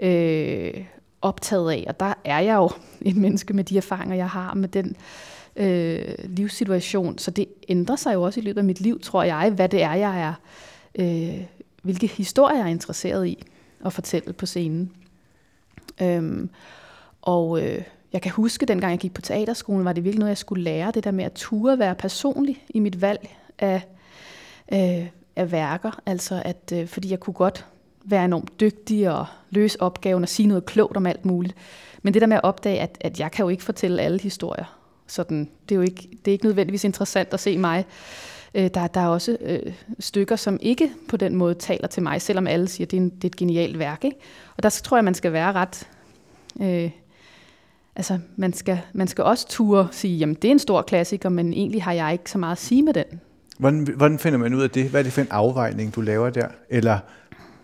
øh, 0.00 0.84
optaget 1.22 1.72
af. 1.72 1.84
Og 1.88 2.00
der 2.00 2.14
er 2.24 2.40
jeg 2.40 2.54
jo 2.54 2.70
et 3.00 3.16
menneske 3.16 3.54
med 3.54 3.64
de 3.64 3.76
erfaringer, 3.76 4.16
jeg 4.16 4.28
har 4.28 4.54
med 4.54 4.68
den 4.68 4.96
øh, 5.56 6.14
livssituation. 6.24 7.18
Så 7.18 7.30
det 7.30 7.46
ændrer 7.68 7.96
sig 7.96 8.14
jo 8.14 8.22
også 8.22 8.40
i 8.40 8.42
løbet 8.42 8.58
af 8.58 8.64
mit 8.64 8.80
liv, 8.80 9.00
tror 9.00 9.22
jeg, 9.22 9.50
hvad 9.50 9.68
det 9.68 9.82
er, 9.82 9.94
jeg 9.94 10.20
er, 10.20 10.34
øh, 10.94 11.42
hvilke 11.82 12.06
historier 12.06 12.56
jeg 12.56 12.64
er 12.64 12.70
interesseret 12.70 13.26
i 13.26 13.42
at 13.84 13.92
fortælle 13.92 14.32
på 14.32 14.46
scenen. 14.46 14.92
Øhm, 16.02 16.50
og 17.22 17.62
øh, 17.62 17.82
jeg 18.12 18.22
kan 18.22 18.32
huske, 18.32 18.66
dengang 18.66 18.90
jeg 18.90 18.98
gik 18.98 19.14
på 19.14 19.20
teaterskolen, 19.20 19.84
var 19.84 19.92
det 19.92 20.04
virkelig 20.04 20.18
noget, 20.18 20.30
jeg 20.30 20.38
skulle 20.38 20.64
lære, 20.64 20.90
det 20.90 21.04
der 21.04 21.10
med 21.10 21.24
at 21.24 21.32
ture 21.32 21.78
være 21.78 21.94
personlig 21.94 22.64
i 22.68 22.78
mit 22.78 23.00
valg 23.00 23.36
af, 23.58 23.82
øh, 24.72 25.06
af 25.40 25.52
værker. 25.52 26.00
Altså 26.06 26.42
at, 26.44 26.72
øh, 26.74 26.86
fordi 26.86 27.10
jeg 27.10 27.20
kunne 27.20 27.34
godt 27.34 27.66
være 28.04 28.24
enormt 28.24 28.60
dygtig 28.60 29.10
og 29.10 29.26
løse 29.50 29.82
opgaven 29.82 30.22
og 30.22 30.28
sige 30.28 30.46
noget 30.46 30.66
klogt 30.66 30.96
om 30.96 31.06
alt 31.06 31.24
muligt. 31.24 31.54
Men 32.02 32.14
det 32.14 32.22
der 32.22 32.28
med 32.28 32.36
at 32.36 32.44
opdage, 32.44 32.80
at, 32.80 32.98
at 33.00 33.20
jeg 33.20 33.32
kan 33.32 33.42
jo 33.42 33.48
ikke 33.48 33.62
fortælle 33.62 34.02
alle 34.02 34.20
historier. 34.20 34.76
Sådan, 35.06 35.50
det, 35.68 35.74
er 35.74 35.76
jo 35.76 35.82
ikke, 35.82 36.08
det 36.24 36.30
er 36.30 36.32
ikke 36.32 36.44
nødvendigvis 36.44 36.84
interessant 36.84 37.34
at 37.34 37.40
se 37.40 37.58
mig 37.58 37.84
Øh, 38.54 38.70
der, 38.74 38.86
der 38.86 39.00
er 39.00 39.06
også 39.06 39.36
øh, 39.40 39.72
stykker, 39.98 40.36
som 40.36 40.58
ikke 40.62 40.92
på 41.08 41.16
den 41.16 41.36
måde 41.36 41.54
taler 41.54 41.88
til 41.88 42.02
mig, 42.02 42.22
selvom 42.22 42.46
alle 42.46 42.68
siger, 42.68 42.86
at 42.86 42.90
det 42.90 42.96
er, 42.96 43.00
en, 43.00 43.10
det 43.10 43.24
er 43.24 43.28
et 43.28 43.36
genialt 43.36 43.78
værk. 43.78 44.04
Ikke? 44.04 44.16
Og 44.56 44.62
der 44.62 44.70
tror 44.70 44.96
jeg, 44.96 45.04
man 45.04 45.14
skal 45.14 45.32
være 45.32 45.52
ret... 45.52 45.88
Øh, 46.60 46.90
altså, 47.96 48.18
man 48.36 48.52
skal, 48.52 48.80
man 48.92 49.08
skal 49.08 49.24
også 49.24 49.48
ture 49.48 49.88
sige, 49.92 50.18
jamen 50.18 50.34
det 50.34 50.48
er 50.48 50.52
en 50.52 50.58
stor 50.58 50.82
klassiker, 50.82 51.28
men 51.28 51.52
egentlig 51.52 51.82
har 51.82 51.92
jeg 51.92 52.12
ikke 52.12 52.30
så 52.30 52.38
meget 52.38 52.52
at 52.52 52.58
sige 52.58 52.82
med 52.82 52.94
den. 52.94 53.20
Hvordan, 53.60 53.88
hvordan 53.96 54.18
finder 54.18 54.38
man 54.38 54.54
ud 54.54 54.62
af 54.62 54.70
det? 54.70 54.84
Hvad 54.84 55.00
er 55.00 55.04
det 55.04 55.12
for 55.12 55.20
en 55.20 55.28
afvejning, 55.30 55.94
du 55.94 56.00
laver 56.00 56.30
der? 56.30 56.48
Eller 56.68 56.98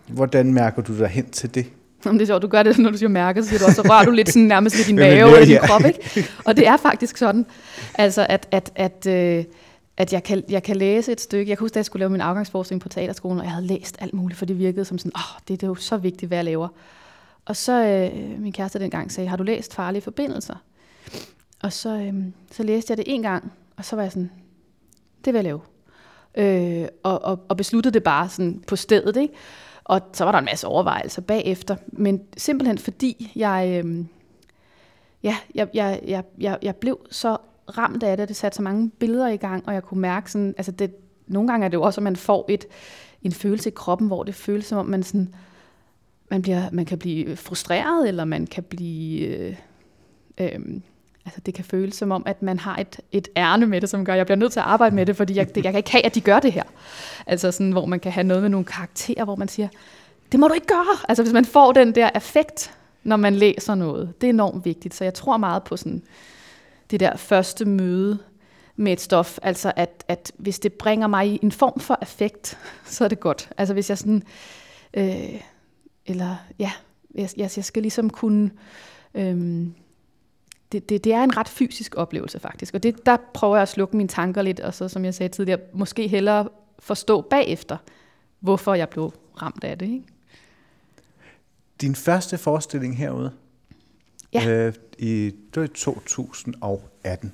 hvordan 0.07 0.53
mærker 0.53 0.82
du 0.82 0.99
dig 0.99 1.09
hen 1.09 1.30
til 1.30 1.55
det? 1.55 1.66
Om 2.07 2.18
det 2.18 2.22
er 2.22 2.26
sjovt, 2.26 2.42
du 2.42 2.49
gør 2.49 2.62
det, 2.62 2.78
når 2.78 2.90
du 2.90 2.99
siger 2.99 3.09
mærke, 3.09 3.42
så 3.42 3.49
siger 3.49 3.59
du 3.59 3.64
også, 3.64 3.82
så 3.82 3.88
rører 3.88 4.05
du 4.05 4.11
lidt 4.11 4.28
sådan 4.28 4.42
nærmest 4.42 4.76
ved 4.78 4.84
din 4.84 4.97
mave 4.97 5.40
eller 5.40 5.44
din 5.44 5.59
krop, 5.59 5.84
ikke? 5.84 6.28
Og 6.44 6.57
det 6.57 6.66
er 6.66 6.76
faktisk 6.76 7.16
sådan, 7.16 7.47
altså 7.94 8.26
at, 8.28 8.49
at, 8.51 8.72
at, 8.74 9.07
øh, 9.07 9.44
at 9.97 10.12
jeg, 10.12 10.22
kan, 10.22 10.42
jeg 10.49 10.62
kan 10.62 10.76
læse 10.76 11.12
et 11.12 11.20
stykke. 11.20 11.51
Jeg 11.51 11.59
kan 11.59 11.64
huske, 11.64 11.74
da 11.74 11.78
jeg 11.78 11.84
skulle 11.84 12.01
lave 12.01 12.11
min 12.11 12.20
afgangsforskning 12.20 12.82
på 12.82 12.88
teaterskolen, 12.88 13.38
og 13.38 13.44
jeg 13.44 13.53
havde 13.53 13.66
læst 13.66 13.97
alt 14.01 14.14
muligt, 14.14 14.38
for 14.38 14.47
det 14.47 14.59
virkede 14.59 14.84
som 14.84 14.99
sådan, 14.99 15.12
åh, 15.14 15.36
oh, 15.36 15.40
det, 15.49 15.61
det 15.61 15.62
er 15.62 15.70
jo 15.70 15.74
så 15.74 15.97
vigtigt, 15.97 16.30
hvad 16.30 16.38
jeg 16.38 16.44
laver. 16.44 16.68
Og 17.44 17.57
så 17.57 17.84
øh, 17.86 18.40
min 18.40 18.53
kæreste 18.53 18.78
dengang 18.78 19.12
sagde, 19.12 19.28
har 19.28 19.36
du 19.36 19.42
læst 19.42 19.74
Farlige 19.74 20.03
Forbindelser? 20.03 20.55
Og 21.62 21.72
så, 21.72 21.97
øh, 21.97 22.14
så 22.51 22.62
læste 22.62 22.90
jeg 22.90 22.97
det 22.97 23.05
en 23.09 23.22
gang, 23.22 23.53
og 23.76 23.84
så 23.84 23.97
var 23.97 24.03
jeg 24.03 24.12
sådan, 24.12 24.30
det 25.24 25.32
vil 25.32 25.38
jeg 25.38 25.44
lave. 25.44 25.61
Øh, 26.37 26.89
og, 27.03 27.24
og, 27.24 27.41
og 27.49 27.57
besluttede 27.57 27.95
det 27.95 28.03
bare 28.03 28.28
sådan 28.28 28.62
på 28.66 28.76
stedet, 28.76 29.16
ikke? 29.16 29.34
Og 29.84 30.01
så 30.12 30.24
var 30.24 30.32
der 30.32 30.39
en 30.39 30.45
masse 30.45 30.66
overvejelser 30.66 31.22
bagefter, 31.22 31.76
men 31.89 32.20
simpelthen 32.37 32.78
fordi 32.78 33.32
jeg, 33.37 33.82
øh, 33.84 34.05
ja, 35.22 35.37
jeg, 35.55 35.68
jeg, 35.74 36.01
jeg, 36.07 36.24
jeg, 36.39 36.59
jeg 36.62 36.76
blev 36.76 36.99
så 37.11 37.37
ramt 37.78 38.03
af 38.03 38.16
det, 38.16 38.28
det 38.28 38.37
satte 38.37 38.57
så 38.57 38.62
mange 38.62 38.91
billeder 38.91 39.28
i 39.28 39.37
gang, 39.37 39.68
og 39.68 39.74
jeg 39.74 39.82
kunne 39.82 40.01
mærke 40.01 40.32
sådan, 40.32 40.55
altså 40.57 40.72
det, 40.72 40.95
nogle 41.26 41.49
gange 41.49 41.64
er 41.64 41.68
det 41.68 41.76
jo 41.76 41.82
også, 41.82 42.01
at 42.01 42.03
man 42.03 42.16
får 42.16 42.47
et, 42.49 42.64
en 43.22 43.32
følelse 43.32 43.68
i 43.68 43.72
kroppen, 43.76 44.07
hvor 44.07 44.22
det 44.22 44.34
føles 44.34 44.66
som 44.66 44.78
om 44.78 44.87
man 44.87 45.03
sådan, 45.03 45.34
man, 46.30 46.43
bliver, 46.43 46.62
man 46.72 46.84
kan 46.84 46.99
blive 46.99 47.37
frustreret, 47.37 48.09
eller 48.09 48.24
man 48.24 48.47
kan 48.47 48.62
blive, 48.62 49.26
øh, 49.26 49.57
øh, 50.41 50.80
altså 51.27 51.41
det 51.41 51.55
kan 51.55 51.64
føles 51.64 51.95
som 51.95 52.11
om, 52.11 52.22
at 52.27 52.43
man 52.43 52.59
har 52.59 52.77
et, 52.77 53.01
et 53.12 53.29
ærne 53.37 53.66
med 53.66 53.81
det, 53.81 53.91
som 53.91 54.05
gør, 54.05 54.12
at 54.12 54.16
jeg 54.16 54.27
bliver 54.27 54.37
nødt 54.37 54.53
til 54.53 54.61
at 54.61 54.66
arbejde 54.66 54.95
med 54.95 55.07
det, 55.07 55.16
fordi 55.16 55.37
jeg, 55.37 55.55
det, 55.55 55.64
jeg 55.64 55.72
kan 55.72 55.79
ikke 55.79 55.93
have, 55.93 56.07
at 56.07 56.14
de 56.14 56.20
gør 56.20 56.41
det 56.41 56.53
her. 56.53 56.62
Altså 57.27 57.53
sådan, 57.53 57.72
hvor 57.72 57.87
man 57.87 58.01
kan 58.01 58.12
have 58.12 58.24
noget 58.24 58.43
med 58.43 58.51
nogle 58.51 58.64
karakterer, 58.64 59.24
hvor 59.24 59.37
man 59.37 59.49
siger, 59.49 59.68
det 60.33 60.41
må 60.41 60.49
du 60.49 60.55
ikke 60.55 60.66
gøre. 60.66 60.97
Altså 61.09 61.22
hvis 61.22 61.33
man 61.33 61.45
får 61.45 61.72
den 61.72 61.95
der 61.95 62.11
effekt, 62.14 62.74
når 63.05 63.16
man 63.16 63.35
læser 63.35 63.74
noget, 63.74 64.20
det 64.20 64.27
er 64.27 64.31
enormt 64.31 64.64
vigtigt. 64.64 64.95
Så 64.95 65.05
jeg 65.05 65.14
tror 65.14 65.37
meget 65.37 65.62
på 65.62 65.77
sådan, 65.77 66.03
det 66.91 67.01
der 67.01 67.16
første 67.16 67.64
møde 67.64 68.18
med 68.77 68.93
et 68.93 69.01
stof, 69.01 69.39
altså 69.43 69.72
at, 69.77 70.05
at 70.09 70.33
hvis 70.37 70.59
det 70.59 70.72
bringer 70.72 71.07
mig 71.07 71.27
i 71.29 71.39
en 71.43 71.53
form 71.53 71.81
for 71.81 71.99
effekt, 72.03 72.59
så 72.85 73.05
er 73.05 73.09
det 73.09 73.20
godt. 73.20 73.51
Altså 73.59 73.74
hvis 73.74 73.91
jeg 73.91 73.99
sådan, 73.99 74.22
øh, 74.95 75.41
eller 76.07 76.37
ja, 76.59 76.72
jeg, 77.14 77.29
jeg, 77.37 77.51
jeg 77.57 77.64
skal 77.64 77.83
ligesom 77.83 78.11
kunne, 78.11 78.51
øh, 79.14 79.66
det, 80.72 80.88
det, 80.88 81.04
det 81.04 81.12
er 81.12 81.24
en 81.24 81.36
ret 81.36 81.48
fysisk 81.48 81.94
oplevelse 81.96 82.38
faktisk, 82.40 82.74
og 82.74 82.82
det, 82.82 83.06
der 83.06 83.16
prøver 83.34 83.56
jeg 83.56 83.62
at 83.62 83.68
slukke 83.68 83.96
mine 83.96 84.08
tanker 84.08 84.42
lidt, 84.42 84.60
og 84.60 84.74
så 84.74 84.88
som 84.88 85.04
jeg 85.04 85.14
sagde 85.14 85.32
tidligere, 85.32 85.60
måske 85.74 86.08
hellere 86.08 86.48
forstå 86.78 87.20
bagefter, 87.20 87.76
hvorfor 88.40 88.74
jeg 88.74 88.88
blev 88.88 89.12
ramt 89.42 89.64
af 89.64 89.78
det. 89.78 89.86
Ikke? 89.86 90.02
Din 91.80 91.94
første 91.94 92.38
forestilling 92.38 92.96
herude, 92.98 93.32
Ja. 94.32 94.48
øh, 94.50 94.74
i, 94.98 95.24
det 95.24 95.56
var 95.60 95.64
i 95.64 95.68
2018, 95.68 97.32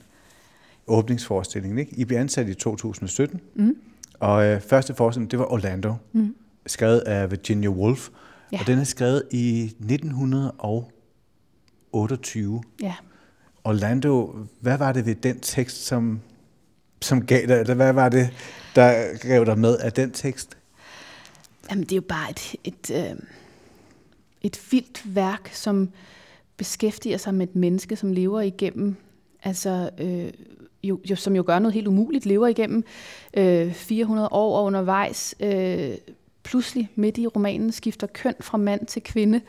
åbningsforestillingen, 0.87 1.79
ikke? 1.79 1.95
I 1.97 2.05
blev 2.05 2.19
ansat 2.19 2.49
i 2.49 2.55
2017, 2.55 3.41
Mm. 3.55 3.77
og 4.21 4.45
øh, 4.47 4.61
første 4.61 4.95
forestilling, 4.95 5.31
det 5.31 5.39
var 5.39 5.53
Orlando, 5.53 5.95
Mm. 6.13 6.37
skrevet 6.67 7.01
af 7.01 7.31
Virginia 7.31 7.69
Woolf, 7.69 8.09
Ja. 8.53 8.61
og 8.61 8.67
den 8.67 8.79
er 8.79 8.85
skrevet 8.85 9.23
i 9.31 9.63
1928. 9.79 12.63
Ja. 12.83 12.95
Orlando, 13.65 14.35
hvad 14.61 14.79
var 14.79 14.93
det 14.93 15.07
ved 15.07 15.15
den 15.15 15.41
tekst, 15.41 15.85
som, 15.85 16.21
som 17.01 17.27
gav 17.27 17.47
dig, 17.47 17.61
eller 17.61 17.75
hvad 17.75 17.93
var 17.93 18.09
det, 18.09 18.31
der 18.75 19.19
gav 19.29 19.45
dig 19.45 19.59
med 19.59 19.79
af 19.79 19.93
den 19.93 20.11
tekst? 20.11 20.57
Jamen, 21.71 21.85
det 21.85 21.93
er 21.93 21.97
jo 21.97 22.03
bare 22.09 22.31
et, 22.31 22.55
et, 22.65 22.91
øh, 22.91 23.17
et 24.41 24.61
vildt 24.71 25.15
værk, 25.15 25.51
som 25.53 25.91
beskæftiger 26.57 27.17
sig 27.17 27.35
med 27.35 27.49
et 27.49 27.57
menneske, 27.57 27.97
som 27.97 28.13
lever 28.13 28.41
igennem, 28.41 28.97
altså, 29.43 29.91
øh, 29.99 30.33
jo, 30.83 31.01
jo, 31.11 31.17
som 31.17 31.37
jo 31.37 31.45
gør 31.47 31.59
noget 31.59 31.75
helt 31.75 31.87
umuligt, 31.87 32.27
lever 32.27 32.47
igennem 32.47 32.85
øh, 33.35 33.73
400 33.73 34.29
år 34.33 34.59
og 34.59 34.65
undervejs, 34.65 35.35
øh, 35.41 35.95
pludselig 36.45 36.89
midt 36.95 37.19
i 37.19 37.27
romanen 37.27 37.73
skifter 37.73 38.07
køn 38.07 38.35
fra 38.41 38.59
mand 38.59 38.87
til 38.87 39.03
kvinde, 39.03 39.41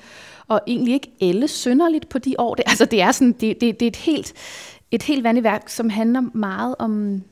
og 0.47 0.61
egentlig 0.67 0.93
ikke 0.93 1.11
elle 1.19 1.47
synderligt 1.47 2.09
på 2.09 2.17
de 2.17 2.35
år. 2.37 2.55
Det, 2.55 2.63
altså, 2.67 2.85
det 2.85 3.01
er, 3.01 3.11
sådan, 3.11 3.31
det, 3.31 3.61
det, 3.61 3.79
det 3.79 3.81
er 3.81 3.87
et 3.87 3.95
helt, 3.95 4.33
et 4.91 5.03
helt 5.03 5.23
vanligt 5.23 5.43
værk, 5.43 5.69
som 5.69 5.89
handler 5.89 6.21
meget 6.33 6.75
om, 6.79 7.23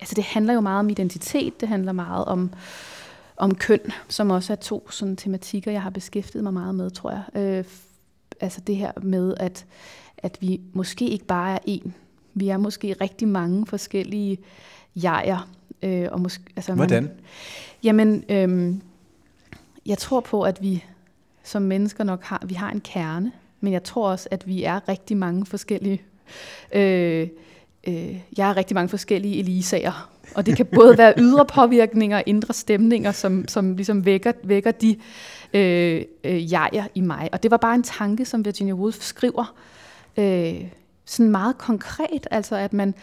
altså 0.00 0.14
det 0.14 0.24
handler 0.24 0.54
jo 0.54 0.60
meget 0.60 0.78
om 0.78 0.88
identitet, 0.88 1.60
det 1.60 1.68
handler 1.68 1.92
meget 1.92 2.24
om, 2.24 2.50
om 3.36 3.54
køn, 3.54 3.80
som 4.08 4.30
også 4.30 4.52
er 4.52 4.56
to 4.56 4.90
sådan 4.90 5.16
tematikker, 5.16 5.70
jeg 5.70 5.82
har 5.82 5.90
beskæftiget 5.90 6.44
mig 6.44 6.52
meget 6.52 6.74
med, 6.74 6.90
tror 6.90 7.10
jeg. 7.10 7.42
Øh, 7.42 7.64
altså 8.40 8.60
det 8.60 8.76
her 8.76 8.92
med, 9.02 9.34
at, 9.36 9.66
at 10.18 10.38
vi 10.40 10.60
måske 10.72 11.08
ikke 11.08 11.24
bare 11.24 11.54
er 11.54 11.58
en. 11.66 11.94
Vi 12.34 12.48
er 12.48 12.56
måske 12.56 12.96
rigtig 13.00 13.28
mange 13.28 13.66
forskellige 13.66 14.38
jeger. 14.96 15.48
Øh, 15.82 16.08
og 16.10 16.20
måske, 16.20 16.44
altså 16.56 16.74
Hvordan? 16.74 17.02
Man, 17.02 17.12
jamen, 17.82 18.24
øhm, 18.28 18.82
jeg 19.86 19.98
tror 19.98 20.20
på, 20.20 20.42
at 20.42 20.62
vi 20.62 20.84
som 21.42 21.62
mennesker 21.62 22.04
nok 22.04 22.22
har, 22.22 22.42
vi 22.46 22.54
har 22.54 22.70
en 22.70 22.80
kerne, 22.80 23.32
men 23.60 23.72
jeg 23.72 23.84
tror 23.84 24.10
også, 24.10 24.28
at 24.30 24.46
vi 24.46 24.64
er 24.64 24.88
rigtig 24.88 25.16
mange 25.16 25.46
forskellige. 25.46 26.02
Øh, 26.72 27.28
øh, 27.86 28.20
jeg 28.38 28.50
er 28.50 28.56
rigtig 28.56 28.74
mange 28.74 28.88
forskellige 28.88 29.38
Elisager, 29.38 30.10
og 30.34 30.46
det 30.46 30.56
kan 30.56 30.66
både 30.66 30.98
være 30.98 31.14
ydre 31.24 31.46
påvirkninger 31.46 32.16
og 32.16 32.22
indre 32.26 32.54
stemninger, 32.54 33.12
som, 33.12 33.48
som 33.48 33.76
ligesom 33.76 34.04
vækker, 34.04 34.32
vækker 34.44 34.70
de 34.70 34.96
øh, 35.54 36.04
øh, 36.24 36.52
jeger 36.52 36.86
i 36.94 37.00
mig. 37.00 37.28
Og 37.32 37.42
det 37.42 37.50
var 37.50 37.56
bare 37.56 37.74
en 37.74 37.82
tanke, 37.82 38.24
som 38.24 38.44
Virginia 38.44 38.74
Woolf 38.74 39.00
skriver, 39.00 39.54
øh, 40.16 40.64
sådan 41.04 41.30
meget 41.30 41.58
konkret, 41.58 42.26
altså 42.30 42.56
at, 42.56 42.72
man, 42.72 42.94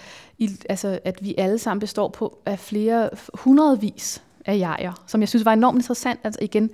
altså 0.70 1.00
at 1.04 1.24
vi 1.24 1.36
alle 1.38 1.58
sammen 1.58 1.80
består 1.80 2.08
på 2.08 2.38
af 2.46 2.60
flere 2.60 3.10
hundredvis 3.34 4.24
af 4.46 4.58
jeger, 4.58 5.04
som 5.08 5.22
jeg 5.22 5.30
synes 5.30 5.46
var 5.46 5.54
enormt 5.54 5.78
interessant. 5.78 6.20
Altså 6.24 6.40
igen, 6.42 6.70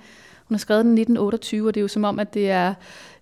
hun 0.47 0.55
har 0.55 0.59
skrevet 0.59 0.85
den 0.85 0.91
1928, 0.91 1.67
og 1.67 1.73
det 1.73 1.79
er 1.79 1.81
jo 1.81 1.87
som 1.87 2.03
om, 2.03 2.19
at 2.19 2.33
det 2.33 2.49
er 2.49 2.73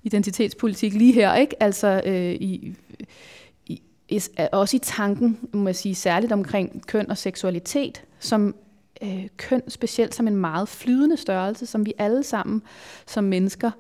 identitetspolitik 0.03 0.93
lige 0.93 1.13
her, 1.13 1.35
ikke? 1.35 1.63
Altså 1.63 2.01
øh, 2.05 2.31
i, 2.31 2.75
i, 3.67 4.19
også 4.51 4.77
i 4.77 4.79
tanken, 4.79 5.37
må 5.53 5.67
jeg 5.67 5.75
sige, 5.75 5.95
særligt 5.95 6.31
omkring 6.31 6.87
køn 6.87 7.09
og 7.11 7.17
seksualitet, 7.17 8.03
som 8.19 8.55
øh, 9.03 9.27
køn 9.37 9.61
specielt 9.67 10.15
som 10.15 10.27
en 10.27 10.35
meget 10.35 10.69
flydende 10.69 11.17
størrelse, 11.17 11.65
som 11.65 11.85
vi 11.85 11.93
alle 11.97 12.23
sammen 12.23 12.61
som 13.07 13.23
mennesker 13.23 13.71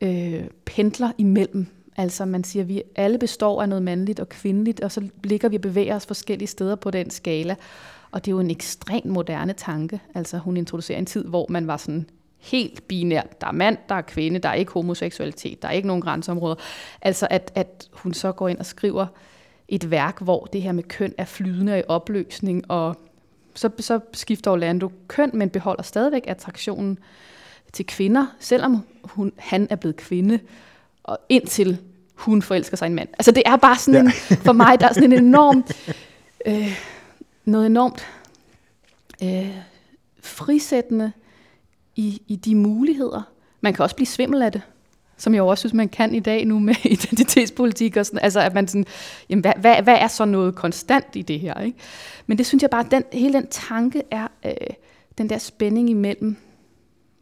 øh, 0.00 0.44
pendler 0.64 1.12
imellem. 1.18 1.66
Altså 1.96 2.24
man 2.24 2.44
siger, 2.44 2.62
at 2.62 2.68
vi 2.68 2.82
alle 2.96 3.18
består 3.18 3.62
af 3.62 3.68
noget 3.68 3.82
mandligt 3.82 4.20
og 4.20 4.28
kvindeligt, 4.28 4.80
og 4.80 4.92
så 4.92 5.08
ligger 5.24 5.48
vi 5.48 5.56
og 5.56 5.62
bevæger 5.62 5.96
os 5.96 6.06
forskellige 6.06 6.48
steder 6.48 6.74
på 6.74 6.90
den 6.90 7.10
skala. 7.10 7.56
Og 8.12 8.24
det 8.24 8.30
er 8.30 8.34
jo 8.34 8.40
en 8.40 8.50
ekstremt 8.50 9.06
moderne 9.06 9.52
tanke. 9.52 10.00
Altså 10.14 10.38
hun 10.38 10.56
introducerer 10.56 10.98
en 10.98 11.06
tid, 11.06 11.24
hvor 11.24 11.46
man 11.48 11.66
var 11.66 11.76
sådan 11.76 12.06
helt 12.38 12.88
binært. 12.88 13.40
Der 13.40 13.46
er 13.46 13.52
mand, 13.52 13.78
der 13.88 13.94
er 13.94 14.00
kvinde, 14.00 14.38
der 14.38 14.48
er 14.48 14.54
ikke 14.54 14.72
homoseksualitet, 14.72 15.62
der 15.62 15.68
er 15.68 15.72
ikke 15.72 15.88
nogen 15.88 16.02
grænseområder. 16.02 16.54
Altså 17.02 17.26
at, 17.30 17.52
at 17.54 17.88
hun 17.92 18.14
så 18.14 18.32
går 18.32 18.48
ind 18.48 18.58
og 18.58 18.66
skriver 18.66 19.06
et 19.68 19.90
værk, 19.90 20.20
hvor 20.20 20.44
det 20.44 20.62
her 20.62 20.72
med 20.72 20.82
køn 20.82 21.14
er 21.18 21.24
flydende 21.24 21.78
i 21.78 21.82
opløsning, 21.88 22.70
og 22.70 22.96
så, 23.54 23.70
så 23.78 24.00
skifter 24.12 24.50
Orlando 24.50 24.90
køn, 25.08 25.30
men 25.34 25.50
beholder 25.50 25.82
stadigvæk 25.82 26.22
attraktionen 26.26 26.98
til 27.72 27.86
kvinder, 27.86 28.26
selvom 28.40 28.84
hun, 29.04 29.32
han 29.36 29.66
er 29.70 29.76
blevet 29.76 29.96
kvinde, 29.96 30.38
og 31.02 31.18
indtil 31.28 31.78
hun 32.14 32.42
forelsker 32.42 32.76
sig 32.76 32.86
i 32.86 32.90
en 32.90 32.94
mand. 32.94 33.08
Altså 33.12 33.30
det 33.30 33.42
er 33.46 33.56
bare 33.56 33.76
sådan 33.76 34.06
en, 34.06 34.12
for 34.46 34.52
mig, 34.52 34.80
der 34.80 34.88
er 34.88 34.92
sådan 34.92 35.12
en 35.12 35.24
enorm, 35.24 35.64
øh, 36.46 36.78
noget 37.50 37.66
enormt 37.66 38.06
øh, 39.22 39.56
frisættende 40.22 41.12
i, 41.96 42.22
i 42.26 42.36
de 42.36 42.54
muligheder. 42.54 43.22
Man 43.60 43.74
kan 43.74 43.82
også 43.82 43.96
blive 43.96 44.06
svimmel 44.06 44.42
af 44.42 44.52
det, 44.52 44.62
som 45.16 45.34
jeg 45.34 45.42
også 45.42 45.60
synes, 45.62 45.74
man 45.74 45.88
kan 45.88 46.14
i 46.14 46.20
dag 46.20 46.44
nu 46.44 46.58
med 46.58 46.74
identitetspolitik 46.96 47.96
og 47.96 48.06
sådan, 48.06 48.20
altså 48.20 48.40
at 48.40 48.54
man 48.54 48.68
sådan, 48.68 48.86
jamen 49.28 49.40
hvad, 49.40 49.52
hvad, 49.56 49.82
hvad 49.82 49.96
er 49.96 50.08
så 50.08 50.24
noget 50.24 50.54
konstant 50.54 51.16
i 51.16 51.22
det 51.22 51.40
her, 51.40 51.60
ikke? 51.60 51.78
Men 52.26 52.38
det 52.38 52.46
synes 52.46 52.62
jeg 52.62 52.70
bare, 52.70 52.86
den, 52.90 53.04
hele 53.12 53.32
den 53.32 53.46
tanke 53.46 54.02
er, 54.10 54.28
øh, 54.44 54.52
den 55.18 55.30
der 55.30 55.38
spænding 55.38 55.90
imellem 55.90 56.36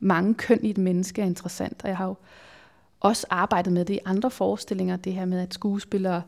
mange 0.00 0.34
køn 0.34 0.60
i 0.62 0.70
et 0.70 0.78
menneske 0.78 1.22
er 1.22 1.26
interessant, 1.26 1.80
og 1.82 1.88
jeg 1.88 1.96
har 1.96 2.06
jo 2.06 2.14
også 3.00 3.26
arbejdet 3.30 3.72
med 3.72 3.84
det 3.84 3.94
i 3.94 3.98
andre 4.04 4.30
forestillinger, 4.30 4.96
det 4.96 5.12
her 5.12 5.24
med, 5.24 5.40
at 5.40 5.54
skuespillere 5.54 6.22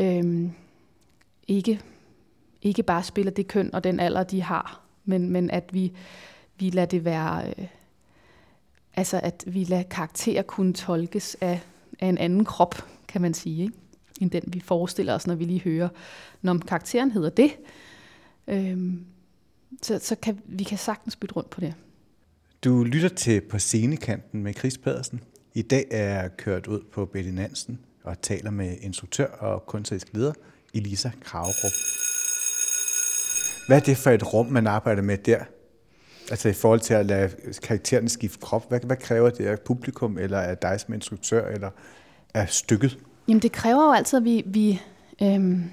øh, 0.00 0.48
ikke, 1.48 1.80
ikke 2.64 2.82
bare 2.82 3.02
spiller 3.02 3.32
det 3.32 3.48
køn 3.48 3.74
og 3.74 3.84
den 3.84 4.00
alder, 4.00 4.22
de 4.22 4.42
har, 4.42 4.80
men, 5.04 5.30
men 5.30 5.50
at 5.50 5.70
vi, 5.72 5.92
vi 6.58 6.70
lader 6.70 6.86
det 6.86 7.04
være, 7.04 7.54
øh, 7.58 7.66
altså 8.94 9.20
at 9.22 9.44
vi 9.46 9.64
lader 9.64 9.82
karakterer 9.82 10.42
kunne 10.42 10.72
tolkes 10.72 11.36
af, 11.40 11.60
af 12.00 12.06
en 12.06 12.18
anden 12.18 12.44
krop, 12.44 12.74
kan 13.08 13.22
man 13.22 13.34
sige, 13.34 13.62
ikke? 13.62 13.74
end 14.20 14.30
den 14.30 14.42
vi 14.46 14.60
forestiller 14.60 15.14
os, 15.14 15.26
når 15.26 15.34
vi 15.34 15.44
lige 15.44 15.60
hører, 15.60 15.88
når 16.42 16.58
karakteren 16.58 17.10
hedder 17.10 17.30
det, 17.30 17.50
øhm, 18.48 19.04
så, 19.82 19.98
så 19.98 20.16
kan 20.22 20.40
vi 20.44 20.64
kan 20.64 20.78
sagtens 20.78 21.16
bytte 21.16 21.34
rundt 21.34 21.50
på 21.50 21.60
det. 21.60 21.74
Du 22.64 22.84
lytter 22.84 23.08
til 23.08 23.40
På 23.40 23.58
scenekanten 23.58 24.42
med 24.42 24.54
Chris 24.54 24.78
Pedersen. 24.78 25.20
I 25.54 25.62
dag 25.62 25.84
er 25.90 26.20
jeg 26.20 26.36
kørt 26.36 26.66
ud 26.66 26.80
på 26.92 27.06
Betty 27.06 27.30
Nansen 27.30 27.78
og 28.02 28.22
taler 28.22 28.50
med 28.50 28.76
instruktør 28.80 29.26
og 29.26 29.66
kunstnerisk 29.66 30.08
leder 30.12 30.32
Elisa 30.74 31.10
Kravrup. 31.20 32.03
Hvad 33.66 33.76
er 33.76 33.80
det 33.80 33.96
for 33.96 34.10
et 34.10 34.34
rum, 34.34 34.46
man 34.46 34.66
arbejder 34.66 35.02
med 35.02 35.18
der? 35.18 35.38
Altså 36.30 36.48
i 36.48 36.52
forhold 36.52 36.80
til 36.80 36.94
at 36.94 37.06
lade 37.06 37.30
karakteren 37.62 38.08
skifte 38.08 38.38
krop. 38.40 38.68
Hvad, 38.68 38.80
hvad 38.80 38.96
kræver 38.96 39.30
det 39.30 39.46
af 39.46 39.60
publikum, 39.60 40.18
eller 40.18 40.38
af 40.38 40.58
dig 40.58 40.80
som 40.80 40.94
instruktør, 40.94 41.48
eller 41.48 41.70
af 42.34 42.48
stykket? 42.48 42.98
Jamen 43.28 43.42
det 43.42 43.52
kræver 43.52 43.86
jo 43.86 43.92
altid, 43.92 44.18
at 44.18 44.24
vi... 44.24 44.42
vi 44.46 44.80
øhm, 45.22 45.70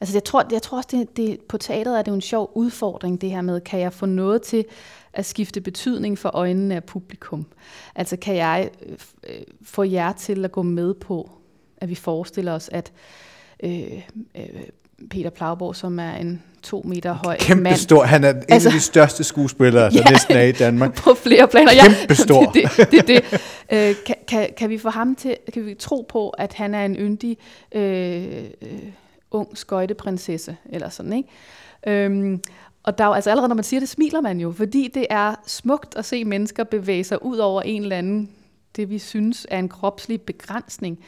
altså 0.00 0.16
jeg 0.16 0.24
tror, 0.24 0.46
jeg 0.52 0.62
tror 0.62 0.76
også, 0.76 0.88
det, 0.92 1.16
det, 1.16 1.40
på 1.48 1.58
teateret 1.58 1.98
er 1.98 2.02
det 2.02 2.10
jo 2.10 2.14
en 2.14 2.20
sjov 2.20 2.52
udfordring, 2.54 3.20
det 3.20 3.30
her 3.30 3.40
med, 3.40 3.60
kan 3.60 3.80
jeg 3.80 3.92
få 3.92 4.06
noget 4.06 4.42
til 4.42 4.64
at 5.12 5.26
skifte 5.26 5.60
betydning 5.60 6.18
for 6.18 6.30
øjnene 6.34 6.74
af 6.74 6.84
publikum? 6.84 7.46
Altså 7.94 8.16
kan 8.16 8.36
jeg 8.36 8.70
øh, 9.28 9.38
få 9.62 9.82
jer 9.82 10.12
til 10.12 10.44
at 10.44 10.52
gå 10.52 10.62
med 10.62 10.94
på, 10.94 11.30
at 11.76 11.88
vi 11.88 11.94
forestiller 11.94 12.52
os, 12.52 12.68
at 12.72 12.92
øh, 13.62 14.02
øh, 14.34 14.62
Peter 15.10 15.30
Plauborg, 15.30 15.76
som 15.76 15.98
er 15.98 16.12
en 16.12 16.42
to 16.62 16.82
meter 16.84 17.12
høj 17.12 17.36
Kæmpe 17.38 17.62
mand. 17.62 17.76
stor. 17.76 18.04
Han 18.04 18.24
er 18.24 18.30
en 18.30 18.42
altså, 18.48 18.68
af 18.68 18.72
de 18.72 18.80
største 18.80 19.24
skuespillere, 19.24 19.90
der 19.90 19.90
ja, 20.06 20.10
næsten 20.10 20.36
er 20.36 20.42
i 20.42 20.52
Danmark. 20.52 20.94
På 20.94 21.14
flere 21.14 21.48
planer. 21.48 21.72
Kæmpe 21.98 22.14
stor. 22.14 22.50
det, 22.50 22.62
det, 22.76 22.90
det, 22.90 23.08
det. 23.08 23.40
Øh, 23.72 23.94
kan, 24.06 24.14
kan, 24.28 24.48
kan 24.56 24.70
vi 24.70 24.78
få 24.78 24.90
ham 24.90 25.14
til, 25.14 25.36
kan 25.52 25.66
vi 25.66 25.74
tro 25.74 26.06
på, 26.08 26.28
at 26.28 26.52
han 26.54 26.74
er 26.74 26.84
en 26.84 26.96
yndig 26.96 27.38
øh, 27.72 28.24
øh, 28.62 28.78
ung 29.30 29.58
skøjteprinsesse, 29.58 30.56
eller 30.72 30.88
sådan, 30.88 31.12
ikke? 31.12 31.28
Øhm, 31.86 32.40
og 32.82 32.98
der 32.98 33.04
er 33.04 33.08
jo, 33.08 33.14
altså 33.14 33.30
allerede 33.30 33.48
når 33.48 33.54
man 33.54 33.64
siger 33.64 33.80
det, 33.80 33.88
smiler 33.88 34.20
man 34.20 34.40
jo, 34.40 34.52
fordi 34.52 34.90
det 34.94 35.06
er 35.10 35.34
smukt 35.46 35.96
at 35.96 36.04
se 36.04 36.24
mennesker 36.24 36.64
bevæge 36.64 37.04
sig 37.04 37.24
ud 37.24 37.36
over 37.36 37.62
en 37.62 37.82
eller 37.82 37.96
anden, 37.96 38.30
det 38.76 38.90
vi 38.90 38.98
synes 38.98 39.46
er 39.50 39.58
en 39.58 39.68
kropslig 39.68 40.20
begrænsning 40.20 40.98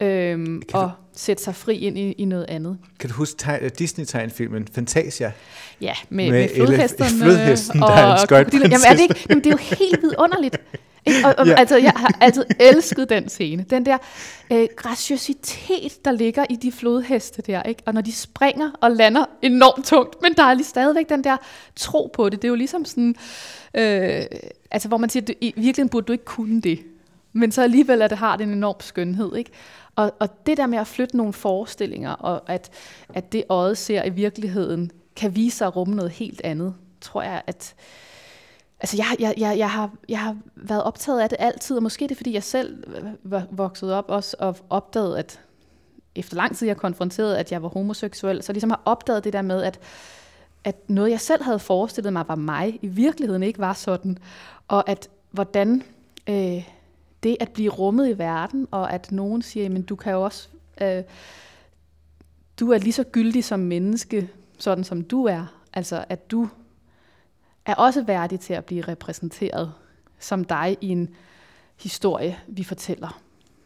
øhm, 0.00 0.62
og 0.72 0.82
du, 0.82 0.90
sætte 1.16 1.42
sig 1.42 1.54
fri 1.54 1.76
ind 1.76 1.98
i, 1.98 2.12
i 2.12 2.24
noget 2.24 2.46
andet. 2.48 2.78
Kan 2.98 3.10
du 3.10 3.16
huske 3.16 3.70
Disney-tegnfilmen 3.78 4.68
Fantasia? 4.72 5.32
Ja, 5.80 5.94
med, 6.08 6.30
med, 6.30 6.40
med 6.40 6.48
flodhesterne. 6.54 7.22
Flodhesten, 7.22 7.80
der 7.80 7.92
er 7.92 8.12
en 8.12 8.18
skøjtprinsesse. 8.18 8.86
Jamen, 8.86 8.86
er 8.86 8.92
det, 8.92 9.02
ikke, 9.02 9.26
jamen, 9.28 9.44
det 9.44 9.50
er 9.50 9.54
jo 9.54 9.76
helt 9.76 10.02
vidunderligt. 10.02 10.56
Og, 11.24 11.34
og, 11.38 11.46
ja. 11.46 11.54
altså, 11.54 11.76
jeg 11.76 11.92
har 11.96 12.18
altid 12.20 12.44
elsket 12.60 13.08
den 13.08 13.28
scene. 13.28 13.64
Den 13.70 13.86
der 13.86 13.98
øh, 14.52 14.68
graciositet, 14.76 16.04
der 16.04 16.12
ligger 16.12 16.44
i 16.50 16.56
de 16.56 16.72
flodheste 16.72 17.42
der. 17.42 17.62
Ikke? 17.62 17.82
Og 17.86 17.94
når 17.94 18.00
de 18.00 18.12
springer 18.12 18.70
og 18.80 18.90
lander 18.90 19.24
enormt 19.42 19.86
tungt. 19.86 20.22
Men 20.22 20.34
der 20.34 20.42
er 20.42 20.54
lige 20.54 20.66
stadigvæk 20.66 21.08
den 21.08 21.24
der 21.24 21.36
tro 21.76 22.10
på 22.12 22.28
det. 22.28 22.42
Det 22.42 22.48
er 22.48 22.50
jo 22.50 22.54
ligesom 22.54 22.84
sådan... 22.84 23.14
Øh, 23.74 24.22
altså, 24.70 24.88
hvor 24.88 24.96
man 24.96 25.10
siger, 25.10 25.22
at 25.22 25.34
i 25.40 25.52
virkeligheden 25.56 25.88
burde 25.88 26.06
du 26.06 26.12
ikke 26.12 26.24
kunne 26.24 26.60
det 26.60 26.78
men 27.36 27.52
så 27.52 27.62
alligevel 27.62 28.02
at 28.02 28.10
det 28.10 28.18
har 28.18 28.36
det 28.36 28.44
en 28.44 28.52
enorm 28.52 28.80
skønhed. 28.80 29.36
Ikke? 29.36 29.50
Og, 29.96 30.12
og 30.20 30.46
det 30.46 30.56
der 30.56 30.66
med 30.66 30.78
at 30.78 30.86
flytte 30.86 31.16
nogle 31.16 31.32
forestillinger, 31.32 32.10
og 32.10 32.50
at, 32.50 32.70
at 33.14 33.32
det 33.32 33.44
øjet 33.48 33.78
ser 33.78 34.04
i 34.04 34.10
virkeligheden, 34.10 34.90
kan 35.16 35.36
vise 35.36 35.56
sig 35.56 35.66
at 35.66 35.76
rumme 35.76 35.94
noget 35.94 36.10
helt 36.10 36.40
andet, 36.44 36.74
tror 37.00 37.22
jeg, 37.22 37.42
at... 37.46 37.74
Altså, 38.80 38.96
jeg, 38.96 39.06
jeg, 39.18 39.34
jeg, 39.38 39.58
jeg, 39.58 39.70
har, 39.70 39.90
jeg 40.08 40.20
har 40.20 40.36
været 40.56 40.82
optaget 40.82 41.20
af 41.20 41.28
det 41.28 41.36
altid, 41.40 41.76
og 41.76 41.82
måske 41.82 42.04
det 42.04 42.10
er, 42.10 42.16
fordi 42.16 42.34
jeg 42.34 42.42
selv 42.42 42.84
var 43.22 43.46
vokset 43.50 43.92
op 43.92 44.04
også 44.08 44.36
og 44.38 44.56
opdagede, 44.70 45.18
at 45.18 45.40
efter 46.14 46.36
lang 46.36 46.56
tid 46.56 46.66
jeg 46.66 46.76
konfronteret, 46.76 47.34
at 47.34 47.52
jeg 47.52 47.62
var 47.62 47.68
homoseksuel, 47.68 48.42
så 48.42 48.52
ligesom 48.52 48.70
har 48.70 48.82
opdaget 48.84 49.24
det 49.24 49.32
der 49.32 49.42
med, 49.42 49.62
at, 49.62 49.78
at 50.64 50.90
noget, 50.90 51.10
jeg 51.10 51.20
selv 51.20 51.42
havde 51.42 51.58
forestillet 51.58 52.12
mig, 52.12 52.28
var 52.28 52.34
mig, 52.34 52.78
i 52.82 52.86
virkeligheden 52.86 53.42
ikke 53.42 53.58
var 53.58 53.72
sådan. 53.72 54.18
Og 54.68 54.88
at 54.90 55.08
hvordan 55.30 55.82
øh, 56.28 56.68
det 57.26 57.36
at 57.40 57.48
blive 57.48 57.70
rummet 57.70 58.08
i 58.08 58.18
verden, 58.18 58.66
og 58.70 58.92
at 58.92 59.12
nogen 59.12 59.42
siger, 59.42 59.68
men 59.68 59.82
du 59.82 59.96
kan 59.96 60.12
jo 60.12 60.24
også, 60.24 60.48
øh, 60.80 61.02
du 62.60 62.70
er 62.70 62.78
lige 62.78 62.92
så 62.92 63.04
gyldig 63.04 63.44
som 63.44 63.60
menneske, 63.60 64.30
sådan 64.58 64.84
som 64.84 65.02
du 65.02 65.24
er. 65.24 65.62
Altså 65.72 66.04
at 66.08 66.30
du 66.30 66.48
er 67.66 67.74
også 67.74 68.02
værdig 68.02 68.40
til 68.40 68.54
at 68.54 68.64
blive 68.64 68.82
repræsenteret 68.82 69.72
som 70.18 70.44
dig 70.44 70.76
i 70.80 70.88
en 70.88 71.14
historie, 71.76 72.38
vi 72.46 72.64
fortæller 72.64 73.20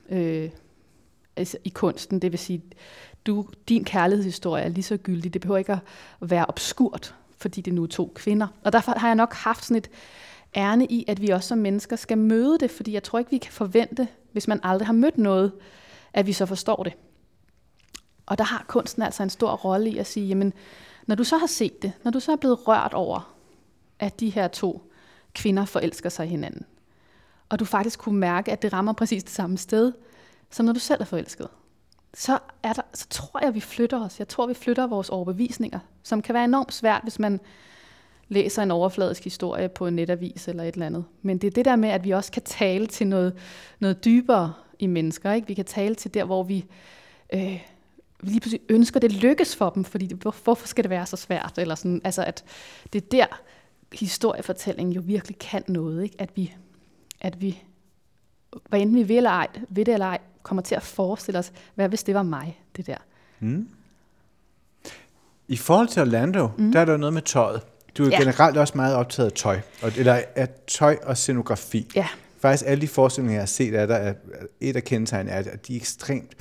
øh, 0.09 0.51
altså 1.37 1.59
i 1.65 1.69
kunsten. 1.69 2.23
Det 2.23 2.33
vil 2.33 2.39
sige, 2.39 2.63
du, 3.27 3.47
din 3.69 3.85
kærlighedshistorie 3.85 4.65
er 4.65 4.69
lige 4.69 4.85
så 4.85 4.97
gyldig. 4.97 5.35
Det 5.35 5.41
behøver 5.41 5.59
ikke 5.59 5.73
at 5.73 5.81
være 6.21 6.47
obskurt, 6.47 7.15
fordi 7.39 7.61
det 7.61 7.75
nu 7.75 7.83
er 7.83 7.87
to 7.87 8.13
kvinder. 8.15 8.47
Og 8.65 8.73
derfor 8.73 8.93
har 8.99 9.09
jeg 9.09 9.15
nok 9.15 9.35
haft 9.35 9.65
sådan 9.65 9.77
et, 9.77 9.91
ærne 10.57 10.87
i, 10.87 11.05
at 11.09 11.21
vi 11.23 11.29
også 11.29 11.49
som 11.49 11.59
mennesker 11.59 11.97
skal 11.97 12.19
møde 12.19 12.59
det, 12.59 12.71
fordi 12.71 12.93
jeg 12.93 13.03
tror 13.03 13.19
ikke, 13.19 13.31
vi 13.31 13.39
kan 13.39 13.53
forvente, 13.53 14.09
hvis 14.33 14.49
man 14.49 14.61
aldrig 14.63 14.87
har 14.87 14.93
mødt 14.93 15.19
noget, 15.19 15.53
at 16.13 16.27
vi 16.27 16.33
så 16.33 16.47
forstår 16.47 16.83
det. 16.83 16.93
Og 18.27 18.39
der 18.39 18.45
har 18.45 18.65
kunsten 18.69 19.03
altså 19.03 19.23
en 19.23 19.31
stor 19.31 19.53
rolle 19.53 19.91
i 19.91 19.99
at 19.99 20.07
sige, 20.07 20.27
jamen, 20.27 20.53
når 21.07 21.15
du 21.15 21.25
så 21.25 21.39
har 21.39 21.47
set 21.47 21.83
det, 21.83 21.93
når 22.05 22.11
du 22.11 22.21
så 22.21 22.33
er 22.33 22.37
blevet 22.37 22.69
rørt 22.69 22.95
over, 22.95 23.35
at 23.99 24.21
de 24.21 24.31
her 24.31 24.49
to 24.49 24.93
kvinder 25.35 25.65
forelsker 25.65 26.09
sig 26.09 26.27
i 26.27 26.29
hinanden, 26.29 26.67
og 27.49 27.59
du 27.59 27.65
faktisk 27.65 27.99
kunne 27.99 28.19
mærke, 28.19 28.53
at 28.53 28.63
det 28.63 28.73
rammer 28.73 28.93
præcis 28.93 29.25
det 29.25 29.33
samme 29.33 29.59
sted, 29.59 29.93
som 30.51 30.67
når 30.67 30.73
du 30.73 30.81
selv 30.81 31.01
er 31.01 31.05
forelsket, 31.05 31.49
så, 32.15 32.39
er 32.63 32.73
der, 32.73 32.83
så 32.95 33.07
tror 33.09 33.45
jeg, 33.45 33.55
vi 33.55 33.61
flytter 33.61 34.05
os. 34.05 34.19
Jeg 34.19 34.29
tror, 34.29 34.47
vi 34.47 34.55
flytter 34.55 34.87
vores 34.87 35.09
overbevisninger, 35.09 35.79
som 36.03 36.23
kan 36.23 36.35
være 36.35 36.45
enormt 36.45 36.73
svært, 36.73 37.03
hvis 37.03 37.19
man 37.19 37.41
læser 38.31 38.63
en 38.63 38.71
overfladisk 38.71 39.25
historie 39.25 39.69
på 39.69 39.87
en 39.87 39.97
netavis 39.97 40.49
eller 40.49 40.63
et 40.63 40.75
eller 40.75 40.87
andet. 40.87 41.05
Men 41.23 41.39
det 41.39 41.47
er 41.47 41.51
det 41.51 41.65
der 41.65 41.77
med, 41.77 41.89
at 41.89 42.05
vi 42.05 42.11
også 42.11 42.33
kan 42.33 42.43
tale 42.43 42.87
til 42.87 43.07
noget, 43.07 43.33
noget 43.81 44.05
dybere 44.05 44.53
i 44.79 44.87
mennesker. 44.87 45.33
Ikke? 45.33 45.47
Vi 45.47 45.55
kan 45.55 45.65
tale 45.65 45.95
til 45.95 46.15
der, 46.15 46.25
hvor 46.25 46.43
vi, 46.43 46.65
øh, 47.35 47.61
vi 48.21 48.31
lige 48.31 48.41
pludselig 48.41 48.61
ønsker, 48.69 49.01
det 49.01 49.13
lykkes 49.13 49.57
for 49.57 49.71
dem, 49.71 49.85
fordi 49.85 50.07
det, 50.07 50.17
hvor, 50.17 50.35
hvorfor 50.45 50.67
skal 50.67 50.85
det 50.85 50.91
være 50.91 51.07
så 51.07 51.17
svært? 51.17 51.59
Eller 51.59 51.75
sådan, 51.75 52.01
altså 52.05 52.25
at 52.25 52.45
det 52.93 53.03
er 53.03 53.07
der, 53.11 53.41
historiefortællingen 53.93 54.95
jo 54.95 55.03
virkelig 55.05 55.39
kan 55.39 55.63
noget. 55.69 56.03
Ikke? 56.03 56.17
At 56.19 56.31
vi, 56.37 56.55
at 57.21 57.41
vi 57.41 57.63
hvad 58.69 58.81
enten 58.81 58.97
vi 58.97 59.03
vil 59.03 59.17
eller 59.17 59.31
ej, 59.31 59.49
ved 59.69 59.85
det 59.85 59.95
eller 59.95 60.07
ej, 60.07 60.19
kommer 60.43 60.63
til 60.63 60.75
at 60.75 60.83
forestille 60.83 61.39
os, 61.39 61.53
hvad 61.75 61.89
hvis 61.89 62.03
det 62.03 62.15
var 62.15 62.23
mig, 62.23 62.61
det 62.77 62.87
der. 62.87 62.97
Mm. 63.41 63.69
I 65.49 65.57
forhold 65.57 65.89
til 65.89 66.03
Orlando, 66.03 66.49
mm. 66.59 66.73
der 66.73 66.81
er 66.81 66.85
der 66.85 66.97
noget 66.97 67.13
med 67.13 67.23
tøjet. 67.23 67.63
Du 67.99 68.05
er 68.05 68.09
ja. 68.09 68.19
generelt 68.19 68.57
også 68.57 68.73
meget 68.77 68.95
optaget 68.95 69.31
af 69.31 69.33
tøj, 69.33 69.61
eller 69.97 70.23
af 70.37 70.49
tøj 70.67 70.99
og 71.03 71.17
scenografi. 71.17 71.91
Ja. 71.97 72.07
Faktisk 72.41 72.65
alle 72.67 72.83
de 72.83 72.89
forestillinger, 72.89 73.35
jeg 73.35 73.43
har 73.43 73.47
set 73.47 73.75
af 73.75 73.87
dig, 73.87 74.15
et 74.61 74.77
af 74.77 74.85
kendetegnene 74.85 75.31
er, 75.31 75.39
at 75.39 75.67
de 75.67 75.73
er 75.73 75.77
ekstremt, 75.77 76.35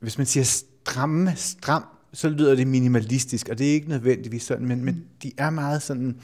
hvis 0.00 0.18
man 0.18 0.26
siger 0.26 0.44
stramme, 0.44 1.32
stram, 1.36 1.84
så 2.12 2.28
lyder 2.28 2.54
det 2.54 2.66
minimalistisk, 2.66 3.48
og 3.48 3.58
det 3.58 3.68
er 3.68 3.72
ikke 3.72 3.88
nødvendigvis 3.88 4.42
sådan, 4.42 4.66
men, 4.66 4.78
mm. 4.78 4.84
men 4.84 5.04
de 5.22 5.32
er 5.38 5.50
meget 5.50 5.82
sådan, 5.82 6.16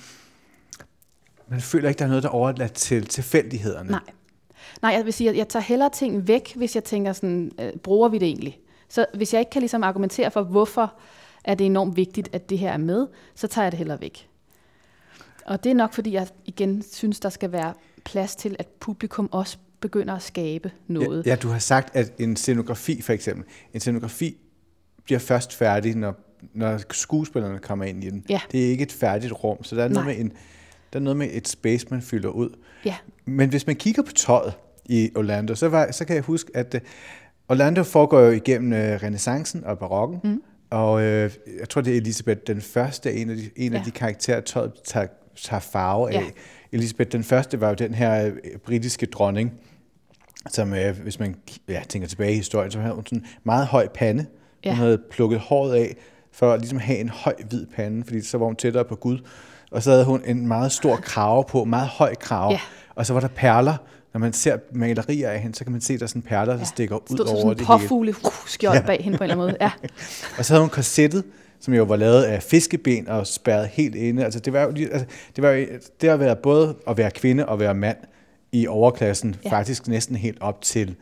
man 1.48 1.60
føler 1.60 1.88
ikke, 1.88 1.98
der 1.98 2.04
er 2.04 2.08
noget, 2.08 2.22
der 2.22 2.28
er 2.28 2.32
overladt 2.32 2.72
til 2.72 3.06
tilfældighederne. 3.06 3.90
Nej. 3.90 4.00
Nej, 4.82 4.92
jeg 4.92 5.04
vil 5.04 5.12
sige, 5.12 5.30
at 5.30 5.36
jeg 5.36 5.48
tager 5.48 5.62
hellere 5.62 5.90
ting 5.90 6.28
væk, 6.28 6.52
hvis 6.56 6.74
jeg 6.74 6.84
tænker 6.84 7.12
sådan, 7.12 7.52
øh, 7.60 7.72
bruger 7.82 8.08
vi 8.08 8.18
det 8.18 8.26
egentlig? 8.26 8.58
Så 8.88 9.06
hvis 9.14 9.32
jeg 9.32 9.40
ikke 9.40 9.50
kan 9.50 9.62
ligesom 9.62 9.82
argumentere 9.82 10.30
for, 10.30 10.42
hvorfor 10.42 10.94
er 11.50 11.54
det 11.54 11.66
enormt 11.66 11.96
vigtigt, 11.96 12.28
at 12.32 12.50
det 12.50 12.58
her 12.58 12.72
er 12.72 12.76
med, 12.76 13.06
så 13.34 13.46
tager 13.46 13.64
jeg 13.64 13.72
det 13.72 13.78
heller 13.78 13.96
væk. 13.96 14.28
Og 15.46 15.64
det 15.64 15.70
er 15.70 15.74
nok, 15.74 15.92
fordi 15.92 16.12
jeg 16.12 16.26
igen 16.44 16.82
synes, 16.92 17.20
der 17.20 17.28
skal 17.28 17.52
være 17.52 17.74
plads 18.04 18.36
til, 18.36 18.56
at 18.58 18.66
publikum 18.80 19.28
også 19.32 19.58
begynder 19.80 20.14
at 20.14 20.22
skabe 20.22 20.72
noget. 20.86 21.26
Ja, 21.26 21.30
ja 21.30 21.36
du 21.36 21.48
har 21.48 21.58
sagt, 21.58 21.96
at 21.96 22.12
en 22.18 22.36
scenografi 22.36 23.02
for 23.02 23.12
eksempel, 23.12 23.44
en 23.74 23.80
scenografi 23.80 24.36
bliver 25.04 25.18
først 25.18 25.54
færdig, 25.54 25.96
når, 25.96 26.14
når 26.54 26.80
skuespillerne 26.90 27.58
kommer 27.58 27.84
ind 27.84 28.04
i 28.04 28.10
den. 28.10 28.24
Ja. 28.28 28.40
Det 28.52 28.66
er 28.66 28.70
ikke 28.70 28.82
et 28.82 28.92
færdigt 28.92 29.32
rum, 29.32 29.64
så 29.64 29.76
der 29.76 29.84
er, 29.84 29.88
noget 29.88 30.06
med, 30.06 30.18
en, 30.18 30.32
der 30.92 30.98
er 30.98 31.02
noget 31.02 31.16
med 31.16 31.28
et 31.32 31.48
space, 31.48 31.86
man 31.90 32.02
fylder 32.02 32.28
ud. 32.28 32.50
Ja. 32.84 32.96
Men 33.24 33.48
hvis 33.48 33.66
man 33.66 33.76
kigger 33.76 34.02
på 34.02 34.12
tøjet 34.12 34.52
i 34.84 35.10
Orlando, 35.16 35.54
så, 35.54 35.68
var, 35.68 35.92
så 35.92 36.04
kan 36.04 36.16
jeg 36.16 36.22
huske, 36.22 36.50
at 36.54 36.74
uh, 36.74 36.80
Orlando 37.48 37.82
foregår 37.82 38.20
jo 38.20 38.30
igennem 38.30 38.72
uh, 38.72 38.78
renaissancen 38.78 39.64
og 39.64 39.78
barokken, 39.78 40.20
mm. 40.24 40.42
Og 40.70 41.02
øh, 41.02 41.30
jeg 41.60 41.68
tror, 41.68 41.80
det 41.80 41.92
er 41.92 41.96
Elisabeth 41.96 42.40
den 42.46 42.60
første, 42.60 43.12
en 43.12 43.30
af 43.30 43.36
de, 43.36 43.50
en 43.56 43.72
ja. 43.72 43.78
af 43.78 43.84
de 43.84 43.90
karakterer, 43.90 44.40
tøjet 44.40 44.72
tager, 44.84 45.06
tager 45.36 45.60
farve 45.60 46.10
af. 46.10 46.20
Ja. 46.20 46.24
Elisabeth 46.72 47.12
den 47.12 47.24
første 47.24 47.60
var 47.60 47.68
jo 47.68 47.74
den 47.74 47.94
her 47.94 48.26
øh, 48.26 48.32
britiske 48.66 49.06
dronning, 49.06 49.52
som 50.48 50.74
øh, 50.74 51.00
hvis 51.02 51.18
man 51.18 51.36
ja, 51.68 51.82
tænker 51.88 52.08
tilbage 52.08 52.32
i 52.32 52.36
historien, 52.36 52.70
så 52.70 52.80
havde 52.80 52.94
hun 52.94 53.06
sådan 53.06 53.18
en 53.18 53.26
meget 53.44 53.66
høj 53.66 53.88
pande. 53.88 54.26
Ja. 54.64 54.70
Hun 54.70 54.78
havde 54.78 54.98
plukket 55.10 55.38
håret 55.38 55.74
af, 55.74 55.96
for 56.32 56.52
at 56.52 56.60
ligesom 56.60 56.78
have 56.78 56.98
en 56.98 57.08
høj 57.08 57.34
hvid 57.48 57.66
pande, 57.66 58.04
fordi 58.04 58.20
så 58.20 58.38
var 58.38 58.46
hun 58.46 58.56
tættere 58.56 58.84
på 58.84 58.96
Gud. 58.96 59.18
Og 59.70 59.82
så 59.82 59.90
havde 59.90 60.04
hun 60.04 60.22
en 60.24 60.48
meget 60.48 60.72
stor 60.72 60.96
krave 60.96 61.44
på, 61.48 61.64
meget 61.64 61.88
høj 61.88 62.14
krave. 62.14 62.52
Ja. 62.52 62.60
Og 62.94 63.06
så 63.06 63.12
var 63.12 63.20
der 63.20 63.28
perler. 63.28 63.76
Når 64.12 64.20
man 64.20 64.32
ser 64.32 64.58
malerier 64.72 65.30
af 65.30 65.40
hende, 65.40 65.56
så 65.56 65.64
kan 65.64 65.72
man 65.72 65.80
se, 65.80 65.92
at 65.94 66.00
der 66.00 66.06
er 66.06 66.08
sådan 66.08 66.22
perler, 66.22 66.56
der 66.56 66.64
stikker 66.64 66.96
ud 66.96 67.16
Stod 67.16 67.26
over 67.26 67.36
sådan 67.36 67.50
det 67.50 67.60
en 67.60 67.66
hele. 67.66 67.78
påfugle 67.88 68.14
uh, 68.24 68.32
skjold 68.46 68.76
ja. 68.76 68.86
bag 68.86 69.00
hende 69.04 69.18
på 69.18 69.24
en 69.24 69.30
eller 69.30 69.44
anden 69.44 69.56
måde. 69.60 69.70
Ja. 69.82 69.88
Og 70.38 70.44
så 70.44 70.52
havde 70.52 70.60
hun 70.60 70.70
korsettet, 70.70 71.24
som 71.60 71.74
jo 71.74 71.84
var 71.84 71.96
lavet 71.96 72.22
af 72.22 72.42
fiskeben 72.42 73.08
og 73.08 73.26
spærret 73.26 73.68
helt 73.68 73.94
inde. 73.94 74.24
Altså 74.24 74.40
det 74.40 74.52
var 74.52 74.62
jo, 74.62 74.68
altså, 74.68 75.06
det 75.36 75.42
var 75.42 75.50
jo, 75.50 75.66
det 76.00 76.08
at 76.08 76.20
være 76.20 76.36
både 76.36 76.74
at 76.88 76.96
være 76.96 77.10
kvinde 77.10 77.46
og 77.46 77.60
være 77.60 77.74
mand 77.74 77.96
i 78.52 78.66
overklassen, 78.66 79.36
Ja. 79.44 79.48
ja. 79.50 79.56
faktisk 79.56 79.88
næsten 79.88 80.16
helt 80.16 80.38
op 80.40 80.62
til 80.62 80.94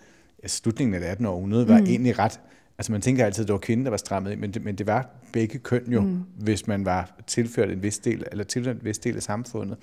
ja, 0.43 0.49
slutningen 0.49 0.95
af 0.95 1.01
det 1.01 1.07
18. 1.07 1.27
århundrede, 1.27 1.69
var 1.69 1.79
mm. 1.79 1.87
egentlig 1.87 2.19
ret, 2.19 2.41
altså 2.79 2.93
man 2.93 3.01
tænker 3.01 3.24
altid, 3.24 3.45
at 3.45 3.49
det 3.49 3.53
var 3.53 3.59
kvinden, 3.59 3.87
der 3.87 3.91
var 3.91 3.97
strammet, 3.97 4.33
ind, 4.33 4.41
men 4.41 4.51
det, 4.51 4.64
men 4.64 4.74
det 4.74 4.87
var 4.87 5.11
begge 5.33 5.59
køn 5.59 5.93
jo, 5.93 6.01
mm. 6.01 6.24
hvis 6.37 6.66
man 6.66 6.85
var 6.85 7.11
tilført 7.26 7.70
en 7.70 7.83
vis 7.83 7.99
del, 7.99 8.24
eller 8.31 8.45
tilført 8.45 8.76
en 8.76 8.85
vis 8.85 8.99
del 8.99 9.16
af 9.16 9.22
samfundet. 9.22 9.76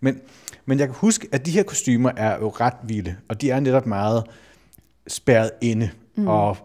Men, 0.00 0.20
men 0.66 0.78
jeg 0.78 0.88
kan 0.88 0.96
huske, 0.96 1.28
at 1.32 1.46
de 1.46 1.50
her 1.50 1.62
kostymer 1.62 2.12
er 2.16 2.38
jo 2.38 2.48
ret 2.48 2.76
vilde, 2.82 3.16
og 3.28 3.40
de 3.40 3.50
er 3.50 3.60
netop 3.60 3.86
meget 3.86 4.24
spærret 5.06 5.50
inde, 5.60 5.90
mm. 6.16 6.28
og 6.28 6.56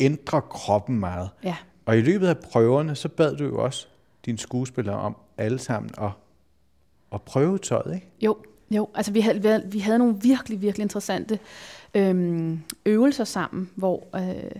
ændrer 0.00 0.40
kroppen 0.40 1.00
meget. 1.00 1.30
ja. 1.44 1.56
Og 1.86 1.98
i 1.98 2.00
løbet 2.00 2.26
af 2.26 2.38
prøverne, 2.38 2.94
så 2.94 3.08
bad 3.08 3.36
du 3.36 3.44
jo 3.44 3.58
også 3.64 3.86
dine 4.26 4.38
skuespillere 4.38 4.96
om 4.96 5.16
alle 5.38 5.58
sammen 5.58 5.90
at, 5.98 6.10
at 7.12 7.22
prøve 7.22 7.58
tøjet, 7.58 7.94
ikke? 7.94 8.08
Jo, 8.20 8.36
jo. 8.70 8.88
Altså 8.94 9.12
vi 9.12 9.20
havde, 9.20 9.42
vi 9.42 9.48
havde, 9.48 9.64
vi 9.70 9.78
havde 9.78 9.98
nogle 9.98 10.16
virkelig, 10.22 10.62
virkelig 10.62 10.82
interessante 10.82 11.38
øhm, 11.98 12.60
øvelser 12.86 13.24
sammen, 13.24 13.70
hvor 13.74 14.06
øh, 14.16 14.50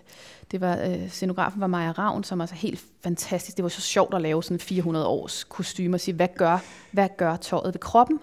det 0.51 0.61
var, 0.61 0.79
øh, 0.89 1.09
scenografen 1.09 1.61
var 1.61 1.67
Maja 1.67 1.91
Ravn, 1.91 2.25
som 2.25 2.39
var 2.39 2.47
så 2.47 2.55
helt 2.55 2.81
fantastisk. 3.03 3.57
Det 3.57 3.63
var 3.63 3.69
så 3.69 3.81
sjovt 3.81 4.15
at 4.15 4.23
lave 4.23 4.43
sådan 4.43 4.59
400 4.61 5.07
års 5.07 5.45
kostymer 5.45 5.97
og 5.97 6.01
sige, 6.01 6.15
hvad 6.15 6.29
gør, 6.37 6.59
hvad 6.93 7.09
gør 7.17 7.37
tøjet 7.37 7.75
ved 7.75 7.81
kroppen? 7.81 8.19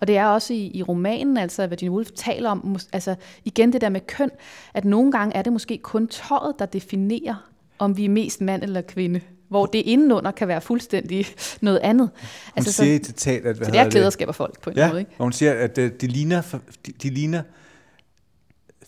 Og 0.00 0.06
det 0.06 0.16
er 0.16 0.26
også 0.26 0.54
i, 0.54 0.70
i 0.74 0.82
romanen, 0.82 1.36
altså 1.36 1.66
Virginia 1.66 1.92
Woolf 1.92 2.10
taler 2.10 2.50
om, 2.50 2.78
altså 2.92 3.14
igen 3.44 3.72
det 3.72 3.80
der 3.80 3.88
med 3.88 4.00
køn, 4.06 4.30
at 4.74 4.84
nogle 4.84 5.12
gange 5.12 5.36
er 5.36 5.42
det 5.42 5.52
måske 5.52 5.78
kun 5.78 6.08
tøjet, 6.08 6.54
der 6.58 6.66
definerer, 6.66 7.48
om 7.78 7.96
vi 7.96 8.04
er 8.04 8.08
mest 8.08 8.40
mand 8.40 8.62
eller 8.62 8.80
kvinde. 8.80 9.20
Hvor 9.48 9.66
det 9.66 9.78
indenunder 9.78 10.30
kan 10.30 10.48
være 10.48 10.60
fuldstændig 10.60 11.26
noget 11.60 11.78
andet. 11.78 12.10
Hun 12.14 12.52
Altså, 12.56 12.72
siger 12.72 12.94
i 12.94 12.96
så, 12.96 13.00
et 13.00 13.06
citat, 13.06 13.36
at... 13.36 13.42
hvad 13.42 13.54
så 13.54 13.58
det 13.60 13.68
er 13.68 13.72
hedder 13.72 13.90
klæder, 13.90 14.04
der 14.06 14.10
skaber 14.10 14.32
folk 14.32 14.60
på 14.60 14.70
en 14.70 14.76
Ja, 14.76 14.88
måde. 14.88 15.00
Ikke? 15.00 15.10
og 15.18 15.22
hun 15.24 15.32
siger, 15.32 15.52
at 15.52 15.78
øh, 15.78 15.92
de 16.00 16.06
ligner, 16.06 16.42
de, 16.86 16.92
de 17.02 17.10
ligner 17.10 17.42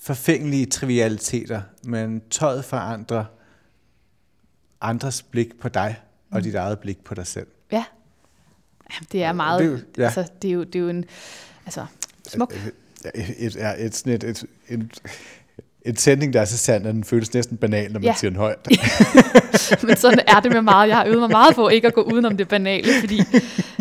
forfængelige 0.02 0.66
trivialiteter, 0.66 1.62
men 1.84 2.22
tøjet 2.30 2.64
forandrer 2.64 3.24
andres 4.80 5.22
blik 5.22 5.58
på 5.60 5.68
dig, 5.68 5.96
Mm. 6.30 6.36
og 6.36 6.44
dit 6.44 6.54
eget 6.54 6.78
blik 6.78 7.04
på 7.04 7.14
dig 7.14 7.26
selv. 7.26 7.46
Ja. 7.72 7.84
Jamen, 8.94 9.06
Det 9.12 9.22
er 9.22 9.32
meget, 9.32 9.60
Det 9.60 9.66
er 9.66 9.70
jo- 9.72 9.78
ja. 9.98 10.04
altså, 10.04 10.24
det 10.42 10.48
er 10.50 10.54
jo, 10.54 10.64
det 10.64 10.74
er 10.76 10.80
jo 10.80 10.88
en, 10.88 11.04
altså, 11.66 11.86
smuk. 12.28 12.54
Ja, 13.04 13.10
Et, 13.14 13.34
et, 13.38 13.56
et, 13.56 13.84
et, 13.86 13.94
sådan 13.94 14.12
et, 14.12 14.24
et, 14.24 14.44
et, 14.68 15.00
et 15.86 16.00
sætning, 16.00 16.32
der 16.32 16.40
er 16.40 16.44
så 16.44 16.56
sand, 16.58 16.86
at 16.86 16.94
den 16.94 17.04
føles 17.04 17.34
næsten 17.34 17.56
banal, 17.56 17.92
når 17.92 18.00
man 18.00 18.04
ja. 18.04 18.14
siger 18.16 18.30
den 18.30 18.36
højt. 18.38 18.66
Men 19.86 19.96
sådan 19.96 20.20
er 20.26 20.40
det 20.40 20.52
med 20.52 20.62
meget. 20.62 20.88
Jeg 20.88 20.96
har 20.96 21.04
øvet 21.04 21.18
mig 21.20 21.30
meget 21.30 21.54
på 21.54 21.68
ikke 21.68 21.86
at 21.86 21.94
gå 21.94 22.02
udenom 22.02 22.36
det 22.36 22.48
banale, 22.48 22.88
fordi, 23.00 23.20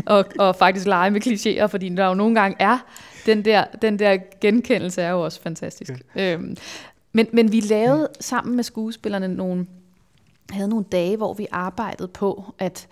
og, 0.05 0.25
og 0.39 0.55
faktisk 0.55 0.85
lege 0.87 1.11
med 1.11 1.21
klichéer, 1.27 1.65
fordi 1.65 1.89
der 1.89 2.07
jo 2.07 2.13
nogle 2.13 2.35
gange 2.41 2.57
er, 2.59 2.77
den 3.25 3.45
der, 3.45 3.65
den 3.81 3.99
der 3.99 4.17
genkendelse 4.41 5.01
er 5.01 5.11
jo 5.11 5.21
også 5.21 5.41
fantastisk. 5.41 5.91
Øhm, 6.15 6.57
men, 7.13 7.27
men 7.33 7.51
vi 7.51 7.59
lavede 7.59 8.09
sammen 8.19 8.55
med 8.55 8.63
skuespillerne 8.63 9.27
nogle, 9.27 9.67
havde 10.49 10.69
nogle 10.69 10.85
dage, 10.91 11.17
hvor 11.17 11.33
vi 11.33 11.47
arbejdede 11.51 12.07
på 12.07 12.53
at 12.59 12.87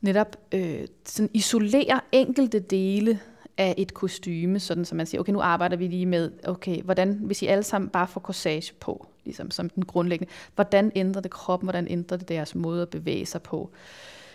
netop 0.00 0.36
øh, 0.52 0.86
sådan 1.04 1.30
isolere 1.34 2.00
enkelte 2.12 2.58
dele 2.58 3.20
af 3.58 3.74
et 3.78 3.94
kostyme, 3.94 4.60
sådan 4.60 4.84
så 4.84 4.94
man 4.94 5.06
siger, 5.06 5.20
okay, 5.20 5.32
nu 5.32 5.40
arbejder 5.40 5.76
vi 5.76 5.86
lige 5.86 6.06
med, 6.06 6.30
okay, 6.46 6.82
hvordan, 6.82 7.12
hvis 7.12 7.42
I 7.42 7.46
alle 7.46 7.62
sammen 7.62 7.88
bare 7.88 8.08
får 8.08 8.20
corsage 8.20 8.74
på, 8.80 9.06
ligesom 9.24 9.50
som 9.50 9.70
den 9.70 9.84
grundlæggende, 9.84 10.32
hvordan 10.54 10.92
ændrer 10.94 11.22
det 11.22 11.30
kroppen, 11.30 11.66
hvordan 11.66 11.86
ændrer 11.90 12.16
det 12.16 12.28
deres 12.28 12.54
måde 12.54 12.82
at 12.82 12.88
bevæge 12.88 13.26
sig 13.26 13.42
på? 13.42 13.70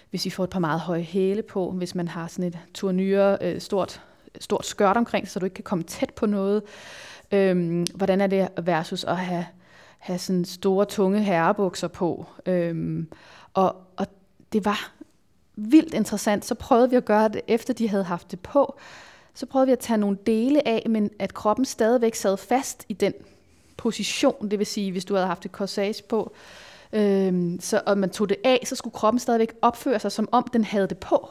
Hvis 0.10 0.26
I 0.26 0.30
får 0.30 0.44
et 0.44 0.50
par 0.50 0.60
meget 0.60 0.80
høje 0.80 1.02
hæle 1.02 1.42
på, 1.42 1.72
hvis 1.72 1.96
man 1.96 2.08
har 2.08 2.28
sådan 2.28 2.46
et 2.46 2.60
turnyre, 2.74 3.38
øh, 3.42 3.62
stort, 3.62 4.02
stort 4.40 4.66
skørt 4.66 4.98
omkring, 4.98 5.28
så 5.28 5.40
du 5.40 5.46
ikke 5.46 5.54
kan 5.54 5.64
komme 5.64 5.84
tæt 5.84 6.14
på 6.14 6.26
noget. 6.26 6.64
Øhm, 7.32 7.86
hvordan 7.96 8.22
er 8.22 8.28
det 8.28 8.48
versus 8.64 9.04
at 9.04 9.18
have, 9.18 9.46
have 10.00 10.20
sådan 10.20 10.46
store, 10.46 10.86
tunge 10.86 11.24
herrebukser 11.24 11.88
på? 11.88 12.26
Øhm, 12.46 13.10
og, 13.54 13.76
og 13.98 14.08
det 14.54 14.66
var 14.66 14.92
vildt 15.56 15.94
interessant. 15.94 16.46
Så 16.46 16.56
prøvede 16.56 16.90
vi 16.90 16.96
at 16.96 17.06
gøre 17.06 17.30
det, 17.30 17.42
efter 17.48 17.74
de 17.74 17.90
havde 17.90 18.04
haft 18.04 18.32
det 18.32 18.40
på. 18.40 18.78
Så 19.34 19.46
prøvede 19.46 19.66
vi 19.66 19.72
at 19.72 19.80
tage 19.80 19.98
nogle 19.98 20.18
dele 20.26 20.68
af, 20.68 20.84
men 20.90 21.10
at 21.20 21.34
kroppen 21.34 21.66
stadigvæk 21.66 22.16
sad 22.16 22.38
fast 22.38 22.86
i 22.90 22.94
den 22.94 23.14
position. 23.78 24.52
Det 24.52 24.60
vil 24.60 24.68
sige, 24.68 24.92
hvis 24.92 25.06
du 25.06 25.14
havde 25.14 25.28
haft 25.28 25.46
et 25.46 25.52
corsage 25.52 26.04
på, 26.10 26.34
øhm, 26.94 27.60
så, 27.60 27.82
og 27.86 27.98
man 27.98 28.10
tog 28.10 28.30
det 28.30 28.38
af, 28.44 28.60
så 28.66 28.76
skulle 28.76 28.94
kroppen 28.94 29.20
stadigvæk 29.20 29.54
opføre 29.62 30.00
sig, 30.00 30.12
som 30.12 30.30
om 30.32 30.48
den 30.54 30.64
havde 30.64 30.88
det 30.88 30.98
på. 30.98 31.30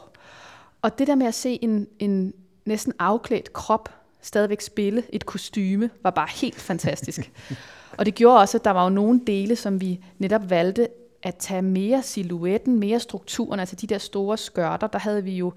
Og 0.81 0.99
det 0.99 1.07
der 1.07 1.15
med 1.15 1.27
at 1.27 1.33
se 1.33 1.59
en, 1.63 1.87
en 1.99 2.33
næsten 2.67 2.93
afklædt 2.99 3.53
krop 3.53 3.89
stadigvæk 4.21 4.61
spille 4.61 5.03
et 5.09 5.25
kostyme, 5.25 5.89
var 6.03 6.09
bare 6.09 6.27
helt 6.35 6.59
fantastisk. 6.61 7.31
og 7.97 8.05
det 8.05 8.15
gjorde 8.15 8.39
også, 8.39 8.57
at 8.57 8.65
der 8.65 8.71
var 8.71 8.83
jo 8.83 8.89
nogle 8.89 9.21
dele, 9.27 9.55
som 9.55 9.81
vi 9.81 9.99
netop 10.19 10.49
valgte 10.49 10.87
at 11.23 11.35
tage 11.35 11.61
mere 11.61 12.03
silhuetten, 12.03 12.79
mere 12.79 12.99
strukturen, 12.99 13.59
altså 13.59 13.75
de 13.75 13.87
der 13.87 13.97
store 13.97 14.37
skørter, 14.37 14.87
der 14.87 14.99
havde 14.99 15.23
vi 15.23 15.37
jo, 15.37 15.53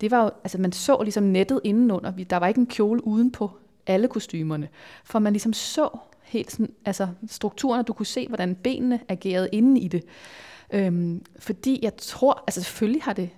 det 0.00 0.10
var 0.10 0.22
jo, 0.24 0.30
altså 0.44 0.58
man 0.58 0.72
så 0.72 1.02
ligesom 1.02 1.24
nettet 1.24 1.60
indenunder, 1.64 2.10
Vi- 2.10 2.24
der 2.24 2.36
var 2.36 2.46
ikke 2.46 2.58
en 2.60 2.66
kjole 2.66 3.06
uden 3.06 3.32
på 3.32 3.50
alle 3.86 4.08
kostymerne, 4.08 4.68
for 5.04 5.18
man 5.18 5.32
ligesom 5.32 5.52
så 5.52 5.88
helt 6.22 6.50
sådan, 6.52 6.70
altså 6.84 7.08
strukturen, 7.30 7.80
og 7.80 7.86
du 7.86 7.92
kunne 7.92 8.06
se, 8.06 8.28
hvordan 8.28 8.54
benene 8.54 9.00
agerede 9.08 9.48
inde 9.52 9.80
i 9.80 9.88
det. 9.88 10.04
Øhm, 10.72 11.24
fordi 11.38 11.78
jeg 11.82 11.96
tror, 11.96 12.44
altså 12.46 12.62
selvfølgelig 12.62 13.02
har 13.02 13.12
det 13.12 13.30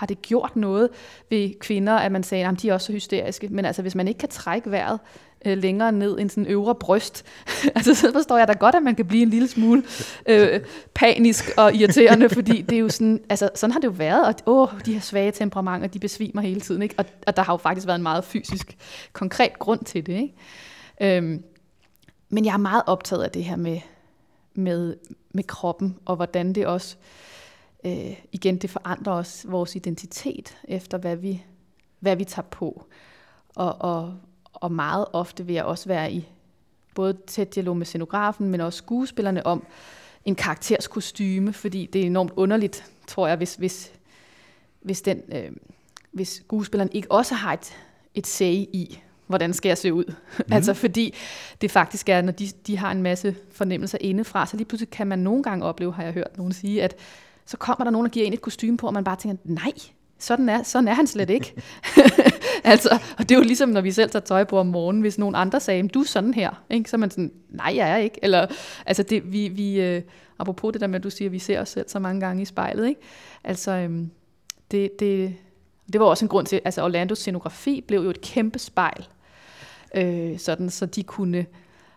har 0.00 0.06
det 0.06 0.22
gjort 0.22 0.56
noget 0.56 0.88
ved 1.30 1.58
kvinder, 1.58 1.92
at 1.92 2.12
man 2.12 2.22
sagde, 2.22 2.46
at 2.46 2.62
de 2.62 2.68
er 2.68 2.74
også 2.74 2.86
så 2.86 2.92
hysteriske. 2.92 3.48
Men 3.48 3.64
altså, 3.64 3.82
hvis 3.82 3.94
man 3.94 4.08
ikke 4.08 4.18
kan 4.18 4.28
trække 4.28 4.70
vejret 4.70 4.98
øh, 5.46 5.58
længere 5.58 5.92
ned 5.92 6.18
end 6.18 6.30
sådan 6.30 6.46
øvre 6.46 6.74
bryst, 6.74 7.24
altså, 7.76 7.94
så 7.94 8.12
forstår 8.12 8.38
jeg 8.38 8.48
da 8.48 8.52
godt, 8.52 8.74
at 8.74 8.82
man 8.82 8.94
kan 8.94 9.06
blive 9.06 9.22
en 9.22 9.30
lille 9.30 9.48
smule 9.48 9.82
øh, 10.26 10.60
panisk 10.94 11.50
og 11.56 11.74
irriterende, 11.74 12.28
fordi 12.38 12.62
det 12.62 12.76
er 12.76 12.80
jo 12.80 12.88
sådan, 12.88 13.20
altså, 13.28 13.50
sådan 13.54 13.72
har 13.72 13.80
det 13.80 13.86
jo 13.86 13.92
været, 13.92 14.26
og 14.26 14.34
åh, 14.46 14.68
de 14.86 14.92
her 14.92 15.00
svage 15.00 15.32
temperamenter, 15.32 15.88
de 15.88 15.98
besvimer 15.98 16.42
hele 16.42 16.60
tiden, 16.60 16.82
ikke? 16.82 16.94
Og, 16.98 17.04
og 17.26 17.36
der 17.36 17.42
har 17.42 17.52
jo 17.52 17.56
faktisk 17.56 17.86
været 17.86 17.98
en 17.98 18.02
meget 18.02 18.24
fysisk, 18.24 18.76
konkret 19.12 19.58
grund 19.58 19.84
til 19.84 20.06
det, 20.06 20.12
ikke? 20.20 21.16
Øhm, 21.16 21.44
men 22.28 22.44
jeg 22.44 22.52
er 22.52 22.58
meget 22.58 22.82
optaget 22.86 23.22
af 23.22 23.30
det 23.30 23.44
her 23.44 23.56
med, 23.56 23.80
med, 24.54 24.96
med 25.32 25.44
kroppen, 25.44 25.96
og 26.04 26.16
hvordan 26.16 26.52
det 26.52 26.66
også 26.66 26.96
øh, 26.98 27.04
igen, 28.32 28.56
det 28.56 28.70
forandrer 28.70 29.12
også 29.12 29.48
vores 29.48 29.76
identitet 29.76 30.56
efter, 30.64 30.98
hvad 30.98 31.16
vi, 31.16 31.44
hvad 32.00 32.16
vi 32.16 32.24
tager 32.24 32.46
på. 32.50 32.84
Og, 33.54 33.76
og, 33.80 34.14
og 34.52 34.72
meget 34.72 35.06
ofte 35.12 35.46
vil 35.46 35.54
jeg 35.54 35.64
også 35.64 35.88
være 35.88 36.12
i 36.12 36.28
både 36.94 37.16
tæt 37.26 37.54
dialog 37.54 37.76
med 37.76 37.86
scenografen, 37.86 38.48
men 38.48 38.60
også 38.60 38.76
skuespillerne 38.76 39.46
om 39.46 39.66
en 40.24 40.34
karakters 40.34 40.88
kostyme, 40.88 41.52
fordi 41.52 41.86
det 41.86 42.02
er 42.02 42.06
enormt 42.06 42.32
underligt, 42.36 42.84
tror 43.06 43.26
jeg, 43.26 43.36
hvis, 43.36 43.54
hvis, 43.54 43.92
hvis, 44.80 45.02
den, 45.02 45.22
øh, 45.32 45.52
hvis 46.12 46.28
skuespilleren 46.28 46.92
ikke 46.92 47.10
også 47.10 47.34
har 47.34 47.52
et, 47.52 47.76
et 48.14 48.26
say 48.26 48.52
i, 48.52 48.98
hvordan 49.26 49.52
skal 49.52 49.68
jeg 49.68 49.78
se 49.78 49.94
ud? 49.94 50.04
Mm. 50.38 50.52
altså 50.52 50.74
fordi 50.74 51.14
det 51.60 51.70
faktisk 51.70 52.08
er, 52.08 52.22
når 52.22 52.32
de, 52.32 52.48
de 52.66 52.78
har 52.78 52.92
en 52.92 53.02
masse 53.02 53.36
fornemmelser 53.52 53.98
indefra, 54.00 54.46
så 54.46 54.56
lige 54.56 54.66
pludselig 54.66 54.90
kan 54.90 55.06
man 55.06 55.18
nogle 55.18 55.42
gange 55.42 55.64
opleve, 55.64 55.92
har 55.92 56.02
jeg 56.02 56.12
hørt 56.12 56.36
nogen 56.36 56.52
sige, 56.52 56.82
at 56.82 56.96
så 57.50 57.56
kommer 57.56 57.84
der 57.84 57.90
nogen, 57.90 58.04
der 58.04 58.10
giver 58.10 58.26
en 58.26 58.32
et 58.32 58.40
kostume 58.40 58.76
på, 58.76 58.86
og 58.86 58.92
man 58.92 59.04
bare 59.04 59.16
tænker, 59.16 59.36
nej, 59.44 59.72
sådan 60.18 60.48
er, 60.48 60.62
sådan 60.62 60.88
er 60.88 60.94
han 60.94 61.06
slet 61.06 61.30
ikke. 61.30 61.54
altså, 62.64 62.98
og 63.18 63.28
det 63.28 63.30
er 63.30 63.38
jo 63.38 63.42
ligesom, 63.42 63.68
når 63.68 63.80
vi 63.80 63.92
selv 63.92 64.10
tager 64.10 64.24
tøj 64.24 64.44
på 64.44 64.58
om 64.58 64.66
morgenen, 64.66 65.00
hvis 65.00 65.18
nogen 65.18 65.34
andre 65.34 65.60
sagde, 65.60 65.88
du 65.88 66.00
er 66.00 66.04
sådan 66.04 66.34
her, 66.34 66.62
ikke? 66.70 66.90
så 66.90 66.96
er 66.96 66.98
man 66.98 67.10
sådan, 67.10 67.32
nej, 67.48 67.72
jeg 67.76 67.90
er 67.90 67.96
ikke. 67.96 68.18
Eller, 68.22 68.46
altså, 68.86 69.02
det, 69.02 69.32
vi, 69.32 69.48
vi, 69.48 69.80
øh, 69.80 70.02
apropos 70.38 70.72
det 70.72 70.80
der 70.80 70.86
med, 70.86 70.94
at 70.94 71.02
du 71.02 71.10
siger, 71.10 71.28
at 71.28 71.32
vi 71.32 71.38
ser 71.38 71.60
os 71.60 71.68
selv 71.68 71.88
så 71.88 71.98
mange 71.98 72.20
gange 72.20 72.42
i 72.42 72.44
spejlet, 72.44 72.88
ikke? 72.88 73.00
altså, 73.44 73.70
øhm, 73.70 74.10
det, 74.70 75.00
det, 75.00 75.34
det 75.92 76.00
var 76.00 76.06
også 76.06 76.24
en 76.24 76.28
grund 76.28 76.46
til, 76.46 76.60
altså 76.64 76.84
Orlandos 76.84 77.18
scenografi 77.18 77.80
blev 77.80 78.02
jo 78.02 78.10
et 78.10 78.20
kæmpe 78.20 78.58
spejl, 78.58 79.06
øh, 79.94 80.38
sådan, 80.38 80.70
så 80.70 80.86
de 80.86 81.02
kunne 81.02 81.46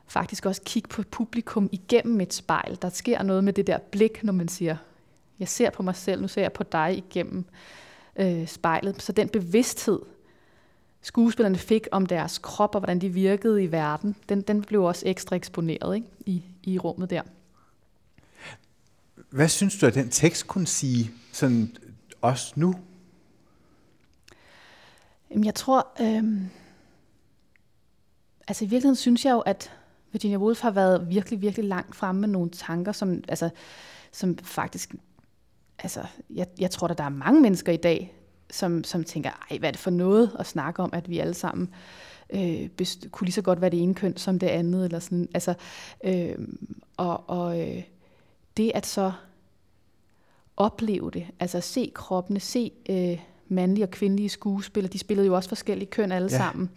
faktisk 0.07 0.45
også 0.45 0.61
kigge 0.65 0.89
på 0.89 1.03
publikum 1.11 1.69
igennem 1.71 2.21
et 2.21 2.33
spejl. 2.33 2.77
Der 2.81 2.89
sker 2.89 3.23
noget 3.23 3.43
med 3.43 3.53
det 3.53 3.67
der 3.67 3.77
blik, 3.91 4.23
når 4.23 4.33
man 4.33 4.47
siger, 4.47 4.75
jeg 5.39 5.47
ser 5.47 5.69
på 5.69 5.83
mig 5.83 5.95
selv, 5.95 6.21
nu 6.21 6.27
ser 6.27 6.41
jeg 6.41 6.53
på 6.53 6.63
dig 6.63 6.97
igennem 6.97 7.45
øh, 8.15 8.47
spejlet. 8.47 9.01
Så 9.01 9.11
den 9.11 9.29
bevidsthed, 9.29 9.99
skuespillerne 11.01 11.57
fik 11.57 11.87
om 11.91 12.05
deres 12.05 12.37
krop 12.37 12.75
og 12.75 12.79
hvordan 12.79 13.01
de 13.01 13.09
virkede 13.09 13.63
i 13.63 13.71
verden, 13.71 14.15
den, 14.29 14.41
den 14.41 14.61
blev 14.61 14.83
også 14.83 15.03
ekstra 15.05 15.35
eksponeret 15.35 15.95
ikke? 15.95 16.07
I, 16.25 16.43
i 16.63 16.79
rummet 16.79 17.09
der. 17.09 17.21
hvad 19.29 19.49
synes 19.49 19.79
du, 19.79 19.85
at 19.85 19.95
den 19.95 20.09
tekst 20.09 20.47
kunne 20.47 20.67
sige 20.67 21.11
sådan 21.31 21.77
også 22.21 22.53
nu? 22.55 22.75
Jamen, 25.31 25.45
jeg 25.45 25.55
tror, 25.55 25.87
øh, 26.01 26.41
altså 28.47 28.65
i 28.65 28.67
virkeligheden 28.67 28.95
synes 28.95 29.25
jeg 29.25 29.31
jo, 29.31 29.39
at 29.39 29.71
Virginia 30.11 30.37
Woolf 30.37 30.61
har 30.61 30.71
været 30.71 31.09
virkelig, 31.09 31.41
virkelig 31.41 31.65
langt 31.65 31.95
fremme 31.95 32.21
med 32.21 32.29
nogle 32.29 32.49
tanker, 32.49 32.91
som, 32.91 33.23
altså, 33.27 33.49
som 34.11 34.37
faktisk, 34.37 34.95
altså, 35.79 36.05
jeg, 36.29 36.47
jeg 36.59 36.71
tror, 36.71 36.87
at 36.87 36.97
der 36.97 37.03
er 37.03 37.09
mange 37.09 37.41
mennesker 37.41 37.71
i 37.71 37.77
dag, 37.77 38.15
som, 38.51 38.83
som 38.83 39.03
tænker, 39.03 39.29
ej, 39.51 39.57
hvad 39.57 39.69
er 39.69 39.71
det 39.71 39.79
for 39.79 39.91
noget 39.91 40.35
at 40.39 40.45
snakke 40.45 40.83
om, 40.83 40.89
at 40.93 41.09
vi 41.09 41.19
alle 41.19 41.33
sammen 41.33 41.69
øh, 42.29 42.69
best, 42.69 43.07
kunne 43.11 43.25
lige 43.25 43.33
så 43.33 43.41
godt 43.41 43.61
være 43.61 43.69
det 43.69 43.83
ene 43.83 43.93
køn 43.93 44.17
som 44.17 44.39
det 44.39 44.47
andet, 44.47 44.85
eller 44.85 44.99
sådan, 44.99 45.27
altså, 45.33 45.53
øh, 46.03 46.35
og, 46.97 47.29
og 47.29 47.59
øh, 47.59 47.83
det 48.57 48.71
at 48.75 48.85
så 48.85 49.11
opleve 50.57 51.11
det, 51.11 51.27
altså 51.39 51.61
se 51.61 51.91
kroppene, 51.95 52.39
se 52.39 52.71
øh, 52.89 53.19
mandlige 53.47 53.85
og 53.85 53.91
kvindelige 53.91 54.29
skuespillere, 54.29 54.93
de 54.93 54.99
spillede 54.99 55.27
jo 55.27 55.35
også 55.35 55.49
forskellige 55.49 55.89
køn 55.89 56.11
alle 56.11 56.29
ja. 56.31 56.37
sammen, 56.37 56.69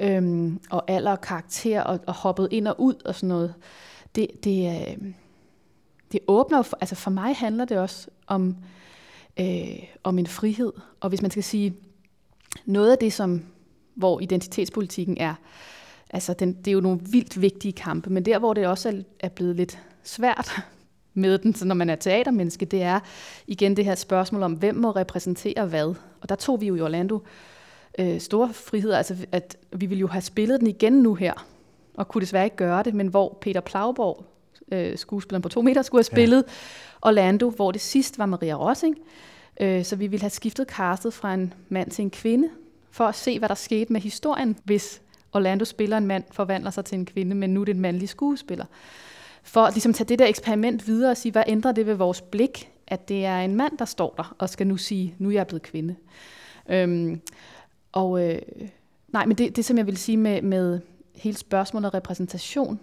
øhm, 0.00 0.60
og 0.70 0.90
alder 0.90 1.10
og 1.10 1.20
karakter, 1.20 1.82
og, 1.82 2.00
og 2.06 2.14
hoppet 2.14 2.48
ind 2.50 2.68
og 2.68 2.80
ud 2.80 2.94
og 3.04 3.14
sådan 3.14 3.28
noget. 3.28 3.54
Det, 4.14 4.28
det, 4.44 4.86
øh, 4.88 5.12
det 6.12 6.20
åbner 6.26 6.62
for, 6.62 6.78
altså 6.80 6.94
for 6.94 7.10
mig 7.10 7.36
handler 7.36 7.64
det 7.64 7.78
også 7.78 8.08
om, 8.26 8.56
øh, 9.40 9.82
om 10.04 10.18
en 10.18 10.26
frihed, 10.26 10.72
og 11.00 11.08
hvis 11.08 11.22
man 11.22 11.30
skal 11.30 11.44
sige, 11.44 11.74
noget 12.64 12.92
af 12.92 12.98
det, 12.98 13.12
som 13.12 13.42
hvor 13.94 14.20
identitetspolitikken 14.20 15.16
er, 15.18 15.34
altså 16.10 16.34
den, 16.34 16.52
det 16.52 16.68
er 16.68 16.72
jo 16.72 16.80
nogle 16.80 17.00
vildt 17.00 17.40
vigtige 17.40 17.72
kampe, 17.72 18.10
men 18.10 18.24
der, 18.24 18.38
hvor 18.38 18.54
det 18.54 18.66
også 18.66 18.88
er, 18.88 18.92
er 19.20 19.28
blevet 19.28 19.56
lidt 19.56 19.78
svært 20.02 20.62
med 21.14 21.38
den, 21.38 21.54
så 21.54 21.64
når 21.64 21.74
man 21.74 21.90
er 21.90 21.96
teatermenneske, 21.96 22.64
det 22.64 22.82
er 22.82 23.00
igen 23.46 23.76
det 23.76 23.84
her 23.84 23.94
spørgsmål 23.94 24.42
om, 24.42 24.52
hvem 24.52 24.74
må 24.74 24.90
repræsentere 24.90 25.66
hvad. 25.66 25.94
Og 26.20 26.28
der 26.28 26.34
tog 26.34 26.60
vi 26.60 26.66
jo 26.66 26.74
i 26.74 26.80
Orlando 26.80 27.20
øh, 27.98 28.20
store 28.20 28.52
friheder, 28.52 28.96
altså 28.96 29.16
at 29.32 29.56
vi 29.72 29.86
ville 29.86 30.00
jo 30.00 30.06
have 30.06 30.22
spillet 30.22 30.60
den 30.60 30.68
igen 30.68 30.92
nu 30.92 31.14
her, 31.14 31.46
og 31.94 32.08
kunne 32.08 32.20
desværre 32.20 32.44
ikke 32.44 32.56
gøre 32.56 32.82
det, 32.82 32.94
men 32.94 33.06
hvor 33.06 33.38
Peter 33.40 33.60
Plauborg, 33.60 34.24
øh, 34.72 34.98
skuespilleren 34.98 35.42
på 35.42 35.48
to 35.48 35.62
meter, 35.62 35.82
skulle 35.82 35.98
have 35.98 36.04
spillet 36.04 36.44
ja. 36.46 36.52
Orlando, 37.08 37.50
hvor 37.50 37.72
det 37.72 37.80
sidst 37.80 38.18
var 38.18 38.26
Maria 38.26 38.54
Rossing, 38.54 38.98
øh, 39.60 39.84
så 39.84 39.96
vi 39.96 40.06
ville 40.06 40.22
have 40.22 40.30
skiftet 40.30 40.68
castet 40.68 41.14
fra 41.14 41.34
en 41.34 41.54
mand 41.68 41.90
til 41.90 42.02
en 42.02 42.10
kvinde, 42.10 42.48
for 42.90 43.04
at 43.04 43.14
se, 43.14 43.38
hvad 43.38 43.48
der 43.48 43.54
skete 43.54 43.92
med 43.92 44.00
historien, 44.00 44.58
hvis 44.64 45.02
Orlando 45.32 45.64
spiller 45.64 45.96
en 45.96 46.06
mand, 46.06 46.24
forvandler 46.30 46.70
sig 46.70 46.84
til 46.84 46.98
en 46.98 47.06
kvinde, 47.06 47.36
men 47.36 47.54
nu 47.54 47.60
er 47.60 47.64
det 47.64 47.74
en 47.74 47.80
mandlig 47.80 48.08
skuespiller 48.08 48.64
for 49.42 49.60
at 49.60 49.74
ligesom 49.74 49.92
tage 49.92 50.08
det 50.08 50.18
der 50.18 50.26
eksperiment 50.26 50.86
videre 50.86 51.10
og 51.10 51.16
sige, 51.16 51.32
hvad 51.32 51.42
ændrer 51.46 51.72
det 51.72 51.86
ved 51.86 51.94
vores 51.94 52.20
blik, 52.20 52.70
at 52.86 53.08
det 53.08 53.24
er 53.24 53.38
en 53.38 53.56
mand, 53.56 53.78
der 53.78 53.84
står 53.84 54.14
der 54.16 54.36
og 54.38 54.50
skal 54.50 54.66
nu 54.66 54.76
sige, 54.76 55.14
nu 55.18 55.28
er 55.28 55.32
jeg 55.32 55.46
blevet 55.46 55.62
kvinde. 55.62 55.96
Øhm, 56.68 57.20
og 57.92 58.28
øh, 58.28 58.42
nej, 59.08 59.26
men 59.26 59.38
det, 59.38 59.56
det, 59.56 59.64
som 59.64 59.78
jeg 59.78 59.86
vil 59.86 59.96
sige 59.96 60.16
med, 60.16 60.42
med 60.42 60.80
hele 61.14 61.36
spørgsmålet 61.36 61.86
om 61.86 61.90
repræsentation, 61.94 62.80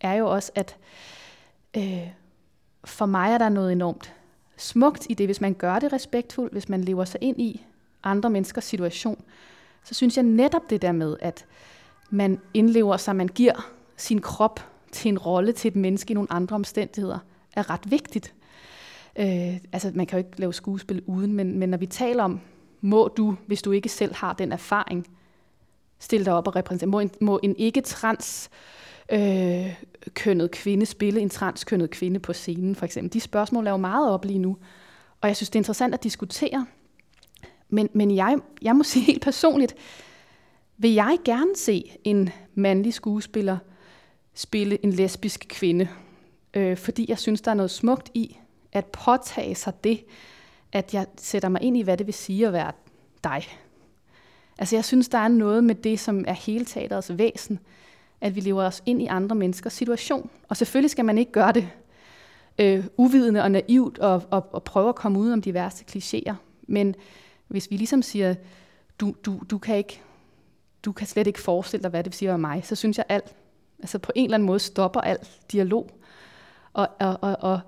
er 0.00 0.14
jo 0.14 0.30
også, 0.30 0.52
at 0.54 0.76
øh, 0.78 1.15
Øh, 1.76 2.08
for 2.84 3.06
mig 3.06 3.32
er 3.32 3.38
der 3.38 3.48
noget 3.48 3.72
enormt 3.72 4.12
smukt 4.56 5.06
i 5.10 5.14
det, 5.14 5.26
hvis 5.26 5.40
man 5.40 5.54
gør 5.54 5.78
det 5.78 5.92
respektfuldt, 5.92 6.52
hvis 6.52 6.68
man 6.68 6.84
lever 6.84 7.04
sig 7.04 7.18
ind 7.22 7.40
i 7.40 7.66
andre 8.02 8.30
menneskers 8.30 8.64
situation, 8.64 9.24
så 9.84 9.94
synes 9.94 10.16
jeg 10.16 10.24
netop 10.24 10.70
det 10.70 10.82
der 10.82 10.92
med, 10.92 11.16
at 11.20 11.44
man 12.10 12.40
indlever 12.54 12.96
sig, 12.96 13.16
man 13.16 13.28
giver 13.28 13.70
sin 13.96 14.20
krop 14.20 14.60
til 14.92 15.08
en 15.08 15.18
rolle 15.18 15.52
til 15.52 15.68
et 15.68 15.76
menneske 15.76 16.10
i 16.10 16.14
nogle 16.14 16.32
andre 16.32 16.54
omstændigheder, 16.54 17.18
er 17.56 17.70
ret 17.70 17.90
vigtigt. 17.90 18.34
Øh, 19.18 19.56
altså, 19.72 19.90
man 19.94 20.06
kan 20.06 20.18
jo 20.18 20.26
ikke 20.26 20.40
lave 20.40 20.54
skuespil 20.54 21.02
uden, 21.06 21.32
men, 21.32 21.58
men 21.58 21.68
når 21.68 21.78
vi 21.78 21.86
taler 21.86 22.24
om, 22.24 22.40
må 22.80 23.08
du, 23.08 23.36
hvis 23.46 23.62
du 23.62 23.72
ikke 23.72 23.88
selv 23.88 24.14
har 24.14 24.32
den 24.32 24.52
erfaring, 24.52 25.06
stille 25.98 26.24
dig 26.24 26.32
op 26.32 26.46
og 26.46 26.56
repræsentere. 26.56 26.88
Må 26.88 27.00
en, 27.00 27.10
må 27.20 27.40
en 27.42 27.56
ikke-trans 27.56 28.50
øh, 29.12 29.45
kønnet 30.14 30.50
kvinde 30.50 30.86
spille 30.86 31.20
en 31.20 31.30
transkønnet 31.30 31.90
kvinde 31.90 32.20
på 32.20 32.32
scenen, 32.32 32.74
for 32.74 32.84
eksempel? 32.84 33.12
De 33.12 33.20
spørgsmål 33.20 33.66
er 33.66 33.70
jo 33.70 33.76
meget 33.76 34.10
op 34.10 34.24
lige 34.24 34.38
nu. 34.38 34.56
Og 35.20 35.28
jeg 35.28 35.36
synes, 35.36 35.50
det 35.50 35.56
er 35.56 35.60
interessant 35.60 35.94
at 35.94 36.02
diskutere. 36.02 36.66
Men, 37.68 37.88
men 37.92 38.16
jeg, 38.16 38.36
jeg 38.62 38.76
må 38.76 38.82
sige 38.92 39.04
helt 39.04 39.22
personligt, 39.22 39.74
vil 40.78 40.92
jeg 40.92 41.18
gerne 41.24 41.56
se 41.56 41.98
en 42.04 42.30
mandlig 42.54 42.94
skuespiller– 42.94 43.58
spille 44.36 44.84
en 44.84 44.92
lesbisk 44.92 45.46
kvinde. 45.48 45.88
Øh, 46.54 46.76
fordi 46.76 47.06
jeg 47.08 47.18
synes, 47.18 47.40
der 47.40 47.50
er 47.50 47.54
noget 47.54 47.70
smukt 47.70 48.10
i 48.14 48.38
at 48.72 48.86
påtage 48.86 49.54
sig 49.54 49.84
det, 49.84 50.04
at 50.72 50.94
jeg 50.94 51.06
sætter 51.16 51.48
mig 51.48 51.62
ind 51.62 51.76
i, 51.76 51.82
hvad 51.82 51.96
det 51.96 52.06
vil 52.06 52.14
sige 52.14 52.46
at 52.46 52.52
være 52.52 52.72
dig. 53.24 53.44
Altså 54.58 54.76
jeg 54.76 54.84
synes, 54.84 55.08
der 55.08 55.18
er 55.18 55.28
noget 55.28 55.64
med 55.64 55.74
det, 55.74 56.00
som 56.00 56.24
er 56.28 56.32
hele 56.32 56.64
teaterets 56.64 57.18
væsen, 57.18 57.58
at 58.20 58.36
vi 58.36 58.40
lever 58.40 58.64
os 58.64 58.82
ind 58.86 59.02
i 59.02 59.06
andre 59.06 59.36
menneskers 59.36 59.72
situation. 59.72 60.30
Og 60.48 60.56
selvfølgelig 60.56 60.90
skal 60.90 61.04
man 61.04 61.18
ikke 61.18 61.32
gøre 61.32 61.52
det 61.52 61.68
øh, 62.58 62.84
uvidende 62.96 63.42
og 63.42 63.50
naivt 63.50 63.98
og, 63.98 64.22
og, 64.30 64.48
og 64.52 64.64
prøve 64.64 64.88
at 64.88 64.94
komme 64.94 65.18
ud 65.18 65.30
om 65.30 65.42
de 65.42 65.54
værste 65.54 65.84
klichéer. 65.90 66.34
Men 66.68 66.94
hvis 67.48 67.70
vi 67.70 67.76
ligesom 67.76 68.02
siger, 68.02 68.34
du, 69.00 69.14
du, 69.24 69.40
du, 69.50 69.58
kan 69.58 69.76
ikke, 69.76 70.02
du 70.84 70.92
kan 70.92 71.06
slet 71.06 71.26
ikke 71.26 71.40
forestille 71.40 71.82
dig, 71.82 71.90
hvad 71.90 72.04
det 72.04 72.12
vil 72.12 72.18
sige 72.18 72.30
at 72.30 72.40
mig, 72.40 72.62
så 72.64 72.74
synes 72.74 72.98
jeg, 72.98 73.06
alt 73.08 73.34
Altså 73.78 73.98
på 73.98 74.12
en 74.14 74.24
eller 74.24 74.34
anden 74.34 74.46
måde 74.46 74.58
stopper 74.58 75.00
alt 75.00 75.40
dialog. 75.52 75.90
Og, 76.72 76.88
og, 77.00 77.18
og, 77.20 77.36
og 77.40 77.60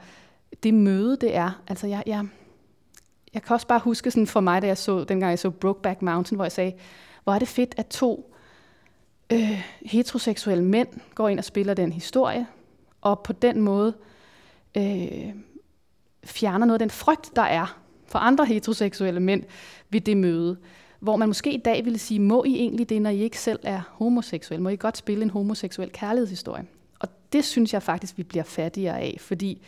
det 0.63 0.75
møde, 0.75 1.17
det 1.17 1.37
er, 1.37 1.63
altså 1.69 1.87
jeg, 1.87 2.03
jeg, 2.07 2.27
jeg 3.35 3.43
kan 3.43 3.55
også 3.55 3.67
bare 3.67 3.79
huske 3.79 4.11
sådan 4.11 4.27
for 4.27 4.41
mig, 4.41 4.63
da 4.63 4.67
jeg 4.67 4.79
så, 4.79 5.05
dengang 5.05 5.31
jeg 5.31 5.39
så 5.39 5.51
Brokeback 5.51 6.03
Mountain, 6.03 6.37
hvor 6.37 6.45
jeg 6.45 6.53
sagde, 6.53 6.73
hvor 7.25 7.35
er 7.35 7.39
det 7.39 7.49
fedt, 7.49 7.75
at 7.77 7.87
to 7.87 8.35
øh, 9.33 9.65
heteroseksuelle 9.83 10.65
mænd 10.65 10.89
går 11.15 11.29
ind 11.29 11.39
og 11.39 11.45
spiller 11.45 11.75
den 11.75 11.93
historie, 11.93 12.47
og 13.01 13.21
på 13.21 13.33
den 13.33 13.61
måde 13.61 13.95
øh, 14.77 15.33
fjerner 16.25 16.67
noget 16.67 16.81
af 16.81 16.87
den 16.87 16.91
frygt, 16.91 17.37
der 17.37 17.43
er 17.43 17.81
for 18.07 18.19
andre 18.19 18.47
heteroseksuelle 18.47 19.21
mænd 19.21 19.45
ved 19.91 20.01
det 20.01 20.17
møde 20.17 20.57
hvor 21.01 21.17
man 21.17 21.29
måske 21.29 21.53
i 21.53 21.61
dag 21.65 21.85
ville 21.85 21.99
sige, 21.99 22.21
må 22.21 22.45
I 22.45 22.55
egentlig 22.55 22.89
det, 22.89 23.03
når 23.03 23.11
I 23.11 23.19
ikke 23.19 23.41
selv 23.41 23.59
er 23.63 23.81
homoseksuel? 23.91 24.61
Må 24.61 24.69
I 24.69 24.77
godt 24.77 24.97
spille 24.97 25.23
en 25.23 25.31
homoseksuel 25.31 25.91
kærlighedshistorie? 25.93 26.67
Og 26.99 27.09
det 27.33 27.45
synes 27.45 27.73
jeg 27.73 27.83
faktisk, 27.83 28.19
vi 28.19 28.23
bliver 28.23 28.45
fattigere 28.45 29.01
af, 29.01 29.17
fordi 29.21 29.63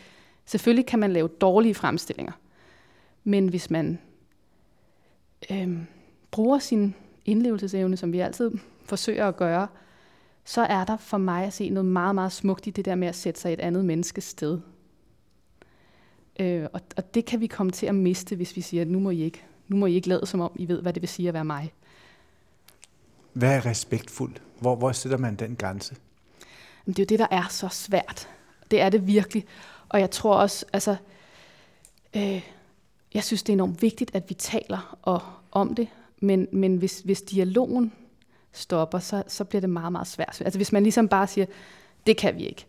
selvfølgelig 0.45 0.85
kan 0.85 0.99
man 0.99 1.13
lave 1.13 1.27
dårlige 1.27 1.73
fremstillinger, 1.73 2.33
men 3.23 3.47
hvis 3.47 3.69
man 3.69 3.99
øh, 5.51 5.77
bruger 6.31 6.59
sin 6.59 6.95
indlevelsesevne, 7.25 7.97
som 7.97 8.13
vi 8.13 8.19
altid 8.19 8.51
forsøger 8.91 9.27
at 9.27 9.37
gøre, 9.37 9.67
så 10.45 10.61
er 10.61 10.83
der 10.85 10.97
for 10.97 11.17
mig 11.17 11.45
at 11.45 11.53
se 11.53 11.69
noget 11.69 11.89
meget, 11.89 12.15
meget 12.15 12.31
smukt 12.31 12.67
i 12.67 12.69
det 12.69 12.85
der 12.85 12.95
med 12.95 13.07
at 13.07 13.15
sætte 13.15 13.39
sig 13.39 13.53
et 13.53 13.59
andet 13.59 13.85
menneskes 13.85 14.23
sted. 14.23 14.59
Øh, 16.39 16.67
og, 16.73 16.81
og 16.97 17.13
det 17.13 17.25
kan 17.25 17.39
vi 17.39 17.47
komme 17.47 17.71
til 17.71 17.85
at 17.85 17.95
miste, 17.95 18.35
hvis 18.35 18.55
vi 18.55 18.61
siger, 18.61 18.81
at 18.81 18.87
nu 18.87 18.99
må 18.99 19.09
I 19.09 19.21
ikke 19.21 19.43
nu 19.67 19.77
må 19.77 19.85
I 19.85 19.95
ikke 19.95 20.07
lade 20.07 20.25
som 20.25 20.41
om, 20.41 20.51
I 20.55 20.67
ved, 20.67 20.81
hvad 20.81 20.93
det 20.93 21.01
vil 21.01 21.09
sige 21.09 21.27
at 21.27 21.33
være 21.33 21.45
mig. 21.45 21.73
Hvad 23.33 23.55
er 23.55 23.65
respektfuldt? 23.65 24.41
Hvor, 24.59 24.75
hvor 24.75 24.91
sætter 24.91 25.17
man 25.17 25.35
den 25.35 25.55
grænse? 25.55 25.95
det 26.85 26.99
er 26.99 27.03
jo 27.03 27.05
det, 27.05 27.19
der 27.19 27.27
er 27.31 27.47
så 27.49 27.67
svært. 27.67 28.29
Det 28.71 28.81
er 28.81 28.89
det 28.89 29.07
virkelig. 29.07 29.45
Og 29.89 29.99
jeg 29.99 30.11
tror 30.11 30.35
også, 30.35 30.65
altså, 30.73 30.95
øh, 32.15 32.41
jeg 33.13 33.23
synes, 33.23 33.43
det 33.43 33.49
er 33.49 33.53
enormt 33.53 33.81
vigtigt, 33.81 34.15
at 34.15 34.29
vi 34.29 34.33
taler 34.33 34.97
og, 35.01 35.21
om 35.51 35.75
det, 35.75 35.87
men, 36.19 36.47
men 36.51 36.77
hvis, 36.77 36.99
hvis 36.99 37.21
dialogen 37.21 37.93
stopper, 38.51 38.99
så, 38.99 39.23
så 39.27 39.43
bliver 39.43 39.61
det 39.61 39.69
meget, 39.69 39.91
meget 39.91 40.07
svært. 40.07 40.41
Altså 40.41 40.59
hvis 40.59 40.71
man 40.71 40.83
ligesom 40.83 41.07
bare 41.07 41.27
siger, 41.27 41.45
det 42.07 42.17
kan 42.17 42.35
vi 42.35 42.45
ikke. 42.45 42.65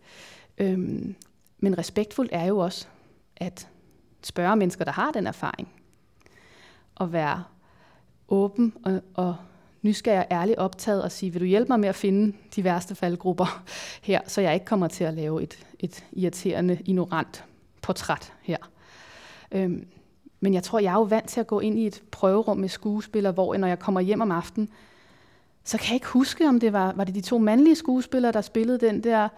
Øhm, 0.59 1.14
men 1.59 1.78
respektfuldt 1.78 2.33
er 2.33 2.45
jo 2.45 2.59
også 2.59 2.87
at 3.37 3.68
spørge 4.22 4.57
mennesker, 4.57 4.85
der 4.85 4.93
har 4.93 5.12
den 5.12 5.26
erfaring, 5.26 5.72
og 6.95 7.12
være 7.12 7.45
åben 8.28 8.74
og, 8.85 9.01
og 9.14 9.37
nysgerrig 9.83 10.18
og 10.18 10.26
ærlig 10.30 10.59
optaget 10.59 11.03
og 11.03 11.12
sige, 11.12 11.33
vil 11.33 11.41
du 11.41 11.47
hjælpe 11.47 11.68
mig 11.68 11.80
med 11.80 11.89
at 11.89 11.95
finde 11.95 12.37
de 12.57 12.64
værste 12.64 12.95
faldgrupper 12.95 13.62
her, 14.03 14.20
så 14.26 14.41
jeg 14.41 14.55
ikke 14.55 14.66
kommer 14.66 14.89
til 14.89 15.05
at 15.05 15.14
lave 15.14 15.43
et, 15.43 15.66
et 15.78 16.05
irriterende, 16.12 16.78
ignorant 16.85 17.45
portræt 17.83 18.33
her. 18.43 18.57
Øhm, 19.53 19.87
men 20.41 20.55
jeg 20.55 20.62
tror, 20.62 20.78
jeg 20.78 20.91
er 20.91 20.99
jo 20.99 21.03
vant 21.03 21.28
til 21.28 21.41
at 21.41 21.47
gå 21.47 21.61
ind 21.61 21.78
i 21.78 21.87
et 21.87 22.03
prøverum 22.11 22.57
med 22.57 22.68
skuespillere, 22.68 23.33
hvor 23.33 23.57
når 23.57 23.68
jeg 23.68 23.78
kommer 23.78 24.01
hjem 24.01 24.20
om 24.20 24.30
aftenen, 24.30 24.68
så 25.65 25.79
kan 25.79 25.87
jeg 25.87 25.95
ikke 25.95 26.07
huske, 26.07 26.49
om 26.49 26.61
det 26.61 26.73
var, 26.73 26.93
var 26.97 27.05
det 27.05 27.15
de 27.15 27.21
to 27.21 27.39
mandlige 27.39 27.77
skuespillere, 27.77 28.33
der 28.33 28.41
spillede 28.41 28.79
den 28.79 29.05
der 29.05 29.29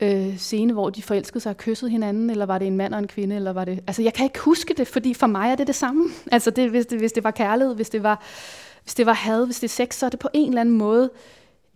øh, 0.00 0.36
scene, 0.36 0.72
hvor 0.72 0.90
de 0.90 1.02
forelskede 1.02 1.40
sig 1.40 1.50
og 1.50 1.56
kyssede 1.56 1.90
hinanden, 1.90 2.30
eller 2.30 2.46
var 2.46 2.58
det 2.58 2.66
en 2.66 2.76
mand 2.76 2.94
og 2.94 2.98
en 2.98 3.08
kvinde, 3.08 3.36
eller 3.36 3.52
var 3.52 3.64
det... 3.64 3.80
Altså, 3.86 4.02
jeg 4.02 4.14
kan 4.14 4.24
ikke 4.24 4.38
huske 4.38 4.74
det, 4.74 4.88
fordi 4.88 5.14
for 5.14 5.26
mig 5.26 5.50
er 5.50 5.54
det 5.54 5.66
det 5.66 5.74
samme. 5.74 6.08
Altså, 6.32 6.50
det, 6.50 6.70
hvis, 6.70 6.86
det, 6.86 6.98
hvis 6.98 7.12
det 7.12 7.24
var 7.24 7.30
kærlighed, 7.30 7.74
hvis 7.74 7.90
det 7.90 8.02
var, 8.02 8.22
hvis 8.82 8.94
det 8.94 9.06
var 9.06 9.12
had, 9.12 9.46
hvis 9.46 9.60
det 9.60 9.68
er 9.68 9.72
sex, 9.72 9.94
så 9.94 10.06
er 10.06 10.10
det 10.10 10.18
på 10.18 10.28
en 10.32 10.48
eller 10.48 10.60
anden 10.60 10.78
måde 10.78 11.10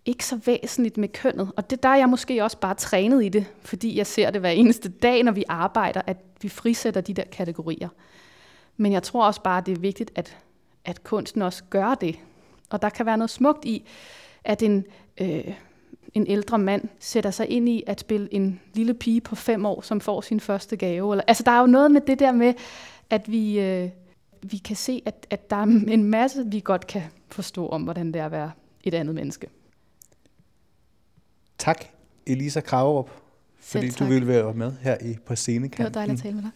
ikke 0.04 0.26
så 0.26 0.36
væsentligt 0.46 0.96
med 0.96 1.08
kønnet. 1.08 1.50
Og 1.56 1.70
det 1.70 1.82
der 1.82 1.88
er 1.88 1.96
jeg 1.96 2.08
måske 2.08 2.44
også 2.44 2.58
bare 2.58 2.74
trænet 2.74 3.24
i 3.24 3.28
det, 3.28 3.46
fordi 3.62 3.98
jeg 3.98 4.06
ser 4.06 4.30
det 4.30 4.40
hver 4.40 4.50
eneste 4.50 4.88
dag, 4.88 5.22
når 5.22 5.32
vi 5.32 5.44
arbejder, 5.48 6.02
at 6.06 6.16
vi 6.42 6.48
frisætter 6.48 7.00
de 7.00 7.14
der 7.14 7.24
kategorier. 7.32 7.88
Men 8.76 8.92
jeg 8.92 9.02
tror 9.02 9.26
også 9.26 9.42
bare, 9.42 9.62
det 9.66 9.76
er 9.76 9.80
vigtigt, 9.80 10.10
at, 10.14 10.36
at 10.84 11.04
kunsten 11.04 11.42
også 11.42 11.62
gør 11.70 11.94
det. 11.94 12.16
Og 12.70 12.82
der 12.82 12.88
kan 12.88 13.06
være 13.06 13.18
noget 13.18 13.30
smukt 13.30 13.64
i, 13.64 13.84
at 14.44 14.62
en, 14.62 14.84
øh, 15.20 15.54
en 16.14 16.26
ældre 16.26 16.58
mand 16.58 16.88
sætter 16.98 17.30
sig 17.30 17.48
ind 17.48 17.68
i 17.68 17.82
at 17.86 18.00
spille 18.00 18.34
en 18.34 18.60
lille 18.74 18.94
pige 18.94 19.20
på 19.20 19.34
fem 19.34 19.66
år, 19.66 19.80
som 19.80 20.00
får 20.00 20.20
sin 20.20 20.40
første 20.40 20.76
gave. 20.76 21.12
Eller, 21.12 21.24
altså 21.26 21.42
der 21.42 21.50
er 21.50 21.60
jo 21.60 21.66
noget 21.66 21.90
med 21.90 22.00
det 22.00 22.18
der 22.18 22.32
med, 22.32 22.54
at 23.10 23.30
vi, 23.32 23.60
øh, 23.60 23.90
vi 24.42 24.56
kan 24.56 24.76
se, 24.76 25.02
at, 25.06 25.26
at 25.30 25.50
der 25.50 25.56
er 25.56 25.62
en 25.88 26.04
masse, 26.04 26.44
vi 26.46 26.60
godt 26.64 26.86
kan 26.86 27.02
forstå 27.28 27.68
om, 27.68 27.82
hvordan 27.82 28.06
det 28.12 28.20
er 28.20 28.26
at 28.26 28.32
være 28.32 28.50
et 28.84 28.94
andet 28.94 29.14
menneske. 29.14 29.48
Tak, 31.58 31.84
Elisa 32.26 32.60
Kragerup, 32.60 33.10
fordi 33.60 33.90
du 33.90 34.04
ville 34.04 34.28
være 34.28 34.54
med 34.54 34.72
her 34.80 34.96
i 35.00 35.12
på 35.14 35.18
Det 35.18 35.28
var 35.28 35.34
scenekanten. 35.34 35.94
dejligt 35.94 36.18
at 36.18 36.22
tale 36.22 36.34
med 36.34 36.42
dig. 36.42 36.50